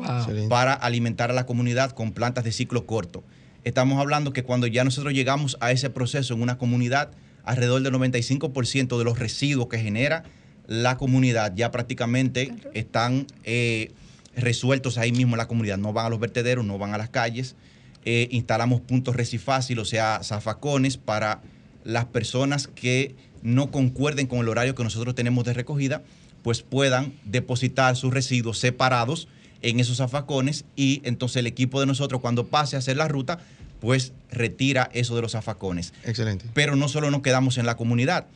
para 0.50 0.74
alimentar 0.74 1.32
a 1.32 1.34
la 1.34 1.46
comunidad 1.46 1.92
con 1.92 2.12
plantas 2.14 2.44
de 2.44 2.52
ciclo 2.52 2.86
corto. 2.86 3.24
Estamos 3.64 4.00
hablando 4.00 4.32
que 4.32 4.44
cuando 4.44 4.68
ya 4.68 4.84
nosotros 4.84 5.14
llegamos 5.14 5.58
a 5.60 5.72
ese 5.72 5.90
proceso 5.90 6.34
en 6.34 6.42
una 6.42 6.58
comunidad, 6.58 7.12
alrededor 7.44 7.82
del 7.82 7.94
95% 7.94 8.98
de 8.98 9.04
los 9.04 9.20
residuos 9.20 9.68
que 9.68 9.80
genera 9.80 10.24
la 10.68 10.98
comunidad 10.98 11.54
ya 11.56 11.72
prácticamente 11.72 12.54
están 12.74 13.28
eh, 13.44 13.92
resueltos 14.36 14.98
ahí 14.98 15.12
mismo 15.12 15.36
en 15.36 15.40
la 15.40 15.48
comunidad. 15.48 15.78
No 15.78 15.94
van 15.94 16.08
a 16.08 16.10
los 16.10 16.20
vertederos, 16.20 16.66
no 16.66 16.78
van 16.78 16.94
a 16.94 16.98
las 16.98 17.10
calles. 17.10 17.56
Eh, 18.04 18.28
instalamos 18.32 18.82
puntos 18.82 19.16
recifáciles, 19.16 19.82
o 19.82 19.86
sea, 19.86 20.22
zafacones 20.24 20.98
para 20.98 21.42
las 21.84 22.06
personas 22.06 22.68
que 22.68 23.16
no 23.42 23.72
concuerden 23.72 24.28
con 24.28 24.40
el 24.40 24.50
horario 24.50 24.76
que 24.76 24.84
nosotros 24.84 25.16
tenemos 25.16 25.44
de 25.46 25.54
recogida, 25.54 26.04
pues 26.44 26.62
puedan 26.62 27.14
depositar 27.24 27.96
sus 27.96 28.14
residuos 28.14 28.60
separados 28.60 29.28
en 29.62 29.80
esos 29.80 29.98
zafacones 29.98 30.66
y 30.76 31.02
entonces 31.06 31.38
el 31.38 31.48
equipo 31.48 31.80
de 31.80 31.88
nosotros 31.88 32.22
cuando 32.22 32.48
pase 32.48 32.76
a 32.76 32.80
hacer 32.80 32.98
la 32.98 33.08
ruta, 33.08 33.40
pues 33.80 34.14
retira 34.30 34.90
eso 34.94 35.16
de 35.16 35.22
los 35.22 35.32
zafacones. 35.32 35.94
Excelente. 36.04 36.46
Pero 36.54 36.76
no 36.76 36.88
solo 36.88 37.10
nos 37.10 37.22
quedamos 37.22 37.58
en 37.58 37.66
la 37.66 37.76
comunidad, 37.76 38.28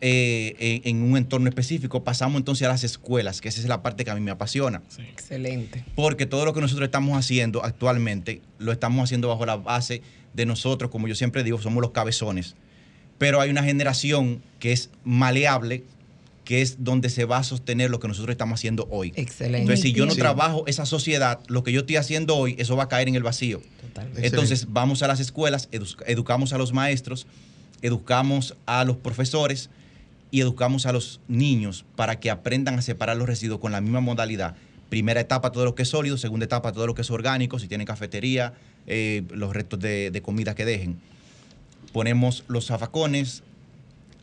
eh, 0.00 0.80
en 0.84 1.02
un 1.02 1.16
entorno 1.16 1.48
específico, 1.48 2.04
pasamos 2.04 2.38
entonces 2.38 2.66
a 2.66 2.70
las 2.70 2.84
escuelas, 2.84 3.40
que 3.40 3.48
esa 3.48 3.60
es 3.60 3.66
la 3.66 3.82
parte 3.82 4.04
que 4.04 4.10
a 4.10 4.14
mí 4.14 4.20
me 4.20 4.30
apasiona. 4.30 4.82
Excelente. 4.98 5.84
Porque 5.96 6.26
todo 6.26 6.44
lo 6.44 6.54
que 6.54 6.60
nosotros 6.60 6.86
estamos 6.86 7.18
haciendo 7.18 7.64
actualmente, 7.64 8.40
lo 8.58 8.72
estamos 8.72 9.02
haciendo 9.02 9.28
bajo 9.28 9.44
la 9.44 9.56
base 9.56 10.02
de 10.34 10.46
nosotros, 10.46 10.90
como 10.90 11.08
yo 11.08 11.14
siempre 11.14 11.42
digo, 11.42 11.60
somos 11.60 11.82
los 11.82 11.90
cabezones. 11.90 12.54
Pero 13.18 13.40
hay 13.40 13.50
una 13.50 13.64
generación 13.64 14.40
que 14.60 14.72
es 14.72 14.90
maleable, 15.02 15.82
que 16.44 16.62
es 16.62 16.84
donde 16.84 17.10
se 17.10 17.24
va 17.24 17.38
a 17.38 17.42
sostener 17.42 17.90
lo 17.90 17.98
que 17.98 18.06
nosotros 18.08 18.32
estamos 18.32 18.60
haciendo 18.60 18.86
hoy. 18.90 19.12
Excelente. 19.16 19.58
Entonces, 19.58 19.82
si 19.82 19.92
yo 19.92 20.06
no 20.06 20.14
trabajo 20.14 20.64
esa 20.66 20.86
sociedad, 20.86 21.40
lo 21.48 21.64
que 21.64 21.72
yo 21.72 21.80
estoy 21.80 21.96
haciendo 21.96 22.36
hoy, 22.36 22.54
eso 22.58 22.76
va 22.76 22.84
a 22.84 22.88
caer 22.88 23.08
en 23.08 23.16
el 23.16 23.24
vacío. 23.24 23.60
Totalmente. 23.82 24.26
Entonces, 24.26 24.66
vamos 24.70 25.02
a 25.02 25.08
las 25.08 25.18
escuelas, 25.18 25.68
educamos 26.06 26.52
a 26.52 26.58
los 26.58 26.72
maestros, 26.72 27.26
educamos 27.82 28.54
a 28.64 28.84
los 28.84 28.96
profesores 28.96 29.70
y 30.30 30.40
educamos 30.40 30.86
a 30.86 30.92
los 30.92 31.20
niños 31.28 31.84
para 31.96 32.20
que 32.20 32.30
aprendan 32.30 32.78
a 32.78 32.82
separar 32.82 33.16
los 33.16 33.28
residuos 33.28 33.60
con 33.60 33.72
la 33.72 33.80
misma 33.80 34.00
modalidad. 34.00 34.56
Primera 34.88 35.20
etapa, 35.20 35.52
todo 35.52 35.64
lo 35.64 35.74
que 35.74 35.82
es 35.82 35.88
sólido, 35.88 36.16
segunda 36.16 36.44
etapa, 36.44 36.72
todo 36.72 36.86
lo 36.86 36.94
que 36.94 37.02
es 37.02 37.10
orgánico, 37.10 37.58
si 37.58 37.68
tienen 37.68 37.86
cafetería, 37.86 38.54
eh, 38.86 39.22
los 39.30 39.52
restos 39.52 39.80
de, 39.80 40.10
de 40.10 40.22
comida 40.22 40.54
que 40.54 40.64
dejen. 40.64 40.98
Ponemos 41.92 42.44
los 42.48 42.66
zafacones, 42.66 43.42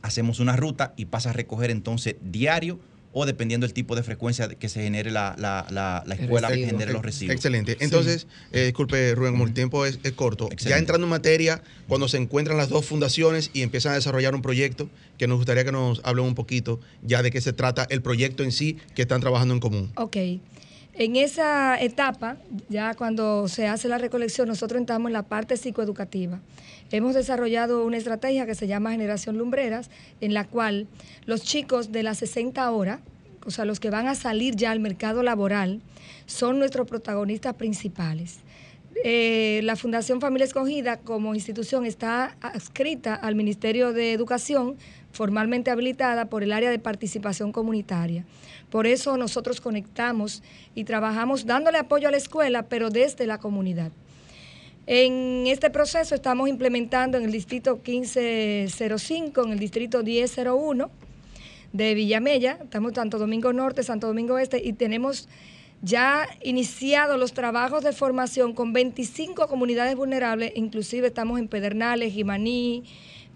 hacemos 0.02 0.40
una 0.40 0.56
ruta 0.56 0.94
y 0.98 1.06
pasa 1.06 1.32
a 1.32 1.34
recoger 1.34 1.72
entonces 1.72 2.16
diario 2.22 2.80
o 3.18 3.26
dependiendo 3.26 3.66
del 3.66 3.74
tipo 3.74 3.96
de 3.96 4.04
frecuencia 4.04 4.50
que 4.50 4.68
se 4.68 4.84
genere 4.84 5.10
la, 5.10 5.36
la, 5.38 6.04
escuela 6.20 6.50
que 6.50 6.66
genere 6.66 6.92
los 6.92 7.02
residuos. 7.02 7.34
Excelente. 7.34 7.78
Entonces, 7.80 8.28
eh, 8.52 8.66
disculpe 8.66 9.16
Rubén, 9.16 9.32
como 9.32 9.46
el 9.46 9.54
tiempo 9.54 9.86
es, 9.86 10.00
corto, 10.16 10.50
ya 10.58 10.78
entrando 10.78 11.06
en 11.06 11.12
materia, 11.12 11.64
cuando 11.88 12.10
se 12.10 12.18
encuentran 12.18 12.58
las 12.58 12.68
dos 12.68 12.86
fundaciones 12.86 13.52
y 13.54 13.62
empiezan 13.62 13.94
a 13.94 13.96
desarrollar 13.96 14.36
un 14.36 14.42
proyecto, 14.42 14.90
que 15.18 15.28
nos 15.28 15.38
gustaría 15.38 15.64
que 15.64 15.72
nos 15.72 16.02
hablen 16.04 16.26
un 16.26 16.36
poquito 16.36 16.82
ya 17.04 17.24
de 17.24 17.32
qué 17.32 17.40
se 17.40 17.54
trata 17.54 17.88
el 17.90 18.02
proyecto 18.02 18.44
en 18.44 18.52
sí 18.52 18.80
que 18.96 19.04
están 19.04 19.22
trabajando 19.22 19.54
en 19.54 19.62
común. 19.62 19.92
Ok. 19.96 20.18
En 20.98 21.18
esa 21.18 21.78
etapa, 21.82 22.38
ya 22.70 22.94
cuando 22.94 23.50
se 23.50 23.68
hace 23.68 23.90
la 23.90 23.98
recolección, 23.98 24.48
nosotros 24.48 24.80
entramos 24.80 25.10
en 25.10 25.14
la 25.14 25.24
parte 25.24 25.58
psicoeducativa. 25.58 26.40
Hemos 26.90 27.16
desarrollado 27.16 27.86
una 27.86 27.98
estrategia 27.98 28.46
que 28.46 28.56
se 28.56 28.68
llama 28.68 28.92
Generación 28.92 29.38
Lumbreras, 29.38 29.90
en 30.22 30.34
la 30.34 30.46
cual 30.46 30.88
los 31.26 31.42
chicos 31.44 31.92
de 31.92 32.04
las 32.04 32.20
60 32.20 32.72
horas, 32.72 33.02
o 33.46 33.52
sea, 33.52 33.66
los 33.66 33.82
que 33.82 33.90
van 33.90 34.08
a 34.08 34.16
salir 34.16 34.56
ya 34.56 34.72
al 34.72 34.80
mercado 34.80 35.22
laboral, 35.22 35.82
son 36.28 36.60
nuestros 36.60 36.88
protagonistas 36.88 37.56
principales. 37.56 38.40
Eh, 39.04 39.60
la 39.64 39.76
Fundación 39.76 40.22
Familia 40.22 40.46
Escogida 40.46 40.98
como 40.98 41.36
institución 41.36 41.86
está 41.86 42.38
adscrita 42.40 43.14
al 43.14 43.36
Ministerio 43.36 43.92
de 43.92 44.14
Educación, 44.14 44.78
formalmente 45.16 45.72
habilitada 45.72 46.26
por 46.26 46.44
el 46.44 46.52
área 46.52 46.70
de 46.70 46.78
participación 46.78 47.52
comunitaria. 47.52 48.26
Por 48.70 48.86
eso 48.86 49.16
nosotros 49.18 49.62
conectamos 49.62 50.44
y 50.76 50.84
trabajamos 50.84 51.46
dándole 51.46 51.78
apoyo 51.78 52.10
a 52.10 52.12
la 52.12 52.18
escuela, 52.18 52.64
pero 52.64 52.90
desde 52.90 53.26
la 53.26 53.38
comunidad. 53.38 53.92
En 54.88 55.48
este 55.48 55.70
proceso 55.70 56.14
estamos 56.14 56.50
implementando 56.50 57.18
en 57.18 57.24
el 57.24 57.32
distrito 57.32 57.78
1505, 57.78 59.44
en 59.44 59.52
el 59.52 59.60
distrito 59.60 60.04
1001 60.04 60.92
de 61.72 61.94
Villamella, 61.96 62.60
estamos 62.62 62.92
en 62.92 62.96
Santo 62.96 63.18
Domingo 63.18 63.52
Norte, 63.54 63.84
Santo 63.84 64.08
Domingo 64.08 64.38
Este, 64.38 64.62
y 64.64 64.74
tenemos 64.74 65.28
ya 65.82 66.28
iniciado 66.44 67.18
los 67.18 67.34
trabajos 67.34 67.84
de 67.84 67.94
formación 67.94 68.54
con 68.54 68.74
25 68.74 69.48
comunidades 69.48 69.96
vulnerables, 69.96 70.52
inclusive 70.56 71.08
estamos 71.08 71.40
en 71.40 71.48
Pedernales, 71.48 72.14
Jimaní, 72.14 72.84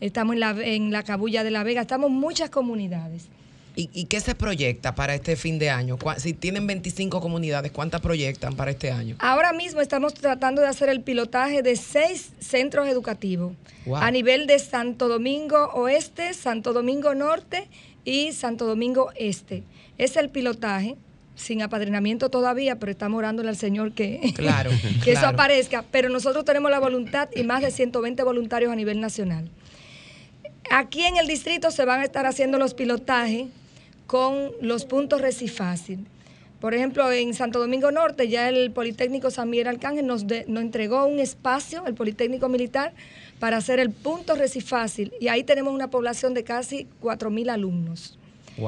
estamos 0.02 0.34
en 0.34 0.40
la, 0.40 0.52
en 0.52 0.92
la 0.92 1.04
Cabulla 1.04 1.44
de 1.44 1.52
la 1.52 1.64
Vega, 1.64 1.82
estamos 1.82 2.12
muchas 2.12 2.50
comunidades. 2.50 3.30
¿Y, 3.76 4.06
qué 4.06 4.20
se 4.20 4.36
proyecta 4.36 4.94
para 4.94 5.16
este 5.16 5.38
fin 5.38 5.58
de 5.58 5.70
año? 5.70 5.98
Si 6.18 6.34
tienen 6.34 6.68
25 6.68 7.22
comunidades, 7.22 7.72
¿cuántas 7.72 8.02
proyectan 8.02 8.56
para 8.58 8.72
este 8.72 8.92
año? 8.92 9.16
Ahora 9.20 9.54
mismo 9.54 9.80
estamos 9.80 10.14
tratando 10.14 10.62
de 10.62 10.68
hacer 10.68 10.90
el 10.90 11.02
pilotaje 11.02 11.62
de 11.62 11.78
seis 11.78 12.32
centros 12.40 12.90
educativos 12.90 13.54
a 13.96 14.12
nivel 14.12 14.48
de 14.48 14.60
Santo 14.60 15.08
Domingo 15.08 15.70
Oeste, 15.76 16.34
Santo 16.34 16.74
Domingo 16.74 17.16
Norte 17.16 17.70
y 18.04 18.34
Santo 18.34 18.66
Domingo 18.66 19.12
Este. 19.16 19.64
Es 19.98 20.18
el 20.18 20.30
pilotaje 20.30 20.98
sin 21.36 21.62
apadrinamiento 21.62 22.30
todavía, 22.30 22.78
pero 22.80 22.92
estamos 22.92 23.18
orándole 23.18 23.48
al 23.48 23.56
Señor 23.56 23.94
que, 23.94 24.34
claro, 24.36 24.72
que 25.04 25.14
eso 25.14 25.26
aparezca. 25.26 25.86
Pero 25.90 26.10
nosotros 26.10 26.44
tenemos 26.44 26.70
la 26.70 26.80
voluntad 26.80 27.30
y 27.34 27.44
más 27.44 27.62
de 27.62 27.72
120 27.72 28.22
voluntarios 28.24 28.74
a 28.74 28.76
nivel 28.76 29.00
nacional. 29.00 29.50
Aquí 30.70 31.04
en 31.04 31.18
el 31.18 31.28
distrito 31.28 31.72
se 31.72 31.86
van 31.86 32.02
a 32.02 32.04
estar 32.04 32.26
haciendo 32.26 32.58
los 32.58 32.74
pilotajes 32.74 33.48
con 34.06 34.52
los 34.62 34.86
puntos 34.86 35.22
Recifácil. 35.22 36.06
Por 36.60 36.74
ejemplo, 36.74 37.10
en 37.12 37.34
Santo 37.34 37.60
Domingo 37.60 37.92
Norte 37.92 38.28
ya 38.28 38.50
el 38.50 38.72
Politécnico 38.72 39.30
Miguel 39.46 39.68
Arcángel 39.68 40.06
nos, 40.06 40.26
nos 40.26 40.62
entregó 40.62 41.06
un 41.06 41.20
espacio, 41.20 41.86
el 41.86 41.94
Politécnico 41.94 42.50
Militar, 42.50 42.94
para 43.40 43.58
hacer 43.58 43.80
el 43.80 43.92
punto 43.92 44.36
Recifácil. 44.36 45.14
Y 45.22 45.30
ahí 45.30 45.44
tenemos 45.44 45.74
una 45.74 45.90
población 45.90 46.34
de 46.34 46.44
casi 46.44 46.88
4.000 47.02 47.50
alumnos 47.50 48.20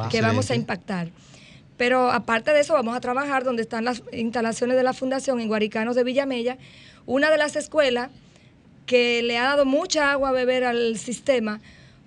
que 0.09 0.21
vamos 0.21 0.49
a 0.51 0.55
impactar. 0.55 1.09
Pero 1.75 2.11
aparte 2.11 2.53
de 2.53 2.61
eso, 2.61 2.73
vamos 2.73 2.95
a 2.95 3.01
trabajar 3.01 3.43
donde 3.43 3.63
están 3.63 3.83
las 3.83 4.03
instalaciones 4.13 4.77
de 4.77 4.83
la 4.83 4.93
Fundación 4.93 5.41
en 5.41 5.47
Guaricanos 5.47 5.95
de 5.95 6.03
Villamella, 6.03 6.57
una 7.05 7.29
de 7.29 7.37
las 7.37 7.55
escuelas 7.55 8.09
que 8.85 9.21
le 9.23 9.37
ha 9.37 9.43
dado 9.43 9.65
mucha 9.65 10.11
agua 10.11 10.29
a 10.29 10.31
beber 10.31 10.63
al 10.63 10.97
sistema, 10.97 11.59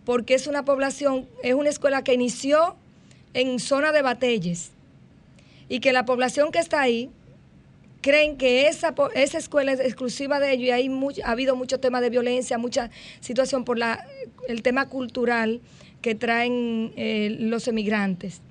porque 0.04 0.34
es 0.34 0.46
una 0.46 0.64
población, 0.64 1.26
es 1.42 1.54
una 1.54 1.70
escuela 1.70 2.02
que 2.02 2.14
inició 2.14 2.76
en 3.32 3.58
zona 3.58 3.92
de 3.92 4.02
Batelles 4.02 4.70
y 5.68 5.80
que 5.80 5.92
la 5.92 6.04
población 6.04 6.52
que 6.52 6.58
está 6.58 6.80
ahí 6.80 7.10
creen 8.00 8.36
que 8.36 8.68
esa, 8.68 8.94
esa 9.14 9.38
escuela 9.38 9.72
es 9.72 9.80
exclusiva 9.80 10.38
de 10.38 10.52
ellos 10.52 10.66
y 10.66 10.70
hay 10.70 10.90
ha 11.24 11.30
habido 11.30 11.56
mucho 11.56 11.80
tema 11.80 12.02
de 12.02 12.10
violencia, 12.10 12.58
mucha 12.58 12.90
situación 13.20 13.64
por 13.64 13.78
la, 13.78 14.06
el 14.46 14.62
tema 14.62 14.90
cultural 14.90 15.62
que 16.02 16.14
traen 16.14 16.92
eh, 16.96 17.34
los 17.40 17.66
emigrantes, 17.66 18.42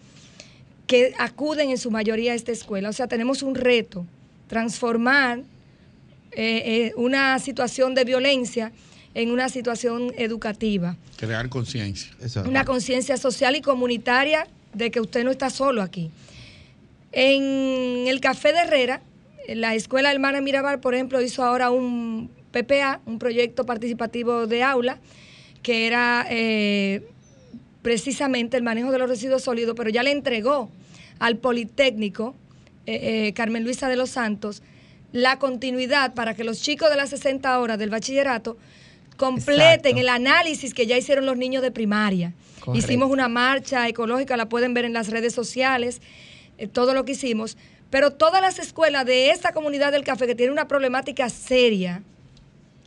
que 0.88 1.14
acuden 1.20 1.70
en 1.70 1.78
su 1.78 1.92
mayoría 1.92 2.32
a 2.32 2.36
esta 2.36 2.52
escuela. 2.52 2.90
O 2.90 2.94
sea, 2.94 3.08
tenemos 3.08 3.44
un 3.44 3.54
reto, 3.54 4.08
transformar 4.48 5.42
eh, 6.32 6.64
eh, 6.66 6.94
una 6.96 7.38
situación 7.38 7.94
de 7.94 8.06
violencia 8.06 8.72
en 9.14 9.32
una 9.32 9.50
situación 9.50 10.12
educativa. 10.18 10.98
Crear 11.18 11.50
conciencia. 11.50 12.12
Una 12.48 12.66
conciencia 12.66 13.18
social 13.18 13.56
y 13.56 13.62
comunitaria 13.62 14.48
de 14.74 14.92
que 14.92 15.00
usted 15.00 15.24
no 15.24 15.32
está 15.32 15.50
solo 15.50 15.82
aquí. 15.82 16.10
En 17.12 18.08
el 18.08 18.20
Café 18.22 18.54
de 18.54 18.60
Herrera, 18.60 19.02
la 19.48 19.76
Escuela 19.76 20.12
Hermana 20.12 20.42
Mirabal, 20.42 20.80
por 20.80 20.96
ejemplo, 20.96 21.22
hizo 21.22 21.44
ahora 21.44 21.70
un 21.70 22.32
PPA, 22.52 23.02
un 23.06 23.20
proyecto 23.20 23.66
participativo 23.66 24.48
de 24.48 24.64
aula, 24.64 25.00
que 25.62 25.86
era 25.88 26.26
eh, 26.30 27.06
precisamente 27.82 28.58
el 28.58 28.64
manejo 28.64 28.92
de 28.92 28.98
los 28.98 29.10
residuos 29.10 29.44
sólidos, 29.44 29.76
pero 29.76 29.90
ya 29.90 30.02
le 30.02 30.12
entregó 30.12 30.72
al 31.20 31.38
Politécnico, 31.38 32.36
eh, 32.86 33.28
eh, 33.28 33.34
Carmen 33.34 33.64
Luisa 33.64 33.88
de 33.90 33.96
los 33.96 34.10
Santos, 34.10 34.64
la 35.12 35.38
continuidad 35.38 36.16
para 36.16 36.34
que 36.34 36.44
los 36.44 36.62
chicos 36.62 36.90
de 36.90 36.98
las 36.98 37.12
60 37.12 37.60
horas 37.60 37.78
del 37.78 37.92
bachillerato 37.92 38.58
completen 39.16 39.98
el 39.98 40.10
análisis 40.10 40.74
que 40.74 40.86
ya 40.86 40.98
hicieron 40.98 41.26
los 41.26 41.38
niños 41.38 41.62
de 41.62 41.72
primaria. 41.72 42.34
Hicimos 42.74 43.12
una 43.12 43.28
marcha 43.28 43.88
ecológica, 43.88 44.38
la 44.38 44.48
pueden 44.48 44.74
ver 44.74 44.86
en 44.86 44.94
las 44.94 45.10
redes 45.10 45.34
sociales, 45.34 46.02
eh, 46.58 46.68
todo 46.68 46.94
lo 46.94 47.04
que 47.06 47.14
hicimos. 47.14 47.58
Pero 47.90 48.12
todas 48.12 48.42
las 48.42 48.60
escuelas 48.60 49.06
de 49.06 49.32
esta 49.32 49.52
comunidad 49.52 49.92
del 49.92 50.04
café 50.04 50.26
que 50.28 50.36
tiene 50.36 50.52
una 50.52 50.68
problemática 50.68 51.30
seria, 51.30 52.02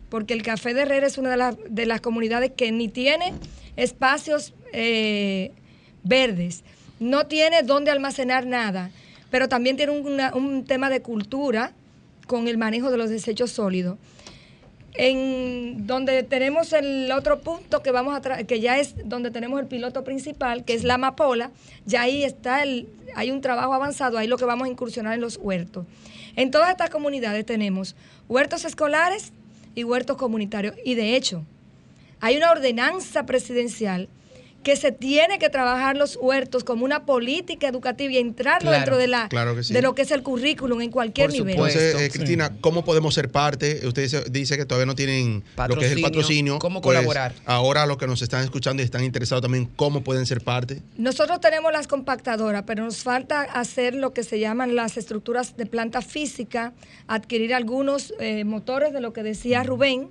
porque 0.09 0.35
el 0.35 0.43
Café 0.43 0.73
de 0.73 0.83
Herrera 0.83 1.07
es 1.07 1.19
una 1.19 1.53
de, 1.53 1.87
las 1.87 2.01
comunidades 2.01 2.53
que 2.57 2.73
ni 2.73 2.89
tiene 2.89 3.35
espacios 3.77 4.55
eh, 4.73 5.53
verdes, 6.03 6.65
no 6.99 7.27
tiene 7.27 7.63
dónde 7.63 7.91
almacenar 7.91 8.47
nada, 8.47 8.91
pero 9.31 9.49
también 9.49 9.77
tiene 9.77 9.93
un 9.93 10.65
tema 10.65 10.89
de 10.89 11.03
cultura 11.03 11.73
con 12.27 12.49
el 12.49 12.57
manejo 12.57 12.91
de 12.91 12.97
los 12.97 13.11
desechos 13.11 13.51
sólidos 13.51 13.99
en 14.99 15.87
donde 15.87 16.23
tenemos 16.23 16.73
el 16.73 17.11
otro 17.13 17.41
punto 17.41 17.83
que 17.83 17.91
vamos 17.91 18.15
a 18.17 18.45
que 18.45 18.61
ya 18.61 18.79
es 18.79 18.95
donde 19.09 19.31
tenemos 19.31 19.61
el 19.61 19.67
piloto 19.67 20.05
principal, 20.05 20.65
que 20.65 20.75
es 20.75 20.85
la 20.85 20.95
amapola, 20.95 21.51
ya 21.85 22.03
ahí 22.03 22.25
está 22.25 22.63
el 22.63 22.89
hay 23.15 23.31
un 23.31 23.41
trabajo 23.41 23.73
avanzado, 23.73 24.19
ahí 24.19 24.27
lo 24.27 24.37
que 24.37 24.45
vamos 24.45 24.69
a 24.69 24.71
incursionar 24.71 25.15
en 25.15 25.21
los 25.21 25.39
huertos. 25.39 25.87
En 26.37 26.51
todas 26.51 26.71
estas 26.71 26.91
comunidades 26.91 27.47
tenemos 27.47 27.97
huertos 28.29 28.65
escolares 28.65 29.33
y 29.75 29.85
huertos 29.85 30.17
comunitarios 30.17 30.75
y 30.85 30.95
de 30.95 31.17
hecho 31.17 31.43
hay 32.21 32.37
una 32.37 32.51
ordenanza 32.51 33.25
presidencial 33.25 34.09
que 34.67 34.75
se 34.75 34.91
tiene 34.91 35.39
que 35.39 35.49
trabajar 35.49 35.97
los 35.97 36.19
huertos 36.21 36.65
como 36.65 36.85
una 36.85 37.07
política 37.07 37.69
educativa 37.69 38.13
y 38.13 38.19
entrarlo 38.19 38.73
dentro 38.73 38.97
de 38.97 39.07
la 39.07 39.29
de 39.29 39.81
lo 39.81 39.95
que 39.95 40.03
es 40.03 40.11
el 40.11 40.25
currículum 40.25 40.81
en 40.81 40.91
cualquier 40.91 41.31
nivel. 41.31 41.51
Entonces, 41.51 41.95
eh, 41.95 42.11
Cristina, 42.11 42.51
¿cómo 42.61 42.85
podemos 42.85 43.15
ser 43.15 43.31
parte? 43.31 43.87
Usted 43.87 44.25
dice, 44.29 44.57
que 44.57 44.67
todavía 44.67 44.87
no 44.87 44.97
tienen 44.97 45.45
lo 45.69 45.77
que 45.77 45.87
es 45.87 45.93
el 45.93 46.03
patrocinio. 46.03 46.59
¿Cómo 46.59 46.81
pues, 46.81 46.97
colaborar? 46.97 47.33
Ahora 47.45 47.87
los 47.87 47.97
que 47.97 48.09
nos 48.09 48.23
están 48.23 48.43
escuchando 48.43 48.83
y 48.83 48.85
están 48.85 49.05
interesados 49.05 49.41
también, 49.41 49.67
¿cómo 49.77 50.03
pueden 50.03 50.27
ser 50.27 50.41
parte? 50.41 50.83
Nosotros 50.97 51.41
tenemos 51.41 51.71
las 51.71 51.87
compactadoras, 51.87 52.65
pero 52.67 52.83
nos 52.83 53.05
falta 53.05 53.43
hacer 53.43 53.95
lo 53.95 54.13
que 54.13 54.25
se 54.25 54.41
llaman 54.41 54.75
las 54.75 54.97
estructuras 54.97 55.57
de 55.57 55.67
planta 55.67 56.03
física, 56.03 56.73
adquirir 57.07 57.55
algunos 57.55 58.13
eh, 58.19 58.43
motores 58.43 58.93
de 58.93 59.01
lo 59.01 59.13
que 59.13 59.23
decía 59.23 59.63
Rubén, 59.63 60.09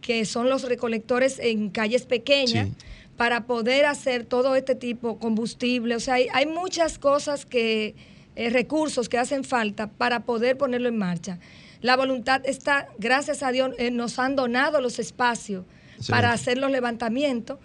que 0.00 0.24
son 0.24 0.48
los 0.48 0.62
recolectores 0.62 1.38
en 1.38 1.68
calles 1.68 2.06
pequeñas 2.06 2.70
para 3.16 3.46
poder 3.46 3.86
hacer 3.86 4.24
todo 4.24 4.56
este 4.56 4.74
tipo, 4.74 5.18
combustible. 5.18 5.94
O 5.96 6.00
sea, 6.00 6.14
hay, 6.14 6.28
hay 6.32 6.46
muchas 6.46 6.98
cosas 6.98 7.46
que, 7.46 7.94
eh, 8.34 8.48
recursos 8.48 9.10
que 9.10 9.18
hacen 9.18 9.44
falta 9.44 9.88
para 9.88 10.20
poder 10.20 10.56
ponerlo 10.56 10.88
en 10.88 10.96
marcha. 10.96 11.38
La 11.82 11.96
voluntad 11.96 12.40
está, 12.46 12.88
gracias 12.98 13.42
a 13.42 13.52
Dios, 13.52 13.74
eh, 13.76 13.90
nos 13.90 14.18
han 14.18 14.36
donado 14.36 14.80
los 14.80 14.98
espacios 14.98 15.66
para 16.08 16.32
hacer 16.32 16.56
los 16.56 16.70
levantamientos. 16.70 17.58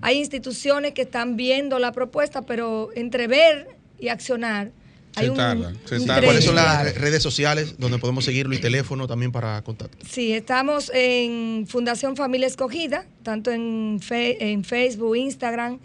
Hay 0.00 0.18
instituciones 0.18 0.94
que 0.94 1.02
están 1.02 1.36
viendo 1.36 1.78
la 1.78 1.92
propuesta, 1.92 2.42
pero 2.42 2.88
entre 2.94 3.26
ver 3.26 3.76
y 3.98 4.08
accionar 4.08 4.72
se 5.14 6.06
¿Cuáles 6.06 6.44
son 6.44 6.56
las 6.56 6.94
redes 6.96 7.22
sociales 7.22 7.76
donde 7.78 7.98
podemos 7.98 8.24
seguirlo 8.24 8.54
y 8.54 8.58
teléfono 8.58 9.06
también 9.06 9.30
para 9.32 9.60
contacto? 9.62 9.98
Sí, 10.08 10.32
estamos 10.32 10.90
en 10.94 11.66
Fundación 11.68 12.16
Familia 12.16 12.46
Escogida, 12.46 13.04
tanto 13.22 13.50
en, 13.50 14.00
en 14.10 14.64
Facebook, 14.64 15.14
Instagram, 15.16 15.78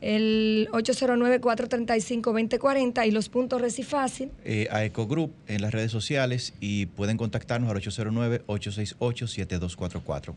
el 0.00 0.68
809-435-2040 0.72 3.06
y 3.06 3.10
los 3.10 3.28
puntos 3.28 3.60
Recifácil. 3.60 4.30
Eh, 4.44 4.68
a 4.70 4.82
Ecogroup 4.84 5.32
en 5.48 5.60
las 5.62 5.72
redes 5.72 5.90
sociales 5.90 6.54
y 6.60 6.86
pueden 6.86 7.16
contactarnos 7.16 7.68
al 7.70 7.82
809-868-7244. 7.82 10.34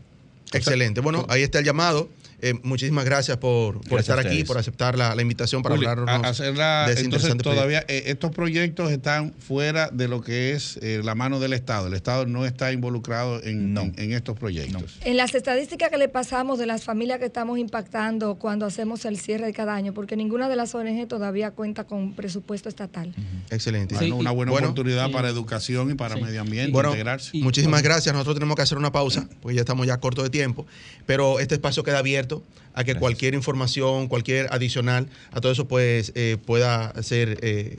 Excelente. 0.52 1.00
Bueno, 1.00 1.24
ahí 1.28 1.42
está 1.42 1.60
el 1.60 1.64
llamado. 1.64 2.08
Eh, 2.42 2.54
muchísimas 2.62 3.04
gracias 3.04 3.36
por, 3.36 3.80
estar 3.98 4.18
aquí, 4.18 4.44
por 4.44 4.56
aceptar 4.56 4.96
la, 4.96 5.20
invitación 5.20 5.62
para 5.62 5.74
hablar 5.74 5.98
de 6.00 7.00
entonces 7.00 7.36
todavía 7.36 7.84
eh, 7.88 8.04
estos 8.06 8.30
proyectos 8.30 8.90
están 8.90 9.34
fuera 9.34 9.90
de 9.90 10.08
lo 10.08 10.22
que 10.22 10.52
es 10.52 10.78
eh, 10.82 11.02
la 11.04 11.14
mano 11.14 11.38
del 11.40 11.52
Estado. 11.52 11.88
El 11.88 11.94
Estado 11.94 12.24
no 12.26 12.46
está 12.46 12.72
involucrado 12.72 13.42
en, 13.42 13.76
en, 13.96 14.12
estos 14.12 14.38
proyectos. 14.38 14.98
En 15.04 15.16
las 15.16 15.34
estadísticas 15.34 15.90
que 15.90 15.98
le 15.98 16.08
pasamos 16.08 16.58
de 16.58 16.66
las 16.66 16.84
familias 16.84 17.18
que 17.18 17.26
estamos 17.26 17.58
impactando 17.58 18.36
cuando 18.36 18.64
hacemos 18.64 19.04
el 19.04 19.18
cierre 19.18 19.46
de 19.46 19.52
cada 19.52 19.74
año, 19.74 19.92
porque 19.92 20.16
ninguna 20.16 20.48
de 20.48 20.56
las 20.56 20.74
ONG 20.74 21.06
todavía 21.06 21.50
cuenta 21.50 21.84
con 21.84 22.14
presupuesto 22.14 22.68
estatal. 22.68 23.14
Excelente. 23.50 23.96
una 24.12 24.30
buena 24.30 24.52
oportunidad 24.52 25.10
para 25.10 25.28
educación 25.28 25.90
y 25.90 25.94
para 25.94 26.16
medio 26.16 26.40
ambiente, 26.40 26.72
bueno, 26.72 26.90
integrarse. 26.90 27.36
Muchísimas 27.38 27.82
gracias. 27.82 28.14
Nosotros 28.14 28.36
tenemos 28.36 28.56
que 28.56 28.62
hacer 28.62 28.78
una 28.78 28.92
pausa, 28.92 29.28
porque 29.42 29.56
ya 29.56 29.60
estamos 29.60 29.86
ya 29.86 29.98
corto 29.98 30.22
de 30.22 30.30
tiempo, 30.30 30.66
pero 31.06 31.40
este 31.40 31.54
espacio 31.56 31.82
queda 31.82 31.98
abierto 31.98 32.29
a 32.74 32.84
que 32.84 32.94
cualquier 32.94 33.34
información, 33.34 34.08
cualquier 34.08 34.52
adicional 34.52 35.08
a 35.32 35.40
todo 35.40 35.52
eso 35.52 35.66
pues 35.68 36.12
eh, 36.14 36.36
pueda 36.44 36.92
ser 37.02 37.38
eh, 37.42 37.78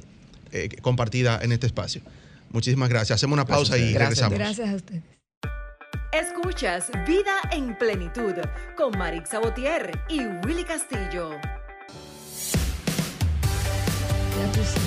eh, 0.52 0.70
compartida 0.82 1.40
en 1.42 1.52
este 1.52 1.68
espacio. 1.68 2.02
Muchísimas 2.52 2.90
gracias. 2.90 3.16
Hacemos 3.16 3.36
una 3.36 3.46
pausa 3.46 3.78
y 3.78 3.94
regresamos. 3.94 4.38
Gracias 4.38 4.70
a 4.70 4.76
ustedes. 4.76 5.04
Escuchas 6.12 6.92
Vida 7.08 7.40
en 7.52 7.78
Plenitud 7.78 8.34
con 8.76 8.98
Marix 8.98 9.30
Sabotier 9.30 9.98
y 10.10 10.20
Willy 10.46 10.66
Castillo. 10.66 11.40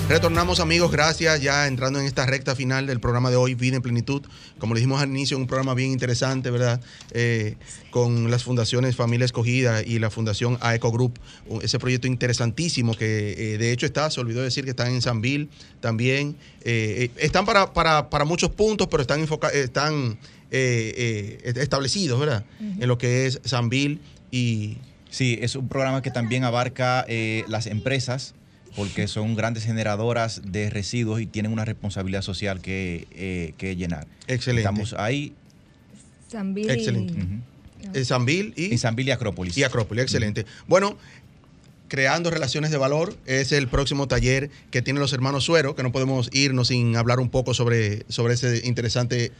Retornamos 0.07 0.59
amigos, 0.59 0.91
gracias. 0.91 1.41
Ya 1.41 1.65
entrando 1.65 1.99
en 1.99 2.05
esta 2.05 2.25
recta 2.25 2.55
final 2.55 2.85
del 2.85 2.99
programa 2.99 3.31
de 3.31 3.37
hoy, 3.37 3.55
Vida 3.55 3.75
en 3.75 3.81
Plenitud. 3.81 4.21
Como 4.59 4.73
le 4.73 4.79
dijimos 4.79 5.01
al 5.01 5.09
inicio, 5.09 5.35
un 5.35 5.47
programa 5.47 5.73
bien 5.73 5.91
interesante, 5.91 6.51
¿verdad? 6.51 6.79
Eh, 7.11 7.55
con 7.89 8.29
las 8.29 8.43
fundaciones 8.43 8.95
Familia 8.95 9.25
Escogida 9.25 9.81
y 9.81 9.97
la 9.97 10.11
Fundación 10.11 10.59
AECO 10.61 10.91
Group. 10.91 11.19
Ese 11.61 11.79
proyecto 11.79 12.07
interesantísimo 12.07 12.93
que 12.93 13.53
eh, 13.53 13.57
de 13.57 13.71
hecho 13.71 13.87
está, 13.87 14.09
se 14.11 14.19
olvidó 14.19 14.43
decir 14.43 14.63
que 14.63 14.69
están 14.71 14.93
en 14.93 15.01
Sanville 15.01 15.49
también. 15.81 16.35
Eh, 16.61 17.09
están 17.17 17.45
para, 17.45 17.73
para, 17.73 18.25
muchos 18.25 18.51
puntos, 18.51 18.87
pero 18.87 19.01
están, 19.01 19.27
están 19.53 20.19
establecidos, 20.51 22.19
¿verdad? 22.19 22.45
En 22.59 22.87
lo 22.87 22.97
que 22.97 23.25
es 23.25 23.41
Sanville 23.43 23.99
y... 24.31 24.77
Sí, 25.09 25.39
es 25.41 25.55
un 25.55 25.69
programa 25.69 26.01
que 26.01 26.11
también 26.11 26.43
abarca 26.43 27.05
las 27.47 27.67
empresas 27.67 28.35
porque 28.75 29.07
son 29.07 29.35
grandes 29.35 29.63
generadoras 29.63 30.41
de 30.45 30.69
residuos 30.69 31.21
y 31.21 31.25
tienen 31.25 31.51
una 31.51 31.65
responsabilidad 31.65 32.21
social 32.21 32.61
que, 32.61 33.07
eh, 33.11 33.75
llenar. 33.75 34.07
Excelente. 34.27 34.61
Estamos 34.61 34.93
ahí. 34.93 35.33
Zambil. 36.29 36.69
Excelente. 36.69 37.13
y... 38.57 38.73
En 38.73 38.99
y 39.07 39.11
Acrópolis. 39.11 39.57
Y 39.57 39.63
Acrópolis, 39.63 40.03
excelente. 40.03 40.45
Bueno, 40.67 40.97
Creando 41.87 42.31
Relaciones 42.31 42.71
de 42.71 42.77
Valor 42.77 43.15
es 43.25 43.51
el 43.51 43.67
próximo 43.67 44.07
taller 44.07 44.49
que 44.71 44.81
tienen 44.81 44.99
los 44.99 45.13
hermanos 45.13 45.43
Suero, 45.43 45.75
que 45.75 45.83
no 45.83 45.91
podemos 45.91 46.29
irnos 46.33 46.69
sin 46.69 46.95
hablar 46.95 47.19
un 47.19 47.29
poco 47.29 47.53
sobre, 47.53 48.05
sobre 48.09 48.33
ese 48.33 48.61
interesante 48.65 49.31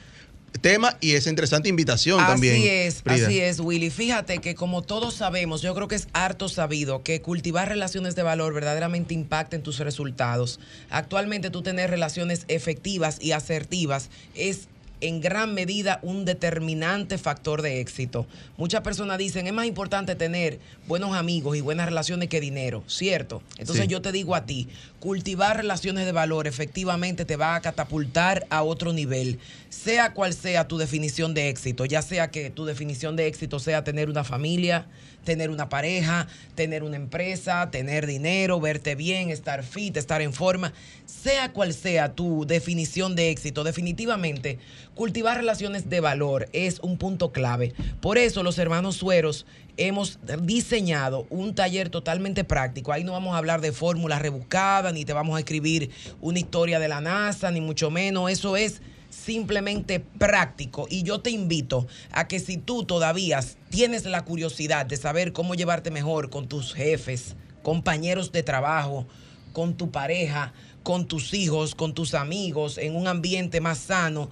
tema 0.60 0.98
y 1.02 1.14
esa 1.14 1.30
interesante 1.30 1.70
invitación 1.70 2.18
también. 2.26 2.56
Así 2.56 2.68
es, 2.68 3.04
así 3.06 3.40
es, 3.40 3.60
Willy. 3.60 3.90
Fíjate 3.90 4.40
que 4.40 4.56
como 4.56 4.82
todos 4.82 5.14
sabemos, 5.14 5.62
yo 5.62 5.74
creo 5.76 5.88
que 5.88 5.96
es 5.96 6.08
harto 6.14 6.50
sabido 6.50 7.04
que 7.04 7.22
cultivar 7.22 7.70
relaciones 7.70 8.16
de 8.16 8.24
valor 8.24 8.54
verdaderamente 8.54 9.14
impacta 9.14 9.56
en 9.56 9.64
tus 9.64 9.80
resultados. 9.80 10.60
Actualmente 10.90 11.50
tú 11.50 11.62
tener 11.62 11.90
relaciones 11.90 12.46
efectivas 12.48 13.18
y 13.22 13.32
asertivas 13.32 14.10
es 14.36 14.68
en 15.02 15.22
gran 15.22 15.54
medida 15.54 16.00
un 16.02 16.26
determinante 16.26 17.18
factor 17.18 17.62
de 17.62 17.80
éxito. 17.80 18.26
Muchas 18.58 18.82
personas 18.82 19.18
dicen, 19.18 19.48
es 19.48 19.54
más 19.54 19.66
importante 19.66 20.16
tener 20.16 20.60
buenos 20.88 21.16
amigos 21.16 21.58
y 21.58 21.62
buenas 21.62 21.88
relaciones 21.88 22.30
que 22.30 22.40
dinero, 22.40 22.84
¿cierto? 22.88 23.42
Entonces 23.58 23.88
yo 23.88 24.02
te 24.02 24.12
digo 24.12 24.36
a 24.36 24.46
ti, 24.46 24.68
cultivar 25.00 25.58
relaciones 25.58 26.06
de 26.06 26.12
valor 26.12 26.48
efectivamente 26.48 27.26
te 27.26 27.36
va 27.36 27.56
a 27.56 27.62
catapultar 27.62 28.46
a 28.50 28.64
otro 28.64 28.94
nivel, 28.94 29.40
sea 29.70 30.14
cual 30.14 30.34
sea 30.34 30.68
tu 30.68 30.78
definición 30.78 31.34
de 31.34 31.50
éxito, 31.50 31.86
ya 31.86 32.02
sea 32.02 32.32
que 32.32 32.50
tu 32.50 32.66
definición 32.66 33.16
de 33.16 33.28
éxito 33.28 33.60
sea 33.60 33.84
tener 33.84 34.10
una 34.10 34.24
familia, 34.24 34.88
tener 35.26 35.50
una 35.50 35.68
pareja, 35.68 36.28
tener 36.56 36.84
una 36.84 36.96
empresa, 36.96 37.70
tener 37.72 38.08
dinero, 38.08 38.62
verte 38.62 38.96
bien, 38.96 39.30
estar 39.30 39.64
fit, 39.64 39.98
estar 39.98 40.22
en 40.22 40.32
forma, 40.32 40.72
sea 41.06 41.52
cual 41.52 41.74
sea 41.74 42.14
tu 42.16 42.46
definición 42.46 43.16
de 43.16 43.32
éxito, 43.32 43.66
definitivamente 43.66 44.60
cultivar 44.96 45.38
relaciones 45.38 45.90
de 45.90 46.00
valor 46.00 46.48
es 46.54 46.80
un 46.80 46.98
punto 46.98 47.32
clave. 47.32 47.74
Por 48.00 48.18
eso 48.18 48.44
los 48.44 48.58
hermanos 48.58 48.96
Sueros 48.96 49.46
hemos 49.78 50.20
diseñado 50.42 51.28
un 51.30 51.54
taller 51.54 51.90
totalmente 51.90 52.44
práctico. 52.44 52.94
Ahí 52.94 53.04
no 53.04 53.12
vamos 53.12 53.36
a 53.36 53.38
hablar 53.38 53.62
de 53.62 53.74
fórmulas 53.74 54.22
rebuscadas, 54.22 54.94
ni 54.94 55.04
te 55.06 55.14
vamos 55.14 55.36
a 55.36 55.40
escribir 55.40 55.92
una 56.22 56.40
historia 56.40 56.80
de 56.80 56.88
la 56.88 57.02
NASA, 57.02 57.52
ni 57.52 57.60
mucho 57.60 57.92
menos. 57.92 58.32
Eso 58.32 58.56
es 58.56 58.82
simplemente 59.16 60.00
práctico. 60.00 60.88
Y 60.90 61.04
yo 61.04 61.22
te 61.22 61.32
invito 61.32 61.88
a 62.12 62.28
que 62.28 62.40
si 62.40 62.58
tú 62.58 62.84
todavía 62.84 63.40
tienes 63.70 64.06
la 64.06 64.26
curiosidad 64.26 64.86
de 64.86 64.98
saber 64.98 65.34
cómo 65.34 65.56
llevarte 65.56 65.92
mejor 65.92 66.30
con 66.30 66.48
tus 66.48 66.74
jefes, 66.74 67.36
compañeros 67.64 68.32
de 68.32 68.44
trabajo, 68.44 69.08
con 69.54 69.76
tu 69.76 69.92
pareja, 69.92 70.54
con 70.84 71.08
tus 71.08 71.34
hijos, 71.34 71.76
con 71.76 71.94
tus 71.94 72.14
amigos, 72.14 72.78
en 72.78 72.96
un 72.96 73.08
ambiente 73.08 73.62
más 73.62 73.80
sano, 73.80 74.30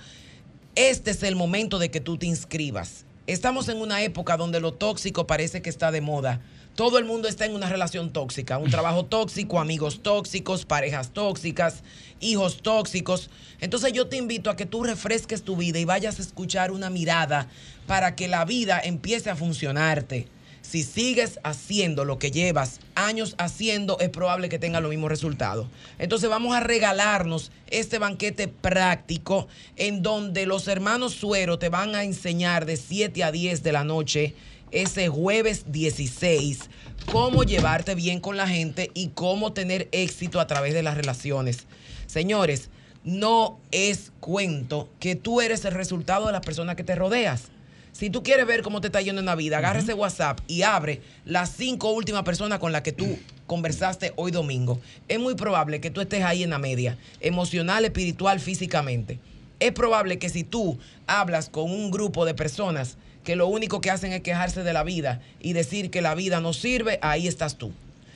este 0.75 1.11
es 1.11 1.23
el 1.23 1.35
momento 1.35 1.79
de 1.79 1.89
que 1.89 1.99
tú 1.99 2.17
te 2.17 2.25
inscribas. 2.25 3.05
Estamos 3.25 3.69
en 3.69 3.77
una 3.77 4.03
época 4.03 4.37
donde 4.37 4.59
lo 4.59 4.73
tóxico 4.73 5.25
parece 5.25 5.61
que 5.61 5.69
está 5.69 5.91
de 5.91 6.01
moda. 6.01 6.41
Todo 6.75 6.97
el 6.97 7.05
mundo 7.05 7.27
está 7.27 7.45
en 7.45 7.53
una 7.53 7.69
relación 7.69 8.11
tóxica, 8.11 8.57
un 8.57 8.71
trabajo 8.71 9.05
tóxico, 9.05 9.59
amigos 9.59 10.01
tóxicos, 10.01 10.65
parejas 10.65 11.11
tóxicas, 11.11 11.83
hijos 12.19 12.63
tóxicos. 12.63 13.29
Entonces 13.61 13.93
yo 13.93 14.07
te 14.07 14.17
invito 14.17 14.49
a 14.49 14.55
que 14.55 14.65
tú 14.65 14.83
refresques 14.83 15.43
tu 15.43 15.55
vida 15.55 15.77
y 15.77 15.85
vayas 15.85 16.17
a 16.17 16.23
escuchar 16.23 16.71
una 16.71 16.89
mirada 16.89 17.47
para 17.85 18.15
que 18.15 18.27
la 18.27 18.43
vida 18.43 18.81
empiece 18.83 19.29
a 19.29 19.35
funcionarte. 19.35 20.27
Si 20.63 20.81
sigues 20.81 21.39
haciendo 21.43 22.05
lo 22.05 22.17
que 22.17 22.31
llevas 22.31 22.79
años 22.95 23.35
haciendo, 23.37 23.99
es 23.99 24.09
probable 24.09 24.49
que 24.49 24.57
tenga 24.57 24.79
los 24.79 24.89
mismos 24.89 25.09
resultados. 25.09 25.67
Entonces 25.99 26.27
vamos 26.27 26.55
a 26.55 26.61
regalarnos 26.61 27.51
este 27.67 27.99
banquete 27.99 28.47
práctico 28.47 29.47
en 29.75 30.01
donde 30.01 30.47
los 30.47 30.67
hermanos 30.67 31.13
Suero 31.13 31.59
te 31.59 31.69
van 31.69 31.93
a 31.93 32.03
enseñar 32.03 32.65
de 32.65 32.77
7 32.77 33.23
a 33.23 33.31
10 33.31 33.61
de 33.61 33.71
la 33.71 33.83
noche 33.83 34.35
ese 34.73 35.07
jueves 35.07 35.71
16 35.71 36.69
cómo 37.11 37.43
llevarte 37.43 37.95
bien 37.95 38.19
con 38.19 38.37
la 38.37 38.47
gente 38.47 38.91
y 38.93 39.09
cómo 39.09 39.53
tener 39.53 39.87
éxito 39.91 40.39
a 40.39 40.47
través 40.47 40.73
de 40.73 40.83
las 40.83 40.95
relaciones. 40.95 41.67
Señores, 42.07 42.69
no 43.03 43.59
es 43.71 44.11
cuento 44.19 44.89
que 44.99 45.15
tú 45.15 45.41
eres 45.41 45.65
el 45.65 45.73
resultado 45.73 46.27
de 46.27 46.31
las 46.31 46.45
personas 46.45 46.75
que 46.75 46.83
te 46.83 46.95
rodeas. 46.95 47.49
Si 47.91 48.09
tú 48.09 48.23
quieres 48.23 48.47
ver 48.47 48.63
cómo 48.63 48.81
te 48.81 48.87
está 48.87 49.01
yendo 49.01 49.19
en 49.19 49.27
la 49.27 49.35
vida, 49.35 49.59
agarra 49.59 49.79
ese 49.79 49.93
WhatsApp 49.93 50.39
y 50.47 50.63
abre 50.63 51.01
las 51.25 51.51
cinco 51.51 51.91
últimas 51.91 52.23
personas 52.23 52.57
con 52.57 52.71
las 52.71 52.81
que 52.81 52.91
tú 52.91 53.19
conversaste 53.45 54.13
hoy 54.15 54.31
domingo. 54.31 54.79
Es 55.07 55.19
muy 55.19 55.35
probable 55.35 55.79
que 55.79 55.91
tú 55.91 56.01
estés 56.01 56.23
ahí 56.23 56.41
en 56.41 56.49
la 56.49 56.57
media, 56.57 56.97
emocional, 57.19 57.85
espiritual, 57.85 58.39
físicamente. 58.39 59.19
Es 59.59 59.73
probable 59.73 60.17
que 60.17 60.29
si 60.29 60.43
tú 60.43 60.79
hablas 61.05 61.49
con 61.49 61.69
un 61.69 61.91
grupo 61.91 62.25
de 62.25 62.33
personas 62.33 62.97
que 63.23 63.35
lo 63.35 63.47
único 63.47 63.81
que 63.81 63.89
hacen 63.89 64.13
es 64.13 64.21
quejarse 64.21 64.63
de 64.63 64.73
la 64.73 64.83
vida 64.83 65.21
y 65.39 65.53
decir 65.53 65.89
que 65.89 66.01
la 66.01 66.15
vida 66.15 66.39
no 66.41 66.53
sirve, 66.53 66.99
ahí 67.01 67.27
estás 67.27 67.57
tú. 67.57 67.71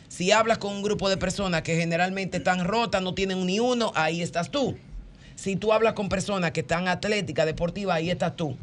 Si 0.09 0.31
hablas 0.31 0.57
con 0.57 0.73
un 0.73 0.83
grupo 0.83 1.09
de 1.09 1.17
personas 1.17 1.61
que 1.61 1.75
generalmente 1.75 2.37
están 2.37 2.65
rotas, 2.65 3.01
no 3.01 3.13
tienen 3.13 3.45
ni 3.45 3.59
uno, 3.59 3.91
ahí 3.95 4.21
estás 4.21 4.51
tú. 4.51 4.77
Si 5.35 5.55
tú 5.55 5.73
hablas 5.73 5.93
con 5.93 6.09
personas 6.09 6.51
que 6.51 6.61
están 6.61 6.87
atléticas, 6.87 7.45
deportivas, 7.45 7.97
ahí 7.97 8.09
estás 8.09 8.35
tú. 8.35 8.57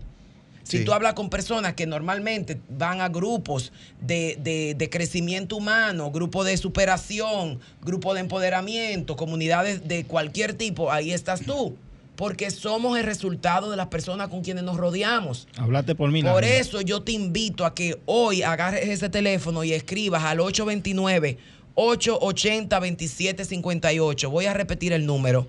Si 0.65 0.83
tú 0.83 0.95
hablas 0.95 1.13
con 1.13 1.29
personas 1.29 1.75
que 1.75 1.87
normalmente 1.87 2.59
van 2.71 3.03
a 3.03 3.11
grupos 3.11 3.71
de, 4.01 4.75
de 4.77 4.91
crecimiento 4.91 5.57
humano, 5.57 6.11
grupos 6.11 6.47
de 6.47 6.57
superación, 6.57 7.61
grupos 7.83 8.15
de 8.15 8.21
empoderamiento, 8.21 9.15
comunidades 9.15 9.87
de 9.87 10.05
cualquier 10.05 10.55
tipo, 10.55 10.91
ahí 10.91 11.13
estás 11.13 11.43
tú 11.43 11.77
porque 12.17 12.51
somos 12.51 12.99
el 12.99 13.05
resultado 13.05 13.71
de 13.71 13.77
las 13.77 13.89
personas 13.89 14.29
con 14.29 14.43
quienes 14.43 14.65
nos 14.65 14.77
rodeamos. 14.77 15.49
Hablate 15.57 15.95
por 15.95 16.11
mí. 16.11 16.23
Por 16.23 16.45
eso 16.45 16.81
yo 16.81 17.03
te 17.03 17.13
invito 17.13 17.65
a 17.65 17.75
que 17.75 18.01
hoy 18.07 18.43
agarres 18.43 18.89
ese 18.89 19.09
teléfono 19.09 19.65
y 19.65 19.73
escribas 19.73 20.23
al 20.25 20.41
829 20.41 21.39
880 21.75 22.77
2758. 22.77 24.31
Voy 24.31 24.47
a 24.47 24.55
repetir 24.55 24.93
el 24.93 25.07
número. 25.07 25.47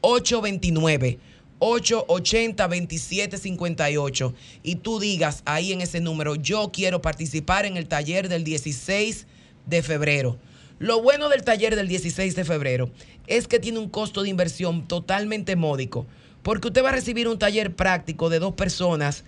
829 0.00 1.18
880 1.60 2.68
2758 2.68 4.34
y 4.62 4.76
tú 4.76 5.00
digas 5.00 5.42
ahí 5.44 5.72
en 5.72 5.80
ese 5.80 6.00
número, 6.00 6.36
yo 6.36 6.70
quiero 6.72 7.02
participar 7.02 7.66
en 7.66 7.76
el 7.76 7.88
taller 7.88 8.28
del 8.28 8.44
16 8.44 9.26
de 9.66 9.82
febrero. 9.82 10.38
Lo 10.78 11.02
bueno 11.02 11.28
del 11.28 11.42
taller 11.42 11.74
del 11.74 11.88
16 11.88 12.36
de 12.36 12.44
febrero 12.44 12.90
es 13.26 13.48
que 13.48 13.58
tiene 13.58 13.78
un 13.78 13.88
costo 13.88 14.22
de 14.22 14.28
inversión 14.28 14.86
totalmente 14.86 15.56
módico, 15.56 16.06
porque 16.42 16.68
usted 16.68 16.84
va 16.84 16.90
a 16.90 16.92
recibir 16.92 17.28
un 17.28 17.38
taller 17.38 17.74
práctico 17.74 18.30
de 18.30 18.38
dos 18.38 18.54
personas 18.54 19.24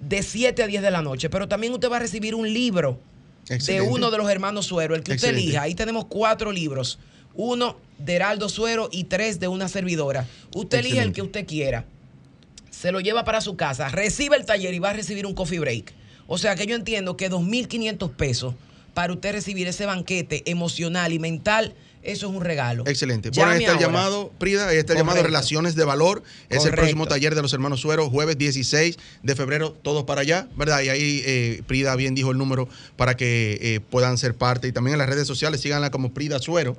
de 0.00 0.22
7 0.22 0.62
a 0.62 0.66
10 0.66 0.82
de 0.82 0.90
la 0.90 1.02
noche, 1.02 1.30
pero 1.30 1.48
también 1.48 1.72
usted 1.72 1.90
va 1.90 1.96
a 1.96 2.00
recibir 2.00 2.34
un 2.34 2.52
libro 2.52 3.00
de 3.48 3.80
uno 3.80 4.10
de 4.10 4.18
los 4.18 4.30
hermanos 4.30 4.66
Suero, 4.66 4.94
el 4.94 5.02
que 5.02 5.12
usted 5.12 5.30
elija. 5.30 5.62
Ahí 5.62 5.74
tenemos 5.74 6.06
cuatro 6.06 6.52
libros, 6.52 6.98
uno 7.34 7.76
de 7.98 8.14
Heraldo 8.14 8.48
Suero 8.48 8.88
y 8.92 9.04
tres 9.04 9.40
de 9.40 9.48
una 9.48 9.68
servidora. 9.68 10.26
Usted 10.54 10.78
elige 10.78 11.02
el 11.02 11.12
que 11.12 11.22
usted 11.22 11.46
quiera, 11.46 11.86
se 12.70 12.92
lo 12.92 13.00
lleva 13.00 13.24
para 13.24 13.40
su 13.40 13.56
casa, 13.56 13.88
recibe 13.88 14.36
el 14.36 14.44
taller 14.44 14.74
y 14.74 14.78
va 14.78 14.90
a 14.90 14.94
recibir 14.94 15.26
un 15.26 15.34
coffee 15.34 15.58
break. 15.58 15.92
O 16.26 16.38
sea 16.38 16.54
que 16.54 16.66
yo 16.66 16.74
entiendo 16.74 17.16
que 17.16 17.30
2.500 17.30 18.10
pesos 18.12 18.54
para 18.94 19.12
usted 19.12 19.32
recibir 19.32 19.68
ese 19.68 19.86
banquete 19.86 20.42
emocional 20.46 21.12
y 21.12 21.18
mental 21.18 21.74
eso 22.04 22.28
es 22.28 22.36
un 22.36 22.42
regalo. 22.42 22.84
Excelente. 22.86 23.30
Bueno, 23.30 23.52
ahí 23.52 23.60
está 23.60 23.72
el 23.72 23.78
llamado, 23.78 24.30
Prida, 24.38 24.68
ahí 24.68 24.76
está 24.76 24.92
el 24.92 24.98
llamado 24.98 25.22
Relaciones 25.22 25.74
de 25.74 25.84
Valor. 25.84 26.22
Es 26.50 26.64
el 26.66 26.72
próximo 26.72 27.06
taller 27.06 27.34
de 27.34 27.40
los 27.40 27.52
hermanos 27.54 27.80
Suero, 27.80 28.10
jueves 28.10 28.36
16 28.36 28.98
de 29.22 29.34
febrero, 29.34 29.72
todos 29.72 30.04
para 30.04 30.20
allá, 30.20 30.46
¿verdad? 30.54 30.82
Y 30.82 30.90
ahí 30.90 31.22
eh, 31.24 31.62
Prida 31.66 31.96
bien 31.96 32.14
dijo 32.14 32.30
el 32.30 32.36
número 32.36 32.68
para 32.96 33.16
que 33.16 33.58
eh, 33.60 33.80
puedan 33.80 34.18
ser 34.18 34.34
parte. 34.34 34.68
Y 34.68 34.72
también 34.72 34.94
en 34.94 34.98
las 34.98 35.08
redes 35.08 35.26
sociales 35.26 35.62
síganla 35.62 35.90
como 35.90 36.12
Prida 36.12 36.38
Suero. 36.40 36.76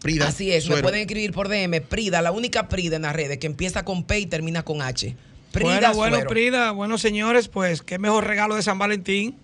Prida 0.00 0.28
Así 0.28 0.52
es, 0.52 0.68
me 0.68 0.80
pueden 0.80 1.00
escribir 1.00 1.32
por 1.32 1.48
DM, 1.48 1.80
Prida, 1.80 2.22
la 2.22 2.30
única 2.30 2.68
Prida 2.68 2.96
en 2.96 3.02
las 3.02 3.16
redes 3.16 3.38
que 3.38 3.48
empieza 3.48 3.84
con 3.84 4.04
P 4.04 4.20
y 4.20 4.26
termina 4.26 4.62
con 4.62 4.80
H. 4.80 5.16
Prida 5.50 5.90
bueno, 5.90 5.94
bueno, 5.94 6.20
Prida, 6.28 6.70
bueno, 6.70 6.98
señores, 6.98 7.48
pues 7.48 7.82
qué 7.82 7.98
mejor 7.98 8.28
regalo 8.28 8.54
de 8.54 8.62
San 8.62 8.78
Valentín 8.78 9.34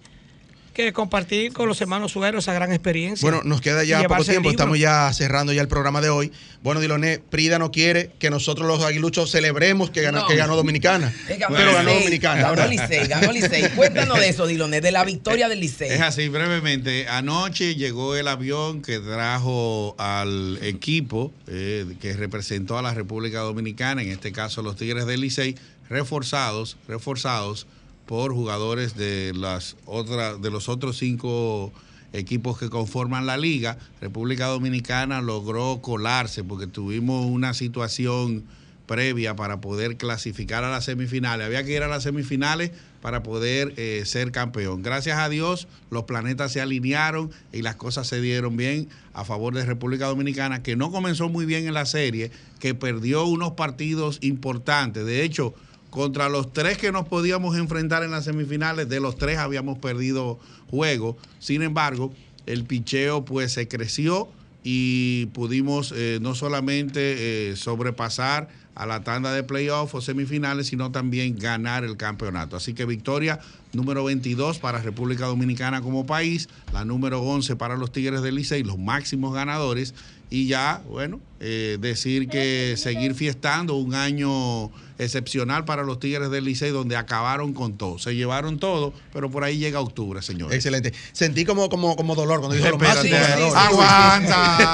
que 0.74 0.92
compartir 0.92 1.52
con 1.52 1.68
los 1.68 1.80
hermanos 1.80 2.12
Sueros 2.12 2.44
esa 2.44 2.52
gran 2.52 2.72
experiencia. 2.72 3.24
Bueno, 3.24 3.42
nos 3.44 3.60
queda 3.60 3.84
ya 3.84 4.02
poco 4.06 4.24
tiempo, 4.24 4.50
estamos 4.50 4.78
ya 4.78 5.10
cerrando 5.12 5.52
ya 5.52 5.62
el 5.62 5.68
programa 5.68 6.00
de 6.00 6.10
hoy. 6.10 6.32
Bueno, 6.62 6.80
Diloné, 6.80 7.20
Prida 7.20 7.58
no 7.58 7.70
quiere 7.70 8.10
que 8.18 8.28
nosotros 8.28 8.66
los 8.66 8.82
aguiluchos 8.82 9.30
celebremos 9.30 9.90
que 9.90 10.02
ganó, 10.02 10.26
que 10.26 10.36
ganó 10.36 10.56
Dominicana. 10.56 11.14
pero 11.28 11.72
ganó 11.72 11.94
Dominicana. 11.94 12.50
Ganó 12.50 12.66
Licey, 12.66 13.06
ganó 13.06 13.32
Licey. 13.32 13.70
Cuéntanos 13.76 14.18
de 14.18 14.28
eso, 14.28 14.46
Diloné, 14.46 14.80
de 14.80 14.90
la 14.90 15.04
victoria 15.04 15.48
del 15.48 15.60
Licey. 15.60 15.90
Es 15.90 16.00
así, 16.00 16.28
brevemente. 16.28 17.08
Anoche 17.08 17.76
llegó 17.76 18.16
el 18.16 18.26
avión 18.26 18.82
que 18.82 18.98
trajo 18.98 19.94
al 19.98 20.58
equipo 20.62 21.32
eh, 21.46 21.86
que 22.00 22.14
representó 22.14 22.76
a 22.78 22.82
la 22.82 22.92
República 22.92 23.40
Dominicana, 23.40 24.02
en 24.02 24.10
este 24.10 24.32
caso 24.32 24.60
los 24.62 24.76
Tigres 24.76 25.06
del 25.06 25.20
Licey, 25.20 25.54
reforzados, 25.88 26.76
reforzados 26.88 27.66
por 28.07 28.32
jugadores 28.32 28.96
de 28.96 29.32
las 29.34 29.76
otras 29.86 30.40
de 30.40 30.50
los 30.50 30.68
otros 30.68 30.98
cinco 30.98 31.72
equipos 32.12 32.59
que 32.59 32.70
conforman 32.70 33.26
la 33.26 33.36
liga. 33.36 33.78
República 34.00 34.46
Dominicana 34.46 35.20
logró 35.20 35.80
colarse 35.82 36.44
porque 36.44 36.66
tuvimos 36.66 37.26
una 37.26 37.55
situación 37.55 38.44
previa 38.86 39.34
para 39.34 39.61
poder 39.61 39.96
clasificar 39.96 40.62
a 40.64 40.70
las 40.70 40.84
semifinales. 40.84 41.46
Había 41.46 41.64
que 41.64 41.74
ir 41.74 41.82
a 41.82 41.88
las 41.88 42.02
semifinales 42.02 42.70
para 43.00 43.22
poder 43.22 43.74
eh, 43.76 44.02
ser 44.05 44.30
campeón. 44.30 44.82
Gracias 44.82 45.18
a 45.18 45.28
Dios 45.28 45.68
los 45.90 46.05
planetas 46.05 46.52
se 46.52 46.61
alinearon 46.61 47.30
y 47.52 47.62
las 47.62 47.76
cosas 47.76 48.07
se 48.07 48.20
dieron 48.20 48.57
bien 48.57 48.88
a 49.12 49.24
favor 49.24 49.55
de 49.55 49.64
República 49.64 50.07
Dominicana, 50.07 50.62
que 50.62 50.76
no 50.76 50.90
comenzó 50.90 51.28
muy 51.28 51.46
bien 51.46 51.66
en 51.66 51.74
la 51.74 51.86
serie, 51.86 52.30
que 52.61 52.74
perdió 52.74 53.24
unos 53.24 53.52
partidos 53.52 54.18
importantes. 54.20 55.05
De 55.07 55.22
hecho, 55.22 55.55
contra 55.95 56.28
los 56.28 56.53
tres 56.53 56.76
que 56.76 56.90
nos 56.90 57.07
podíamos 57.07 57.57
enfrentar 57.57 58.03
en 58.03 58.11
las 58.11 58.24
semifinales, 58.24 58.88
de 58.88 58.99
los 58.99 59.16
tres 59.16 59.38
habíamos 59.38 59.78
perdido 59.78 60.40
juego. 60.68 61.16
Sin 61.38 61.62
embargo, 61.62 62.12
el 62.47 62.64
picheo 62.64 63.24
pues 63.24 63.53
se 63.53 63.68
creció 63.68 64.28
y 64.64 65.26
pudimos 65.26 65.95
eh, 65.97 66.18
no 66.20 66.34
solamente 66.34 67.51
eh, 67.51 67.57
sobrepasar 67.57 68.49
a 68.74 68.86
la 68.86 69.05
tanda 69.05 69.32
de 69.32 69.45
playoff 69.45 69.95
o 69.95 70.01
semifinales, 70.01 70.66
sino 70.66 70.90
también 70.90 71.38
ganar 71.38 71.84
el 71.84 71.97
campeonato. 71.97 72.57
Así 72.57 72.74
que 72.74 72.86
victoria 72.86 73.38
número 73.72 74.03
22 74.03 74.59
para 74.59 74.80
República 74.80 75.26
Dominicana 75.26 75.80
como 75.80 76.07
país, 76.07 76.49
la 76.72 76.84
número 76.84 77.22
11 77.22 77.55
para 77.55 77.76
los 77.76 77.92
Tigres 77.92 78.22
del 78.22 78.34
Licey, 78.34 78.64
los 78.64 78.78
máximos 78.78 79.32
ganadores, 79.32 79.95
y 80.35 80.49
ya, 80.49 80.82
bueno, 80.89 81.20
eh, 81.39 81.78
decir 81.80 82.28
que 82.28 82.74
seguir 82.76 83.14
fiestando 83.14 83.76
un 83.76 83.95
año 83.95 84.72
excepcional 84.99 85.64
para 85.64 85.85
los 85.85 86.01
Tigres 86.01 86.28
del 86.28 86.45
Licey, 86.45 86.72
donde 86.72 86.97
acabaron 86.97 87.53
con 87.53 87.76
todo. 87.76 88.01
Se 88.01 88.16
llevaron 88.16 88.59
todo, 88.59 88.93
pero 89.12 89.30
por 89.30 89.45
ahí 89.45 89.59
llega 89.59 89.78
octubre, 89.78 90.22
señor. 90.22 90.53
Excelente. 90.53 90.93
Sentí 91.12 91.45
como, 91.45 91.68
como, 91.68 91.95
como 91.95 92.16
dolor 92.16 92.41
cuando 92.41 92.57
dijo 92.57 92.66
Aguanta. 92.66 93.55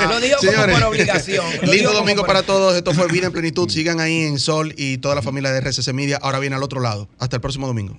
Lo 0.09 0.19
dijo 0.19 0.39
como 0.39 0.73
por 0.73 0.83
obligación. 0.85 1.45
Lindo 1.65 1.93
domingo 1.93 2.25
para 2.25 2.43
todos. 2.43 2.75
Esto 2.75 2.95
fue 2.95 3.07
Vida 3.09 3.27
en 3.27 3.33
Plenitud. 3.33 3.69
Sigan 3.69 4.01
ahí 4.01 4.23
en 4.23 4.39
Sol 4.39 4.73
y 4.79 4.97
toda 4.97 5.15
la 5.15 5.21
familia 5.21 5.51
de 5.51 5.61
RCC 5.61 5.93
Media. 5.93 6.19
Ahora 6.23 6.39
viene 6.39 6.57
al 6.57 6.63
otro 6.63 6.81
lado. 6.81 7.07
Hasta 7.19 7.37
el 7.37 7.43
próximo 7.43 7.67
domingo. 7.67 7.99